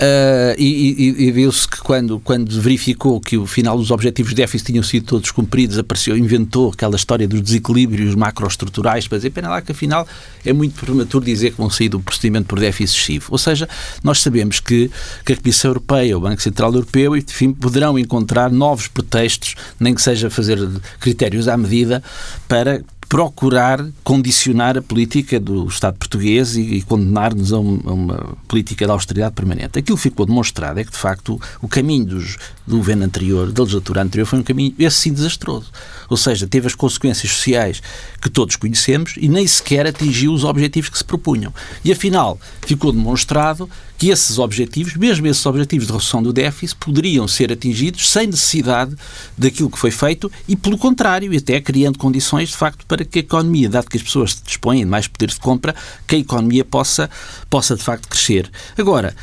Uh, 0.00 0.56
e, 0.56 1.12
e, 1.18 1.24
e 1.26 1.30
viu-se 1.30 1.68
que 1.68 1.78
quando, 1.78 2.18
quando 2.20 2.58
verificou 2.58 3.20
que 3.20 3.36
o 3.36 3.46
final 3.46 3.76
dos 3.76 3.90
objetivos 3.90 4.30
de 4.30 4.36
déficit 4.36 4.72
tinham 4.72 4.82
sido 4.82 5.04
todos 5.04 5.30
cumpridos, 5.30 5.76
apareceu, 5.76 6.16
inventou 6.16 6.70
aquela 6.72 6.96
história 6.96 7.28
dos 7.28 7.42
desequilíbrios 7.42 8.14
macroestruturais 8.14 9.06
para 9.06 9.18
dizer, 9.18 9.28
pena 9.28 9.50
lá 9.50 9.60
que 9.60 9.72
afinal 9.72 10.08
é 10.42 10.54
muito 10.54 10.80
prematuro 10.80 11.22
dizer 11.22 11.50
que 11.50 11.58
vão 11.58 11.68
sair 11.68 11.90
do 11.90 12.00
procedimento 12.00 12.46
por 12.46 12.58
déficit 12.58 12.96
excessivo. 12.96 13.26
Ou 13.30 13.36
seja, 13.36 13.68
nós 14.02 14.20
sabemos 14.20 14.58
que, 14.58 14.90
que 15.22 15.34
a 15.34 15.36
Comissão 15.36 15.70
Europeia, 15.70 16.16
o 16.16 16.20
Banco 16.22 16.40
Central 16.40 16.72
Europeu, 16.72 17.14
enfim, 17.14 17.52
poderão 17.52 17.98
encontrar 17.98 18.50
novos 18.50 18.88
pretextos, 18.88 19.54
nem 19.78 19.94
que 19.94 20.00
seja 20.00 20.30
fazer 20.30 20.58
critérios 20.98 21.46
à 21.46 21.58
medida, 21.58 22.02
para 22.48 22.82
procurar 23.10 23.84
condicionar 24.04 24.78
a 24.78 24.82
política 24.82 25.40
do 25.40 25.66
Estado 25.66 25.98
português 25.98 26.54
e, 26.54 26.60
e 26.60 26.82
condenar-nos 26.82 27.52
a, 27.52 27.58
um, 27.58 27.80
a, 27.84 27.92
uma 27.92 28.36
política 28.46 28.86
de 28.86 28.92
austeridade 28.92 29.34
permanente. 29.34 29.76
Aquilo 29.76 29.98
ficou 29.98 30.24
demonstrado 30.24 30.78
é 30.78 30.84
que, 30.84 30.92
de 30.92 30.96
facto, 30.96 31.34
o, 31.34 31.66
o 31.66 31.68
caminho 31.68 32.04
dos, 32.04 32.36
do 32.64 32.76
governo 32.76 33.04
anterior, 33.04 33.50
da 33.50 33.64
legislatura 33.64 34.00
anterior, 34.00 34.26
foi 34.26 34.38
um 34.38 34.44
caminho, 34.44 34.72
esse 34.78 34.96
sim, 34.96 35.12
desastroso. 35.12 35.72
Ou 36.08 36.16
seja, 36.16 36.46
teve 36.46 36.68
as 36.68 36.74
consequências 36.76 37.32
sociais 37.32 37.82
que 38.22 38.30
todos 38.30 38.54
conhecemos 38.54 39.14
e 39.16 39.28
nem 39.28 39.44
sequer 39.44 39.88
atingiu 39.88 40.32
os 40.32 40.44
objetivos 40.44 40.88
que 40.88 40.98
se 40.98 41.04
propunham. 41.04 41.52
E, 41.84 41.90
afinal, 41.90 42.38
ficou 42.62 42.92
demonstrado 42.92 43.68
que 44.00 44.08
esses 44.08 44.38
objetivos, 44.38 44.96
mesmo 44.96 45.26
esses 45.26 45.44
objetivos 45.44 45.86
de 45.86 45.92
redução 45.92 46.22
do 46.22 46.32
déficit, 46.32 46.74
poderiam 46.80 47.28
ser 47.28 47.52
atingidos 47.52 48.08
sem 48.08 48.28
necessidade 48.28 48.96
daquilo 49.36 49.68
que 49.68 49.78
foi 49.78 49.90
feito 49.90 50.32
e, 50.48 50.56
pelo 50.56 50.78
contrário, 50.78 51.30
e 51.34 51.36
até 51.36 51.60
criando 51.60 51.98
condições, 51.98 52.48
de 52.48 52.56
facto, 52.56 52.86
para 52.86 53.04
que 53.04 53.18
a 53.18 53.20
economia, 53.20 53.68
dado 53.68 53.90
que 53.90 53.98
as 53.98 54.02
pessoas 54.02 54.40
dispõem 54.42 54.78
de 54.78 54.86
mais 54.86 55.06
poder 55.06 55.28
de 55.28 55.38
compra, 55.38 55.74
que 56.06 56.16
a 56.16 56.18
economia 56.18 56.64
possa, 56.64 57.10
possa 57.50 57.76
de 57.76 57.82
facto, 57.82 58.08
crescer. 58.08 58.50
Agora, 58.78 59.14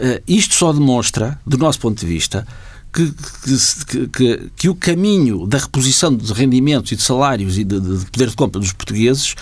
eh, 0.00 0.22
isto 0.26 0.54
só 0.54 0.72
demonstra, 0.72 1.38
do 1.46 1.58
nosso 1.58 1.78
ponto 1.78 2.00
de 2.00 2.06
vista, 2.06 2.46
que, 2.90 3.12
que, 3.44 4.06
que, 4.08 4.50
que, 4.56 4.68
o 4.70 4.74
caminho 4.74 5.46
da 5.46 5.58
reposição 5.58 6.14
de 6.16 6.32
rendimentos 6.32 6.90
e 6.92 6.96
de 6.96 7.02
salários 7.02 7.58
e 7.58 7.64
de, 7.64 7.78
de 7.78 8.06
poder 8.06 8.28
de 8.30 8.36
compra 8.36 8.60
dos 8.60 8.72
portugueses 8.72 9.34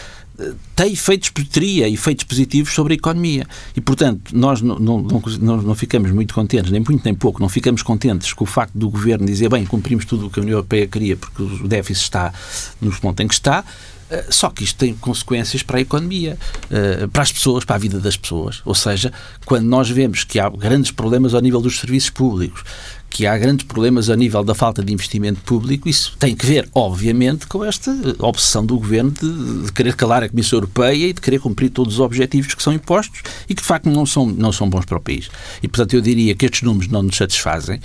tem 0.75 0.93
efeitos, 0.93 1.31
teria 1.51 1.89
efeitos 1.89 2.25
positivos 2.25 2.73
sobre 2.73 2.95
a 2.95 2.97
economia. 2.97 3.47
E, 3.77 3.81
portanto, 3.81 4.35
nós 4.35 4.61
não, 4.61 4.79
não, 4.79 5.01
não, 5.03 5.63
não, 5.63 5.75
ficamos 5.75 6.11
muito 6.11 6.35
contentes, 6.35 6.71
nem 6.71 6.81
muito 6.81 7.05
nem 7.05 7.15
pouco, 7.15 7.41
não 7.41 7.49
ficamos 7.49 7.83
contentes 7.83 8.33
com 8.33 8.45
o 8.45 8.47
facto 8.47 8.73
do 8.75 8.89
Governo 8.89 9.27
dizer, 9.27 9.49
bem, 9.49 9.67
cumprimos 9.67 10.05
tudo 10.05 10.27
o 10.27 10.31
que 10.31 10.41
a 10.41 10.43
União 10.43 10.57
Europeia 10.57 10.87
queria 10.87 11.17
porque 11.17 11.43
o 11.43 11.69
déficit 11.69 12.05
está 12.05 12.33
nos 12.81 12.99
pontos 12.99 13.25
em 13.25 13.29
que 13.29 13.35
está, 13.35 13.65
eh, 14.11 14.27
só 14.29 14.51
que 14.51 14.65
isto 14.65 14.77
tem 14.77 14.95
consequências 14.95 15.63
para 15.63 15.79
a 15.79 15.81
economia, 15.81 16.37
eh, 16.71 17.07
para 17.13 17.23
as 17.23 17.31
pessoas, 17.31 17.65
para 17.65 17.77
a 17.77 17.79
vida 17.79 18.01
das 18.01 18.17
pessoas. 18.17 18.61
Ou 18.65 18.75
seja, 18.75 19.13
quando 19.45 19.67
nós 19.67 19.89
vemos 19.89 20.25
que 20.25 20.41
há 20.41 20.49
grandes 20.49 20.91
problemas 20.91 21.33
ao 21.33 21.41
nível 21.41 21.61
dos 21.61 21.79
serviços 21.79 22.11
públicos, 22.11 22.65
que 23.11 23.27
há 23.27 23.37
grandes 23.37 23.67
problemas 23.67 24.09
a 24.09 24.15
nível 24.15 24.45
da 24.45 24.55
falta 24.55 24.83
de 24.83 24.93
investimento 24.93 25.41
público, 25.41 25.89
isso 25.89 26.17
tem 26.19 26.35
que 26.35 26.47
ver, 26.47 26.69
obviamente, 26.73 27.47
com 27.47 27.65
esta 27.65 27.91
obsessão 28.21 28.65
do 28.65 28.79
governo 28.79 29.11
de, 29.11 29.65
de, 29.65 29.73
querer 29.73 29.97
calar 29.97 30.23
a 30.23 30.29
Comissão 30.29 30.59
Europeia 30.59 31.09
e 31.09 31.13
de 31.13 31.21
querer 31.21 31.41
cumprir 31.41 31.71
todos 31.71 31.95
os 31.95 32.01
objetivos 32.01 32.55
que 32.55 32.63
são 32.63 32.73
impostos 32.73 33.21
e 33.49 33.55
que, 33.55 33.61
de 33.61 33.67
facto, 33.67 33.91
não 33.91 34.07
são, 34.07 34.27
não 34.27 34.53
são 34.53 34.71
bons 34.71 34.85
para 34.85 34.97
o 34.97 35.01
país. 35.01 35.29
E, 35.61 35.67
portanto, 35.67 35.95
eu 35.95 36.01
diria 36.01 36.35
que 36.37 36.47
estes 36.47 36.63
números 36.63 36.91
não 36.91 37.03
nos 37.03 37.17
satisfazem. 37.17 37.81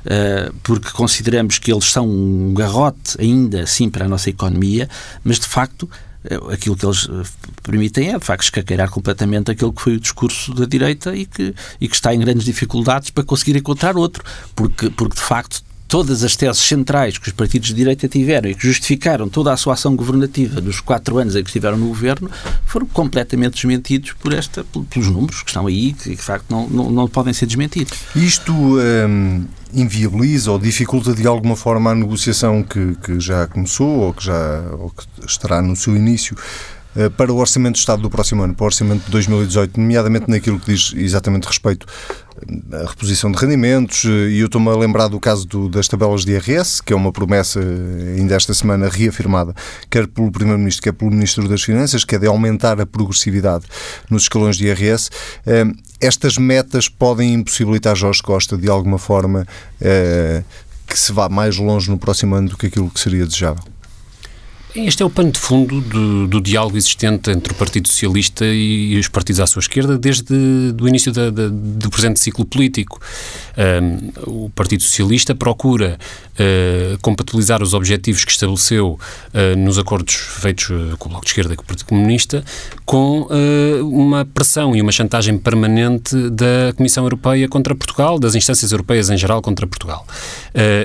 Uh, 0.00 0.54
porque 0.62 0.88
consideramos 0.92 1.58
que 1.58 1.70
eles 1.70 1.84
são 1.84 2.08
um 2.08 2.54
garrote 2.54 3.16
ainda 3.18 3.64
assim 3.64 3.90
para 3.90 4.06
a 4.06 4.08
nossa 4.08 4.30
economia, 4.30 4.88
mas 5.22 5.38
de 5.38 5.46
facto 5.46 5.90
aquilo 6.52 6.76
que 6.76 6.84
eles 6.84 7.08
eh, 7.08 7.22
permitem 7.62 8.10
é, 8.10 8.18
de 8.18 8.24
facto, 8.24 8.44
escaqueirar 8.44 8.90
completamente 8.90 9.50
aquilo 9.50 9.72
que 9.72 9.80
foi 9.80 9.94
o 9.94 10.00
discurso 10.00 10.52
da 10.54 10.66
direita 10.66 11.14
e 11.16 11.24
que, 11.24 11.54
e 11.80 11.88
que 11.88 11.94
está 11.94 12.14
em 12.14 12.20
grandes 12.20 12.44
dificuldades 12.44 13.10
para 13.10 13.24
conseguir 13.24 13.56
encontrar 13.56 13.96
outro, 13.96 14.22
porque, 14.54 14.90
porque 14.90 15.14
de 15.14 15.22
facto 15.22 15.62
todas 15.90 16.22
as 16.22 16.36
teses 16.36 16.62
centrais 16.62 17.18
que 17.18 17.26
os 17.26 17.34
partidos 17.34 17.68
de 17.68 17.74
direita 17.74 18.06
tiveram 18.06 18.48
e 18.48 18.54
que 18.54 18.64
justificaram 18.64 19.28
toda 19.28 19.52
a 19.52 19.56
sua 19.56 19.74
ação 19.74 19.96
governativa 19.96 20.60
dos 20.60 20.80
quatro 20.80 21.18
anos 21.18 21.34
em 21.34 21.42
que 21.42 21.48
estiveram 21.48 21.76
no 21.76 21.88
governo 21.88 22.30
foram 22.64 22.86
completamente 22.86 23.54
desmentidos 23.54 24.12
por 24.12 24.32
esta, 24.32 24.64
pelos 24.88 25.08
números 25.08 25.42
que 25.42 25.50
estão 25.50 25.66
aí 25.66 25.92
que, 25.92 26.10
de 26.10 26.22
facto, 26.22 26.46
não, 26.48 26.68
não, 26.68 26.90
não 26.90 27.08
podem 27.08 27.32
ser 27.32 27.46
desmentidos. 27.46 27.92
Isto 28.14 28.52
hum, 28.54 29.44
inviabiliza 29.74 30.52
ou 30.52 30.60
dificulta 30.60 31.12
de 31.12 31.26
alguma 31.26 31.56
forma 31.56 31.90
a 31.90 31.94
negociação 31.94 32.62
que, 32.62 32.94
que 33.04 33.18
já 33.18 33.48
começou 33.48 33.88
ou 33.88 34.14
que, 34.14 34.24
já, 34.24 34.62
ou 34.78 34.90
que 34.90 35.26
estará 35.26 35.60
no 35.60 35.74
seu 35.74 35.96
início 35.96 36.36
para 37.16 37.32
o 37.32 37.36
Orçamento 37.36 37.74
do 37.74 37.78
Estado 37.78 38.02
do 38.02 38.10
próximo 38.10 38.42
ano, 38.42 38.54
para 38.54 38.64
o 38.64 38.66
Orçamento 38.66 39.04
de 39.04 39.10
2018, 39.10 39.78
nomeadamente 39.78 40.28
naquilo 40.28 40.58
que 40.58 40.72
diz 40.72 40.92
exatamente 40.96 41.46
respeito 41.46 41.86
à 42.72 42.88
reposição 42.88 43.30
de 43.30 43.38
rendimentos, 43.38 44.04
eh, 44.04 44.30
e 44.30 44.40
eu 44.40 44.46
estou-me 44.46 44.68
a 44.68 44.76
lembrar 44.76 45.08
do 45.08 45.20
caso 45.20 45.46
do, 45.46 45.68
das 45.68 45.86
tabelas 45.88 46.24
de 46.24 46.32
IRS, 46.32 46.82
que 46.82 46.92
é 46.92 46.96
uma 46.96 47.12
promessa 47.12 47.60
eh, 47.60 48.16
ainda 48.18 48.34
esta 48.34 48.54
semana 48.54 48.88
reafirmada, 48.88 49.54
quer 49.90 50.06
pelo 50.06 50.30
Primeiro-Ministro, 50.32 50.82
quer 50.82 50.92
pelo 50.92 51.10
Ministro 51.10 51.48
das 51.48 51.62
Finanças, 51.62 52.04
que 52.04 52.14
é 52.14 52.18
de 52.18 52.26
aumentar 52.26 52.80
a 52.80 52.86
progressividade 52.86 53.66
nos 54.08 54.22
escalões 54.22 54.56
de 54.56 54.66
IRS. 54.66 55.10
Estas 56.00 56.38
metas 56.38 56.88
podem 56.88 57.34
impossibilitar 57.34 57.94
Jorge 57.94 58.22
Costa, 58.22 58.56
de 58.56 58.68
alguma 58.68 58.98
forma, 58.98 59.46
que 60.86 60.98
se 60.98 61.12
vá 61.12 61.28
mais 61.28 61.56
longe 61.58 61.90
no 61.90 61.98
próximo 61.98 62.34
ano 62.34 62.50
do 62.50 62.56
que 62.56 62.66
aquilo 62.66 62.90
que 62.90 63.00
seria 63.00 63.26
desejável? 63.26 63.62
Este 64.74 65.02
é 65.02 65.06
o 65.06 65.10
pano 65.10 65.32
de 65.32 65.38
fundo 65.38 65.80
do, 65.80 66.28
do, 66.28 66.40
diálogo 66.40 66.76
existente 66.76 67.28
entre 67.30 67.52
o 67.52 67.56
Partido 67.56 67.88
Socialista 67.88 68.44
e, 68.46 68.96
os 68.98 69.08
partidos 69.08 69.40
à 69.40 69.46
sua 69.46 69.60
esquerda 69.60 69.98
desde 69.98 70.32
o 70.80 70.86
início 70.86 71.10
da, 71.12 71.28
da, 71.28 71.48
do 71.48 71.90
presente 71.90 72.20
ciclo 72.20 72.44
político. 72.44 73.00
Um, 73.58 74.44
o 74.44 74.50
Partido 74.50 74.82
Socialista 74.82 75.34
procura 75.34 75.98
uh, 76.32 76.98
compatibilizar 77.02 77.62
os 77.62 77.74
objetivos 77.74 78.24
que 78.24 78.30
estabeleceu 78.30 78.98
uh, 79.34 79.58
nos 79.58 79.76
acordos 79.76 80.14
feitos 80.14 80.70
uh, 80.70 80.96
com 80.98 81.08
o 81.08 81.10
Bloco 81.10 81.24
de 81.24 81.30
Esquerda 81.30 81.52
e 81.52 81.56
com 81.56 81.64
o 81.64 81.66
Partido 81.66 81.86
Comunista 81.86 82.44
com 82.86 83.28
uma 83.82 84.24
pressão 84.24 84.74
e 84.74 84.82
uma 84.82 84.90
chantagem 84.90 85.38
permanente 85.38 86.16
da 86.30 86.72
Comissão 86.76 87.04
Europeia 87.04 87.48
contra 87.48 87.72
Portugal, 87.72 88.18
das 88.18 88.34
instâncias 88.34 88.72
europeias 88.72 89.10
em 89.10 89.16
geral 89.16 89.40
contra 89.40 89.64
Portugal. 89.64 90.04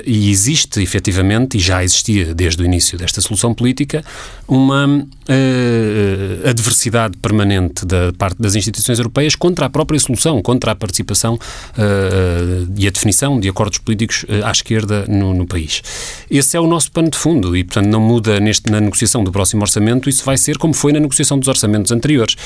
e 0.04 0.30
existe, 0.30 0.80
efetivamente, 0.80 1.56
e 1.56 1.60
já 1.60 1.82
existia 1.82 2.32
desde 2.32 2.62
o 2.62 2.64
início 2.64 2.96
desta 2.96 3.20
solução 3.20 3.52
política, 3.52 3.75
política 3.76 4.02
uma 4.48 4.86
uh, 4.86 6.48
adversidade 6.48 7.16
permanente 7.18 7.84
da 7.84 8.12
parte 8.16 8.40
das 8.40 8.54
instituições 8.54 8.98
europeias 8.98 9.34
contra 9.34 9.66
a 9.66 9.70
própria 9.70 9.98
solução, 9.98 10.40
contra 10.40 10.72
a 10.72 10.74
participação 10.74 11.34
uh, 11.34 12.72
e 12.76 12.86
a 12.86 12.90
definição 12.90 13.38
de 13.38 13.48
acordos 13.48 13.78
políticos 13.78 14.24
uh, 14.24 14.46
à 14.46 14.50
esquerda 14.50 15.04
no, 15.08 15.34
no, 15.34 15.46
país. 15.46 15.82
Esse 16.30 16.56
é 16.56 16.60
o 16.60 16.66
nosso 16.66 16.90
pano 16.90 17.10
de 17.10 17.18
fundo 17.18 17.56
e, 17.56 17.64
portanto, 17.64 17.86
não 17.86 18.00
muda 18.00 18.40
neste, 18.40 18.70
na 18.70 18.80
negociação 18.80 19.22
do 19.22 19.30
próximo 19.30 19.62
orçamento, 19.62 20.08
isso 20.08 20.24
vai 20.24 20.36
ser 20.36 20.58
como 20.58 20.72
foi 20.72 20.92
na 20.92 21.00
negociação 21.00 21.38
dos 21.38 21.48
orçamentos 21.48 21.92
anteriores. 21.92 22.36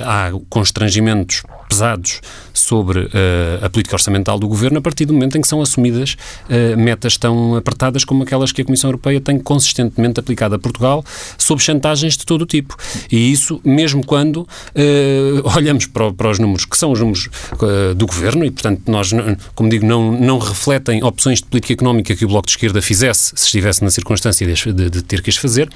há 0.00 0.32
constrangimentos 0.48 1.42
pesados 1.70 2.20
sobre 2.52 3.00
uh, 3.00 3.08
a 3.64 3.70
política 3.70 3.94
orçamental 3.94 4.38
do 4.38 4.48
governo 4.48 4.78
a 4.78 4.82
partir 4.82 5.06
do 5.06 5.12
momento 5.12 5.38
em 5.38 5.40
que 5.40 5.46
são 5.46 5.62
assumidas 5.62 6.16
uh, 6.48 6.76
metas 6.76 7.16
tão 7.16 7.54
apertadas 7.54 8.04
como 8.04 8.24
aquelas 8.24 8.50
que 8.50 8.60
a 8.60 8.64
Comissão 8.64 8.88
Europeia 8.88 9.20
tem 9.20 9.38
consistentemente 9.38 10.18
aplicado 10.18 10.56
a 10.56 10.58
Portugal, 10.58 11.04
sob 11.38 11.62
chantagens 11.62 12.16
de 12.16 12.26
todo 12.26 12.42
o 12.42 12.46
tipo. 12.46 12.76
E 13.10 13.30
isso, 13.30 13.60
mesmo 13.64 14.04
quando 14.04 14.38
uh, 14.38 14.46
olhamos 15.56 15.86
para, 15.86 16.12
para, 16.12 16.30
os 16.30 16.38
números 16.38 16.64
que 16.64 16.76
são 16.76 16.90
os 16.90 16.98
números 16.98 17.28
do 17.96 18.06
governo, 18.06 18.44
e 18.44 18.50
portanto, 18.50 18.82
nós, 18.86 19.10
como 19.54 19.68
digo, 19.68 19.86
não, 19.86 20.12
não 20.12 20.38
refletem 20.38 21.02
opções 21.04 21.38
de 21.38 21.44
política 21.44 21.72
económica 21.72 22.16
que 22.16 22.24
o 22.24 22.28
Bloco 22.28 22.46
de 22.46 22.52
Esquerda 22.52 22.82
fizesse 22.82 23.32
se 23.36 23.44
estivesse 23.44 23.84
na 23.84 23.90
circunstância 23.90 24.46
de, 24.46 24.72
de, 24.72 24.90
de 24.90 25.02
ter 25.02 25.22
que 25.22 25.30
as 25.30 25.36
fazer. 25.36 25.68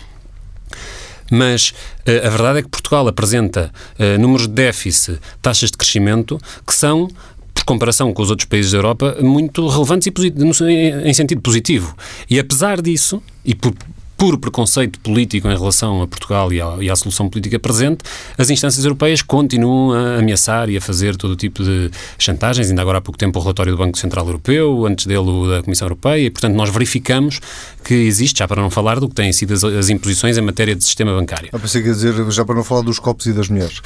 Mas 1.31 1.71
uh, 2.07 2.27
a 2.27 2.29
verdade 2.29 2.59
é 2.59 2.63
que 2.63 2.69
Portugal 2.69 3.07
apresenta 3.09 3.73
uh, 3.99 4.21
números 4.21 4.47
de 4.47 4.55
déficit, 4.55 5.19
taxas 5.41 5.71
de 5.71 5.77
crescimento, 5.77 6.39
que 6.67 6.75
são 6.75 7.09
por 7.55 7.65
comparação 7.65 8.13
com 8.13 8.23
os 8.23 8.31
outros 8.31 8.47
países 8.49 8.73
da 8.73 8.79
Europa, 8.79 9.17
muito 9.21 9.67
relevantes 9.69 10.09
e 10.09 11.09
em 11.09 11.15
sentido 11.15 11.41
positivo. 11.41 11.97
E 12.29 12.39
apesar 12.39 12.83
disso, 12.83 13.23
e 13.45 13.55
por, 13.55 13.73
puro 14.17 14.39
preconceito 14.39 14.99
político 15.01 15.49
em 15.49 15.57
relação 15.57 16.03
a 16.03 16.07
Portugal 16.07 16.53
e 16.53 16.61
à, 16.61 16.77
e 16.81 16.91
à, 16.91 16.97
solução 16.97 17.29
política 17.29 17.59
presente, 17.59 18.05
as 18.39 18.49
instâncias 18.51 18.85
europeias 18.85 19.23
continuam 19.23 19.93
a 19.93 20.19
ameaçar 20.19 20.71
e 20.71 20.77
a 20.77 20.81
fazer 20.81 21.17
todo 21.17 21.33
o 21.33 21.37
tipo 21.37 21.63
de 21.63 21.91
chantagens. 22.19 22.71
Ainda 22.71 22.83
agora 22.83 22.99
há 22.99 23.01
pouco 23.01 23.19
tempo 23.19 23.39
o 23.39 23.43
relatório 23.43 23.73
do 23.73 23.79
Banco 23.79 23.99
Central 23.99 24.27
Europeu, 24.27 24.87
antes 24.87 25.07
dele 25.07 25.19
o 25.19 25.49
da 25.49 25.63
Comissão 25.63 25.87
Europeia, 25.87 26.27
e 26.27 26.31
portanto 26.31 26.55
nós 26.55 26.71
verificamos 26.71 27.41
que 27.85 27.95
existe, 27.95 28.39
já 28.39 28.49
para 28.49 28.63
não 28.63 28.71
falar 28.71 29.01
do 29.01 29.09
que 29.09 29.15
têm 29.15 29.33
sido 29.33 29.53
as, 29.53 29.65
as 29.65 29.91
imposições 29.91 30.39
em 30.39 30.41
matéria 30.41 30.75
de 30.75 30.85
sistema 30.85 31.13
bancário. 31.13 31.51
Eu 31.53 31.61
pensei 31.61 31.83
que 31.83 31.89
ia 31.89 31.95
dizer, 31.95 32.31
já 32.31 32.45
para 32.45 32.55
não 32.55 32.65
falar 32.65 32.83
dos 32.83 32.99
copos 32.99 33.27
e 33.27 33.33
das 33.33 33.49
mulheres. 33.49 33.79
uh, 33.79 33.83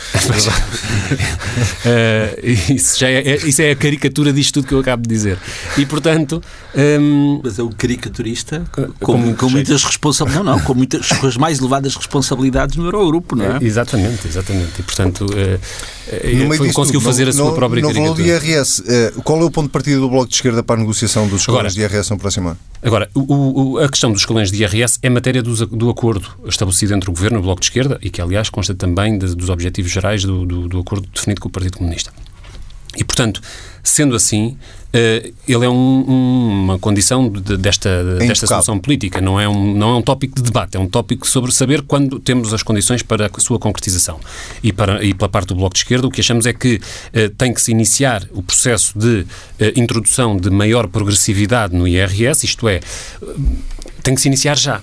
isso, 2.73 2.99
já 2.99 3.09
é, 3.09 3.29
é, 3.29 3.37
isso 3.37 3.62
é 3.62 3.71
a 3.73 3.77
caricatura 3.77 4.33
disto 4.33 4.55
tudo 4.55 4.69
que 4.69 4.75
eu 4.75 4.81
acabo 4.81 5.03
de 5.03 5.09
dizer. 5.09 5.38
E 5.77 5.85
portanto... 5.85 6.43
Um, 6.77 7.41
Mas 7.43 7.59
é 7.59 7.62
o 7.62 7.71
caricaturista 7.71 8.64
com, 9.01 9.35
com 9.35 9.51
muitas 9.51 9.83
responsabilidades 9.83 10.17
não, 10.26 10.44
não, 10.44 10.61
com, 10.61 10.74
muitas, 10.74 11.12
com 11.12 11.26
as 11.26 11.37
mais 11.37 11.59
elevadas 11.59 11.96
responsabilidades 11.96 12.76
no 12.76 12.87
Eurogrupo, 12.87 13.37
não 13.37 13.44
é? 13.44 13.59
é 13.61 13.64
exatamente, 13.64 14.26
exatamente. 14.26 14.81
E, 14.81 14.83
portanto, 14.83 15.26
uh, 15.26 16.57
foi, 16.57 16.72
conseguiu 16.72 17.00
fazer 17.00 17.24
no, 17.24 17.31
a 17.31 17.33
sua 17.33 17.54
própria 17.54 17.83
no 17.83 17.88
caricatura. 17.88 18.22
No 18.22 18.28
IRS, 18.28 18.83
uh, 18.83 19.22
qual 19.22 19.40
é 19.40 19.44
o 19.44 19.50
ponto 19.50 19.66
de 19.66 19.72
partida 19.72 19.98
do 19.98 20.09
Bloco 20.09 20.28
de 20.28 20.35
Esquerda 20.35 20.62
para 20.62 20.76
a 20.76 20.78
negociação 20.78 21.28
dos 21.28 21.40
escalões 21.40 21.74
de 21.74 21.81
IRS 21.81 22.11
no 22.11 22.18
próximo 22.18 22.48
ano? 22.48 22.59
Agora, 22.83 23.09
o, 23.14 23.72
o, 23.74 23.78
a 23.78 23.88
questão 23.88 24.12
dos 24.12 24.22
escalões 24.22 24.50
de 24.50 24.62
IRS 24.62 24.98
é 25.02 25.11
matéria 25.11 25.42
do, 25.42 25.66
do, 25.66 25.90
acordo 25.90 26.28
estabelecido 26.46 26.94
entre 26.94 27.11
o 27.11 27.12
Governo 27.12 27.38
e 27.38 27.40
o 27.40 27.42
Bloco 27.42 27.61
de 27.61 27.66
Esquerda 27.66 27.98
e 28.02 28.11
que, 28.11 28.20
aliás, 28.20 28.48
consta 28.48 28.74
também 28.74 29.18
de, 29.18 29.35
dos 29.35 29.48
objetivos 29.48 29.90
gerais 29.90 30.24
do, 30.24 30.46
do, 30.46 30.68
do 30.68 30.81
acordo 30.81 31.09
definido 31.12 31.40
com 31.40 31.48
o 31.48 31.50
Partido 31.50 31.78
Comunista. 31.78 32.12
E, 32.96 33.05
portanto, 33.05 33.40
sendo 33.83 34.14
assim, 34.14 34.57
uh, 34.88 35.35
ele 35.46 35.64
é 35.64 35.68
um, 35.68 36.03
uma 36.03 36.79
condição 36.79 37.29
de, 37.29 37.57
desta, 37.57 37.88
é 38.20 38.27
desta 38.27 38.46
solução 38.46 38.79
política, 38.79 39.20
não 39.20 39.40
é, 39.40 39.48
um, 39.48 39.74
não 39.74 39.90
é 39.90 39.96
um 39.96 40.03
tópico 40.03 40.37
de 40.37 40.42
debate, 40.42 40.77
é 40.77 40.81
um 40.81 40.88
tópico 40.88 41.27
sobre 41.27 41.53
saber 41.53 41.83
quando 41.83 42.18
temos 42.18 42.53
as 42.53 42.62
condições 42.62 43.03
para 43.03 43.27
a 43.27 43.40
sua 43.40 43.59
concretização. 43.59 44.20
E, 44.62 44.72
para, 44.72 45.05
e 45.05 45.14
pela 45.14 45.29
parte 45.29 45.48
do 45.48 45.55
Bloco 45.55 45.74
de 45.74 45.81
Esquerda, 45.81 46.07
o 46.07 46.11
que 46.11 46.20
achamos 46.20 46.46
é 46.46 46.53
que 46.53 46.77
uh, 46.77 47.31
tem 47.37 47.53
que 47.53 47.61
se 47.61 47.70
iniciar 47.70 48.27
o 48.33 48.42
processo 48.42 48.98
de 48.98 49.20
uh, 49.20 49.27
introdução 49.77 50.37
de 50.37 50.51
maior 50.51 50.87
progressividade 50.88 51.74
no 51.74 51.87
IRS, 51.87 52.44
isto 52.44 52.68
é, 52.68 52.81
tem 54.03 54.14
que 54.14 54.20
se 54.20 54.29
iniciar 54.29 54.57
já. 54.57 54.81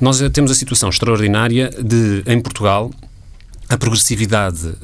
Nós 0.00 0.20
temos 0.32 0.50
a 0.50 0.54
situação 0.54 0.88
extraordinária 0.88 1.70
de, 1.70 2.22
em 2.26 2.40
Portugal, 2.40 2.90
a 3.68 3.76
progressividade, 3.76 4.74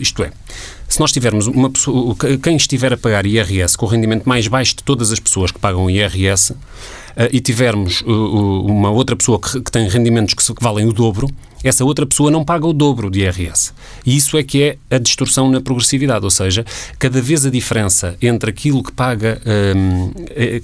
isto 0.00 0.24
é, 0.24 0.32
se 0.92 1.00
nós 1.00 1.10
tivermos 1.10 1.46
uma 1.46 1.70
pessoa, 1.70 2.14
quem 2.42 2.54
estiver 2.54 2.92
a 2.92 2.98
pagar 2.98 3.24
IRS 3.24 3.78
com 3.78 3.86
o 3.86 3.88
rendimento 3.88 4.28
mais 4.28 4.46
baixo 4.46 4.76
de 4.76 4.82
todas 4.82 5.10
as 5.10 5.18
pessoas 5.18 5.50
que 5.50 5.58
pagam 5.58 5.88
IRS, 5.88 6.54
Uh, 7.12 7.28
e 7.30 7.42
tivermos 7.42 8.00
uh, 8.00 8.64
uma 8.64 8.90
outra 8.90 9.14
pessoa 9.14 9.38
que, 9.38 9.60
que, 9.60 9.70
tem 9.70 9.86
rendimentos 9.86 10.32
que, 10.32 10.42
que, 10.42 10.64
valem 10.64 10.88
o 10.88 10.94
dobro, 10.94 11.28
essa 11.62 11.84
outra 11.84 12.06
pessoa 12.06 12.30
não 12.30 12.42
paga 12.42 12.66
o 12.66 12.72
dobro 12.72 13.10
de 13.10 13.20
IRS. 13.20 13.74
E 14.06 14.16
isso 14.16 14.38
é 14.38 14.42
que 14.42 14.62
é 14.62 14.78
a 14.90 14.96
distorção 14.96 15.50
na 15.50 15.60
progressividade, 15.60 16.24
ou 16.24 16.30
seja, 16.30 16.64
cada 16.98 17.20
vez 17.20 17.44
a 17.44 17.50
diferença 17.50 18.16
entre 18.22 18.48
aquilo 18.48 18.82
que 18.82 18.92
paga 18.92 19.42
um, 19.76 20.10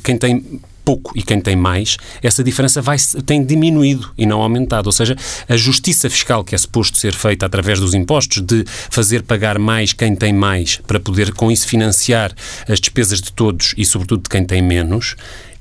quem 0.02 0.16
tem 0.16 0.42
pouco 0.88 1.12
e 1.14 1.22
quem 1.22 1.38
tem 1.38 1.54
mais, 1.54 1.98
essa 2.22 2.42
diferença 2.42 2.80
vai, 2.80 2.96
tem 3.26 3.44
diminuído 3.44 4.10
e 4.16 4.24
não 4.24 4.40
aumentado. 4.40 4.86
Ou 4.86 4.92
seja, 4.92 5.14
a 5.46 5.54
justiça 5.54 6.08
fiscal 6.08 6.42
que 6.42 6.54
é 6.54 6.58
suposto 6.58 6.96
ser 6.96 7.14
feita 7.14 7.44
através 7.44 7.78
dos 7.78 7.92
impostos, 7.92 8.40
de 8.40 8.64
fazer 8.88 9.22
pagar 9.22 9.58
mais 9.58 9.92
quem 9.92 10.16
tem 10.16 10.32
mais, 10.32 10.80
para 10.86 10.98
poder 10.98 11.34
com 11.34 11.52
isso 11.52 11.68
financiar 11.68 12.32
as 12.66 12.80
despesas 12.80 13.20
de 13.20 13.30
todos 13.30 13.74
e, 13.76 13.84
sobretudo, 13.84 14.22
de 14.22 14.30
quem 14.30 14.46
tem 14.46 14.62
menos, 14.62 15.14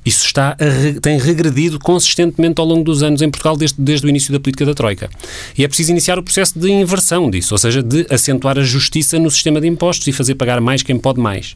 isso 0.08 0.26
está 0.26 0.50
a, 0.52 1.00
tem 1.00 1.18
regredido 1.18 1.78
consistentemente 1.78 2.60
ao 2.60 2.66
longo 2.66 2.82
dos 2.82 3.02
anos 3.02 3.22
em 3.22 3.30
Portugal, 3.30 3.56
desde, 3.56 3.80
desde 3.80 4.06
o 4.06 4.08
início 4.08 4.32
da 4.32 4.40
política 4.40 4.64
da 4.64 4.74
Troika. 4.74 5.10
E 5.56 5.64
é 5.64 5.68
preciso 5.68 5.90
iniciar 5.90 6.18
o 6.18 6.22
processo 6.22 6.58
de 6.58 6.70
inversão 6.70 7.30
disso, 7.30 7.54
ou 7.54 7.58
seja, 7.58 7.82
de 7.82 8.06
acentuar 8.10 8.58
a 8.58 8.62
justiça 8.62 9.18
no 9.18 9.30
sistema 9.30 9.60
de 9.60 9.66
impostos 9.66 10.06
e 10.06 10.12
fazer 10.12 10.34
pagar 10.34 10.60
mais 10.60 10.82
quem 10.82 10.98
pode 10.98 11.20
mais. 11.20 11.52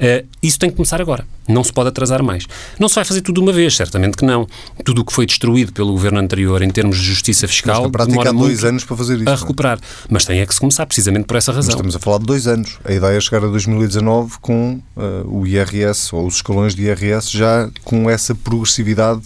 Uh, 0.00 0.26
isso 0.42 0.58
tem 0.58 0.70
que 0.70 0.76
começar 0.76 1.00
agora. 1.00 1.26
Não 1.48 1.62
se 1.62 1.72
pode 1.72 1.88
atrasar 1.88 2.22
mais. 2.22 2.44
Não 2.78 2.88
se 2.88 2.96
vai 2.96 3.04
fazer 3.04 3.20
tudo 3.20 3.36
de 3.36 3.40
uma 3.40 3.52
vez, 3.52 3.76
certamente 3.76 4.16
que 4.16 4.24
não. 4.24 4.48
Tudo 4.84 5.02
o 5.02 5.04
que 5.04 5.12
foi 5.12 5.26
destruído 5.26 5.72
pelo 5.72 5.92
governo 5.92 6.18
anterior 6.18 6.60
em 6.60 6.70
termos 6.70 6.96
de 6.98 7.04
justiça 7.04 7.46
fiscal 7.46 7.82
Mas, 7.82 7.92
prática, 7.92 8.10
demora 8.10 8.30
há 8.30 8.32
dois 8.32 8.64
anos 8.64 8.84
para 8.84 8.96
fazer 8.96 9.20
isso. 9.20 9.28
A 9.28 9.32
é? 9.32 9.36
recuperar. 9.36 9.78
Mas 10.10 10.24
tem 10.24 10.40
é 10.40 10.46
que 10.46 10.52
se 10.52 10.60
começar 10.60 10.84
precisamente 10.86 11.24
por 11.24 11.36
essa 11.36 11.52
razão. 11.52 11.68
Mas 11.68 11.74
estamos 11.74 11.96
a 11.96 11.98
falar 12.00 12.18
de 12.18 12.26
dois 12.26 12.46
anos. 12.46 12.78
A 12.84 12.92
ideia 12.92 13.16
é 13.16 13.20
chegar 13.20 13.44
a 13.44 13.48
2019 13.48 14.38
com 14.40 14.80
uh, 14.96 15.02
o 15.26 15.46
IRS 15.46 16.14
ou 16.14 16.26
os 16.26 16.36
escalões 16.36 16.74
de 16.74 16.82
IRS 16.82 17.30
já 17.30 17.70
com 17.86 18.10
essa 18.10 18.34
progressividade 18.34 19.22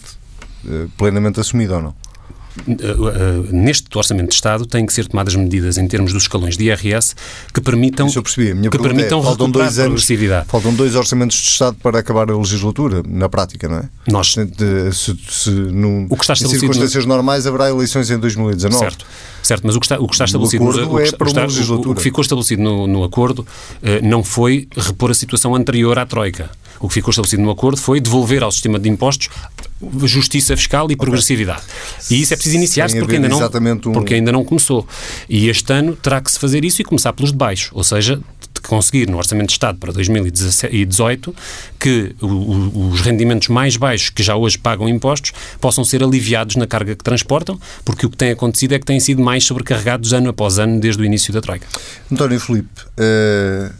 uh, 0.66 0.88
plenamente 0.96 1.40
assumida 1.40 1.76
ou 1.76 1.82
não? 1.82 1.94
neste 3.52 3.86
Orçamento 3.96 4.28
de 4.30 4.34
Estado, 4.34 4.66
têm 4.66 4.84
que 4.84 4.92
ser 4.92 5.06
tomadas 5.06 5.34
medidas 5.34 5.78
em 5.78 5.86
termos 5.86 6.12
dos 6.12 6.24
escalões 6.24 6.56
de 6.56 6.64
IRS 6.64 7.14
que 7.54 7.60
permitam, 7.60 8.06
Isso 8.08 8.18
eu 8.18 8.22
percebi. 8.22 8.50
A 8.50 8.54
minha 8.54 8.70
que 8.70 8.76
pergunta 8.76 8.94
permitam 8.94 9.20
é, 9.20 9.22
faltam 9.22 9.50
dois 9.50 9.78
a 9.78 9.82
anos, 9.82 9.92
progressividade. 9.92 10.46
faltam 10.48 10.74
dois 10.74 10.94
orçamentos 10.94 11.36
de 11.36 11.48
Estado 11.48 11.76
para 11.82 12.00
acabar 12.00 12.30
a 12.30 12.36
legislatura, 12.36 13.02
na 13.08 13.28
prática, 13.28 13.68
não 13.68 13.78
é? 13.78 13.88
Nós- 14.08 14.34
De- 14.34 14.92
se, 14.92 15.16
se, 15.28 15.50
num, 15.50 16.06
O 16.10 16.16
que 16.16 16.22
está 16.24 16.32
em 16.32 16.34
estabelecido 16.34 16.44
no- 16.44 16.58
circunstâncias 16.74 17.06
normais 17.06 17.46
haverá 17.46 17.70
eleições 17.70 18.10
em 18.10 18.18
2019. 18.18 18.78
Certo. 18.84 19.06
Certo, 19.42 19.62
mas 19.66 19.76
o 19.76 19.80
que 19.80 19.86
está, 19.86 19.98
o 20.00 20.06
que 20.06 20.14
está 20.14 20.24
estabelecido 20.26 20.62
acordo 20.64 20.80
no, 20.80 20.94
o 20.94 20.96
que 20.96 21.02
é 21.08 21.12
para 21.12 21.26
o 21.26 21.28
está- 21.28 21.72
o- 21.74 21.90
o 21.92 21.94
que 21.94 22.02
ficou 22.02 22.20
estabelecido 22.22 22.62
no, 22.62 22.86
no 22.86 23.04
acordo 23.04 23.46
eh, 23.82 24.00
não 24.02 24.22
foi 24.22 24.68
repor 24.76 25.10
a 25.10 25.14
situação 25.14 25.54
anterior 25.54 25.98
à 25.98 26.04
Troika. 26.04 26.50
O 26.80 26.88
que 26.88 26.94
ficou 26.94 27.10
estabelecido 27.10 27.42
no 27.42 27.50
acordo 27.50 27.78
foi 27.80 28.00
devolver 28.00 28.42
ao 28.42 28.50
sistema 28.50 28.78
de 28.78 28.88
impostos 28.88 29.28
justiça 30.04 30.56
fiscal 30.56 30.90
e 30.90 30.96
progressividade. 30.96 31.62
E 32.10 32.20
isso 32.20 32.34
é 32.34 32.36
preciso 32.36 32.56
iniciar-se 32.56 32.94
porque 33.00 33.16
ainda, 33.16 33.28
não, 33.28 33.36
um- 33.90 33.92
porque 33.94 34.14
ainda 34.14 34.32
não 34.32 34.44
começou. 34.44 34.86
E 35.28 35.48
este 35.48 35.72
ano 35.72 35.96
terá 35.96 36.20
que 36.20 36.30
se 36.30 36.38
fazer 36.38 36.64
isso 36.64 36.82
e 36.82 36.84
começar 36.84 37.12
pelos 37.14 37.30
de 37.32 37.38
baixo. 37.38 37.70
Ou 37.74 37.82
seja, 37.84 38.16
de 38.52 38.60
conseguir 38.62 39.08
no 39.08 39.16
Orçamento 39.16 39.46
de 39.48 39.52
Estado 39.52 39.78
para 39.78 39.90
2018 39.92 41.34
que 41.78 42.14
os 42.20 43.00
rendimentos 43.00 43.48
mais 43.48 43.76
baixos 43.76 44.10
que 44.10 44.22
já 44.22 44.36
hoje 44.36 44.58
pagam 44.58 44.88
impostos 44.88 45.32
possam 45.60 45.82
ser 45.84 46.02
aliviados 46.02 46.56
na 46.56 46.66
carga 46.66 46.94
que 46.94 47.02
transportam, 47.04 47.58
porque 47.84 48.04
o 48.06 48.10
que 48.10 48.16
tem 48.16 48.30
acontecido 48.30 48.74
é 48.74 48.78
que 48.78 48.84
têm 48.86 49.00
sido 49.00 49.22
mais 49.22 49.44
sobrecarregados 49.44 50.12
ano 50.12 50.28
após 50.28 50.58
ano 50.58 50.78
desde 50.80 51.00
o 51.00 51.04
início 51.04 51.32
da 51.32 51.40
Troika. 51.40 51.66
António 52.12 52.38
Filipe, 52.40 52.68
eh, 52.98 53.70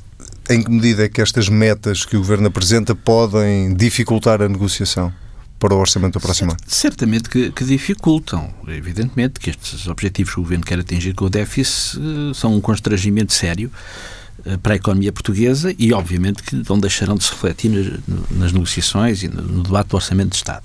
em 0.50 0.62
que 0.62 0.70
medida 0.70 1.04
é 1.04 1.08
que 1.08 1.22
estas 1.22 1.48
metas 1.48 2.04
que 2.04 2.16
o 2.16 2.18
Governo 2.18 2.48
apresenta 2.48 2.92
podem 2.94 3.72
dificultar 3.72 4.42
a 4.42 4.48
negociação 4.48 5.12
para 5.60 5.74
o 5.74 5.78
orçamento 5.78 6.14
do 6.14 6.20
próximo 6.20 6.50
ano? 6.50 6.60
Certamente 6.66 7.30
que, 7.30 7.52
que 7.52 7.64
dificultam. 7.64 8.52
Evidentemente 8.66 9.38
que 9.38 9.50
estes 9.50 9.86
objetivos 9.86 10.34
que 10.34 10.40
o 10.40 10.42
Governo 10.42 10.64
quer 10.64 10.80
atingir 10.80 11.14
com 11.14 11.26
o 11.26 11.30
déficit 11.30 11.98
eh, 11.98 12.34
são 12.34 12.56
um 12.56 12.60
constrangimento 12.60 13.32
sério 13.32 13.70
eh, 14.44 14.56
para 14.56 14.72
a 14.72 14.76
economia 14.76 15.12
portuguesa 15.12 15.72
e, 15.78 15.92
obviamente, 15.92 16.42
que 16.42 16.60
não 16.68 16.80
deixarão 16.80 17.14
de 17.14 17.22
se 17.22 17.30
refletir 17.30 17.70
nas, 17.70 18.28
nas 18.30 18.52
negociações 18.52 19.22
e 19.22 19.28
no 19.28 19.62
debate 19.62 19.90
do 19.90 19.94
Orçamento 19.94 20.30
de 20.30 20.36
Estado. 20.36 20.64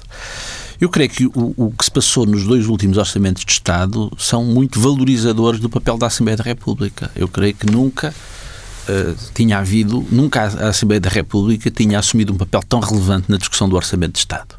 Eu 0.81 0.89
creio 0.89 1.09
que 1.09 1.25
o, 1.27 1.53
o 1.55 1.71
que 1.77 1.85
se 1.85 1.91
passou 1.91 2.25
nos 2.25 2.43
dois 2.43 2.65
últimos 2.65 2.97
orçamentos 2.97 3.45
de 3.45 3.51
Estado 3.51 4.11
são 4.17 4.43
muito 4.43 4.79
valorizadores 4.79 5.59
do 5.59 5.69
papel 5.69 5.97
da 5.97 6.07
Assembleia 6.07 6.37
da 6.37 6.43
República. 6.43 7.11
Eu 7.15 7.27
creio 7.27 7.53
que 7.53 7.65
nunca 7.67 8.13
eh, 8.87 9.13
tinha 9.33 9.57
havido, 9.59 10.05
nunca 10.11 10.43
a 10.43 10.69
Assembleia 10.69 10.99
da 10.99 11.09
República 11.09 11.69
tinha 11.71 11.99
assumido 11.99 12.33
um 12.33 12.37
papel 12.37 12.61
tão 12.67 12.79
relevante 12.79 13.29
na 13.29 13.37
discussão 13.37 13.67
do 13.67 13.75
Orçamento 13.75 14.13
de 14.13 14.19
Estado. 14.19 14.55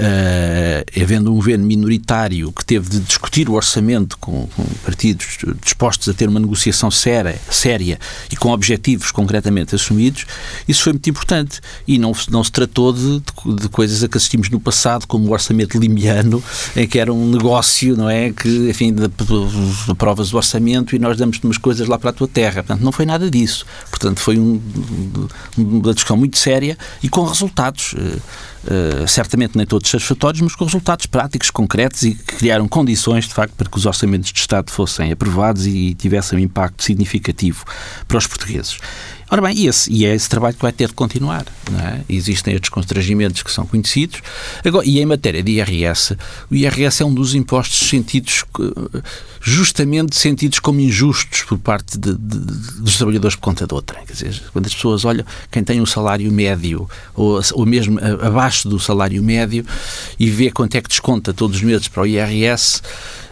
Eh, 0.00 0.84
havendo 1.02 1.32
um 1.32 1.34
governo 1.34 1.66
minoritário 1.66 2.52
que 2.52 2.64
teve 2.64 2.88
de 2.88 3.00
discutir 3.00 3.48
o 3.48 3.54
orçamento 3.54 4.16
com, 4.18 4.46
com 4.46 4.64
partidos 4.84 5.38
dispostos 5.60 6.08
a 6.08 6.14
ter 6.14 6.28
uma 6.28 6.38
negociação 6.38 6.88
séria, 6.88 7.36
séria 7.50 7.98
e 8.30 8.36
com 8.36 8.50
objetivos 8.50 9.10
concretamente 9.10 9.74
assumidos, 9.74 10.24
isso 10.68 10.84
foi 10.84 10.92
muito 10.92 11.10
importante. 11.10 11.60
E 11.86 11.98
não, 11.98 12.12
não 12.30 12.44
se 12.44 12.52
tratou 12.52 12.92
de, 12.92 13.20
de, 13.60 13.68
coisas 13.68 14.04
a 14.04 14.08
que 14.08 14.16
assistimos 14.16 14.48
no 14.50 14.60
passado, 14.60 15.04
como 15.04 15.26
o 15.26 15.32
orçamento 15.32 15.76
limiano, 15.76 16.42
em 16.76 16.86
que 16.86 17.00
era 17.00 17.12
um 17.12 17.30
negócio, 17.30 17.96
não 17.96 18.08
é? 18.08 18.30
Que, 18.30 18.70
enfim, 18.70 18.92
de, 18.92 19.08
de, 19.08 19.86
de 19.86 19.94
provas 19.94 20.30
do 20.30 20.36
orçamento 20.36 20.94
e 20.94 20.98
nós 21.00 21.16
damos-te 21.16 21.44
umas 21.44 21.58
coisas 21.58 21.88
lá 21.88 21.98
para 21.98 22.10
a 22.10 22.12
tua 22.12 22.28
terra. 22.28 22.62
Portanto, 22.62 22.84
não 22.84 22.92
foi 22.92 23.04
nada 23.04 23.28
disso. 23.28 23.66
Portanto, 23.90 24.20
foi 24.20 24.38
um, 24.38 24.60
uma 25.56 25.92
discussão 25.92 26.16
muito 26.16 26.38
séria 26.38 26.78
e 27.02 27.08
com 27.08 27.24
resultados. 27.24 27.94
Uh, 27.94 28.20
certamente 29.06 29.56
nem 29.56 29.66
todos 29.66 29.88
satisfatórios, 29.88 30.40
mas 30.40 30.54
com 30.54 30.64
resultados 30.64 31.06
práticos, 31.06 31.50
concretos 31.50 32.02
e 32.02 32.14
que 32.14 32.36
criaram 32.36 32.68
condições, 32.68 33.26
de 33.26 33.34
facto, 33.34 33.54
para 33.54 33.68
que 33.68 33.76
os 33.76 33.86
orçamentos 33.86 34.32
de 34.32 34.38
Estado 34.38 34.70
fossem 34.70 35.12
aprovados 35.12 35.66
e 35.66 35.94
tivessem 35.94 36.38
um 36.38 36.42
impacto 36.42 36.82
significativo 36.82 37.64
para 38.06 38.18
os 38.18 38.26
portugueses. 38.26 38.78
Ora 39.30 39.42
bem, 39.42 39.66
esse, 39.66 39.92
e 39.92 40.06
é 40.06 40.14
esse 40.14 40.28
trabalho 40.28 40.56
que 40.56 40.62
vai 40.62 40.72
ter 40.72 40.88
de 40.88 40.94
continuar. 40.94 41.44
É? 41.84 42.00
Existem 42.08 42.54
estes 42.54 42.70
constrangimentos 42.70 43.42
que 43.42 43.50
são 43.50 43.66
conhecidos. 43.66 44.22
Agora, 44.64 44.86
e 44.86 44.98
em 44.98 45.04
matéria 45.04 45.42
de 45.42 45.52
IRS, 45.52 46.16
o 46.50 46.54
IRS 46.54 47.02
é 47.02 47.06
um 47.06 47.12
dos 47.12 47.34
impostos 47.34 47.90
sentidos, 47.90 48.44
justamente 49.40 50.16
sentidos 50.16 50.58
como 50.58 50.80
injustos 50.80 51.42
por 51.42 51.58
parte 51.58 51.98
de, 51.98 52.14
de, 52.14 52.38
dos 52.80 52.96
trabalhadores 52.96 53.36
por 53.36 53.42
conta 53.42 53.66
de 53.66 53.74
outra. 53.74 54.00
Quer 54.06 54.12
dizer, 54.14 54.42
quando 54.50 54.66
as 54.66 54.74
pessoas 54.74 55.04
olham 55.04 55.26
quem 55.50 55.62
tem 55.62 55.78
um 55.78 55.86
salário 55.86 56.32
médio 56.32 56.88
ou, 57.14 57.38
ou 57.52 57.66
mesmo 57.66 58.00
abaixo 58.22 58.66
do 58.66 58.80
salário 58.80 59.22
médio 59.22 59.64
e 60.18 60.30
vê 60.30 60.50
quanto 60.50 60.74
é 60.74 60.80
que 60.80 60.88
desconta 60.88 61.34
todos 61.34 61.58
os 61.58 61.62
meses 61.62 61.86
para 61.86 62.02
o 62.02 62.06
IRS, 62.06 62.80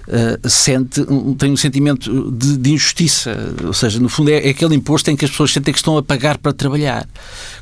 Uh, 0.06 0.48
sente, 0.48 1.04
tem 1.36 1.50
um 1.50 1.56
sentimento 1.56 2.30
de, 2.30 2.56
de, 2.56 2.72
injustiça. 2.72 3.36
Ou 3.64 3.72
seja, 3.72 3.98
no 3.98 4.08
fundo, 4.08 4.30
é, 4.30 4.46
é, 4.46 4.50
aquele 4.50 4.76
imposto 4.76 5.10
em 5.10 5.16
que 5.16 5.24
as 5.24 5.30
pessoas 5.32 5.52
sentem 5.52 5.72
que 5.72 5.80
estão 5.80 5.96
a 5.96 6.02
pagar 6.02 6.38
para 6.38 6.52
trabalhar. 6.52 7.08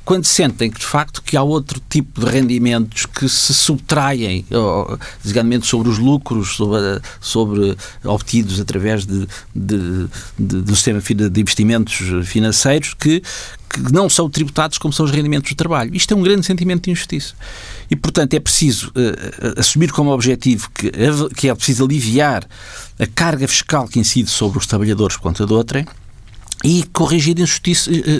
Quando 0.04 0.26
sentem 0.26 0.70
que, 0.70 0.78
de 0.78 0.84
facto, 0.84 1.22
que 1.22 1.36
há 1.38 1.42
outro 1.42 1.80
tipo 1.88 2.20
de 2.20 2.26
rendimentos 2.30 3.06
que 3.06 3.28
se 3.30 3.54
subtraem, 3.54 4.44
ou, 4.50 4.98
designadamente 5.22 5.66
sobre 5.66 5.88
os 5.88 5.98
lucros, 5.98 6.56
sobre, 6.56 7.00
sobre 7.18 7.76
obtidos 8.04 8.60
através 8.60 9.06
de, 9.06 9.26
de, 9.54 10.06
do 10.38 10.76
sistema 10.76 11.00
de 11.00 11.40
investimentos 11.40 12.26
financeiros, 12.26 12.92
que, 12.92 13.22
que 13.82 13.92
não 13.92 14.08
são 14.08 14.30
tributados 14.30 14.78
como 14.78 14.92
são 14.92 15.04
os 15.04 15.10
rendimentos 15.10 15.50
do 15.50 15.56
trabalho. 15.56 15.94
Isto 15.94 16.14
é 16.14 16.16
um 16.16 16.22
grande 16.22 16.46
sentimento 16.46 16.84
de 16.84 16.90
injustiça. 16.92 17.34
E, 17.90 17.96
portanto, 17.96 18.34
é 18.34 18.40
preciso 18.40 18.88
uh, 18.90 19.60
assumir 19.60 19.90
como 19.90 20.10
objetivo 20.10 20.70
que, 20.72 20.90
que 21.36 21.48
é 21.48 21.54
preciso 21.54 21.84
aliviar 21.84 22.46
a 22.98 23.06
carga 23.06 23.48
fiscal 23.48 23.88
que 23.88 23.98
incide 23.98 24.30
sobre 24.30 24.58
os 24.58 24.66
trabalhadores 24.66 25.16
por 25.16 25.24
conta 25.24 25.44
de 25.44 25.52
outrem 25.52 25.86
e 26.64 26.82
corrigir 26.92 27.34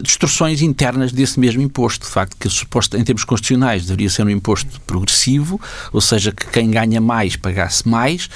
distorções 0.03 0.61
internas 0.61 1.13
desse 1.13 1.41
mesmo 1.41 1.63
imposto. 1.63 2.05
De 2.05 2.13
facto, 2.13 2.37
que 2.39 2.49
suposto, 2.49 2.97
em 2.97 3.05
termos 3.05 3.25
constitucionais 3.25 3.87
deveria 3.87 4.11
ser 4.11 4.27
um 4.27 4.31
imposto 4.31 4.81
progressivo, 4.83 5.59
ou 5.93 6.01
seja, 6.01 6.31
que 6.31 6.47
quem 6.49 6.71
ganha 6.71 7.01
mais 7.01 7.37
pagasse 7.37 7.89
mais. 7.89 8.29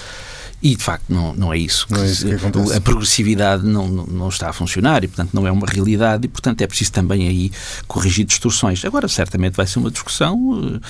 E, 0.61 0.75
de 0.75 0.83
facto, 0.83 1.05
não, 1.09 1.35
não 1.35 1.53
é 1.53 1.59
isso. 1.59 1.87
Não 1.89 2.03
é 2.03 2.07
isso 2.07 2.27
que 2.27 2.35
acontece. 2.35 2.77
A 2.77 2.81
progressividade 2.81 3.65
não, 3.65 3.87
não, 3.87 4.29
está 4.29 4.51
a 4.51 4.53
funcionar 4.53 5.05
e, 5.05 5.09
portanto, 5.09 5.31
não 5.33 5.47
é 5.47 5.53
uma 5.53 5.67
realidade 5.67 6.27
e, 6.27 6.29
portanto, 6.29 6.63
é 6.63 6.67
preciso 6.67 6.93
também 6.93 7.29
aí 7.29 7.53
corrigir 7.87 8.25
distorções. 8.25 8.85
Agora, 8.85 9.07
certamente 9.07 9.55
vai 9.55 9.67
ser 9.67 9.79
uma 9.79 9.91
discussão 9.91 10.37
uh, 10.37 10.81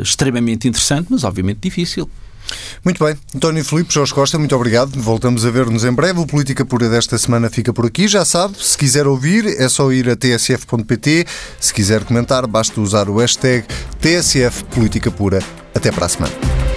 extremamente 0.00 0.66
interessante, 0.66 1.08
mas, 1.10 1.22
obviamente, 1.22 1.58
difícil. 1.60 2.08
Muito 2.84 3.04
bem. 3.04 3.16
António 3.34 3.64
Filipe, 3.64 3.92
Jorge 3.92 4.12
Costa, 4.12 4.38
muito 4.38 4.56
obrigado. 4.56 4.98
Voltamos 5.00 5.44
a 5.44 5.50
ver-nos 5.50 5.84
em 5.84 5.92
breve. 5.92 6.18
O 6.18 6.26
Política 6.26 6.64
Pura 6.64 6.88
desta 6.88 7.18
semana 7.18 7.50
fica 7.50 7.72
por 7.72 7.86
aqui. 7.86 8.08
Já 8.08 8.24
sabe, 8.24 8.56
se 8.64 8.76
quiser 8.76 9.06
ouvir, 9.06 9.46
é 9.46 9.68
só 9.68 9.92
ir 9.92 10.08
a 10.08 10.16
tsf.pt. 10.16 11.26
Se 11.60 11.74
quiser 11.74 12.04
comentar, 12.04 12.46
basta 12.46 12.80
usar 12.80 13.08
o 13.08 13.18
hashtag 13.18 13.66
TSF 14.00 14.64
Política 14.64 15.10
Pura. 15.10 15.42
Até 15.74 15.92
para 15.92 16.06
a 16.06 16.08
semana. 16.08 16.69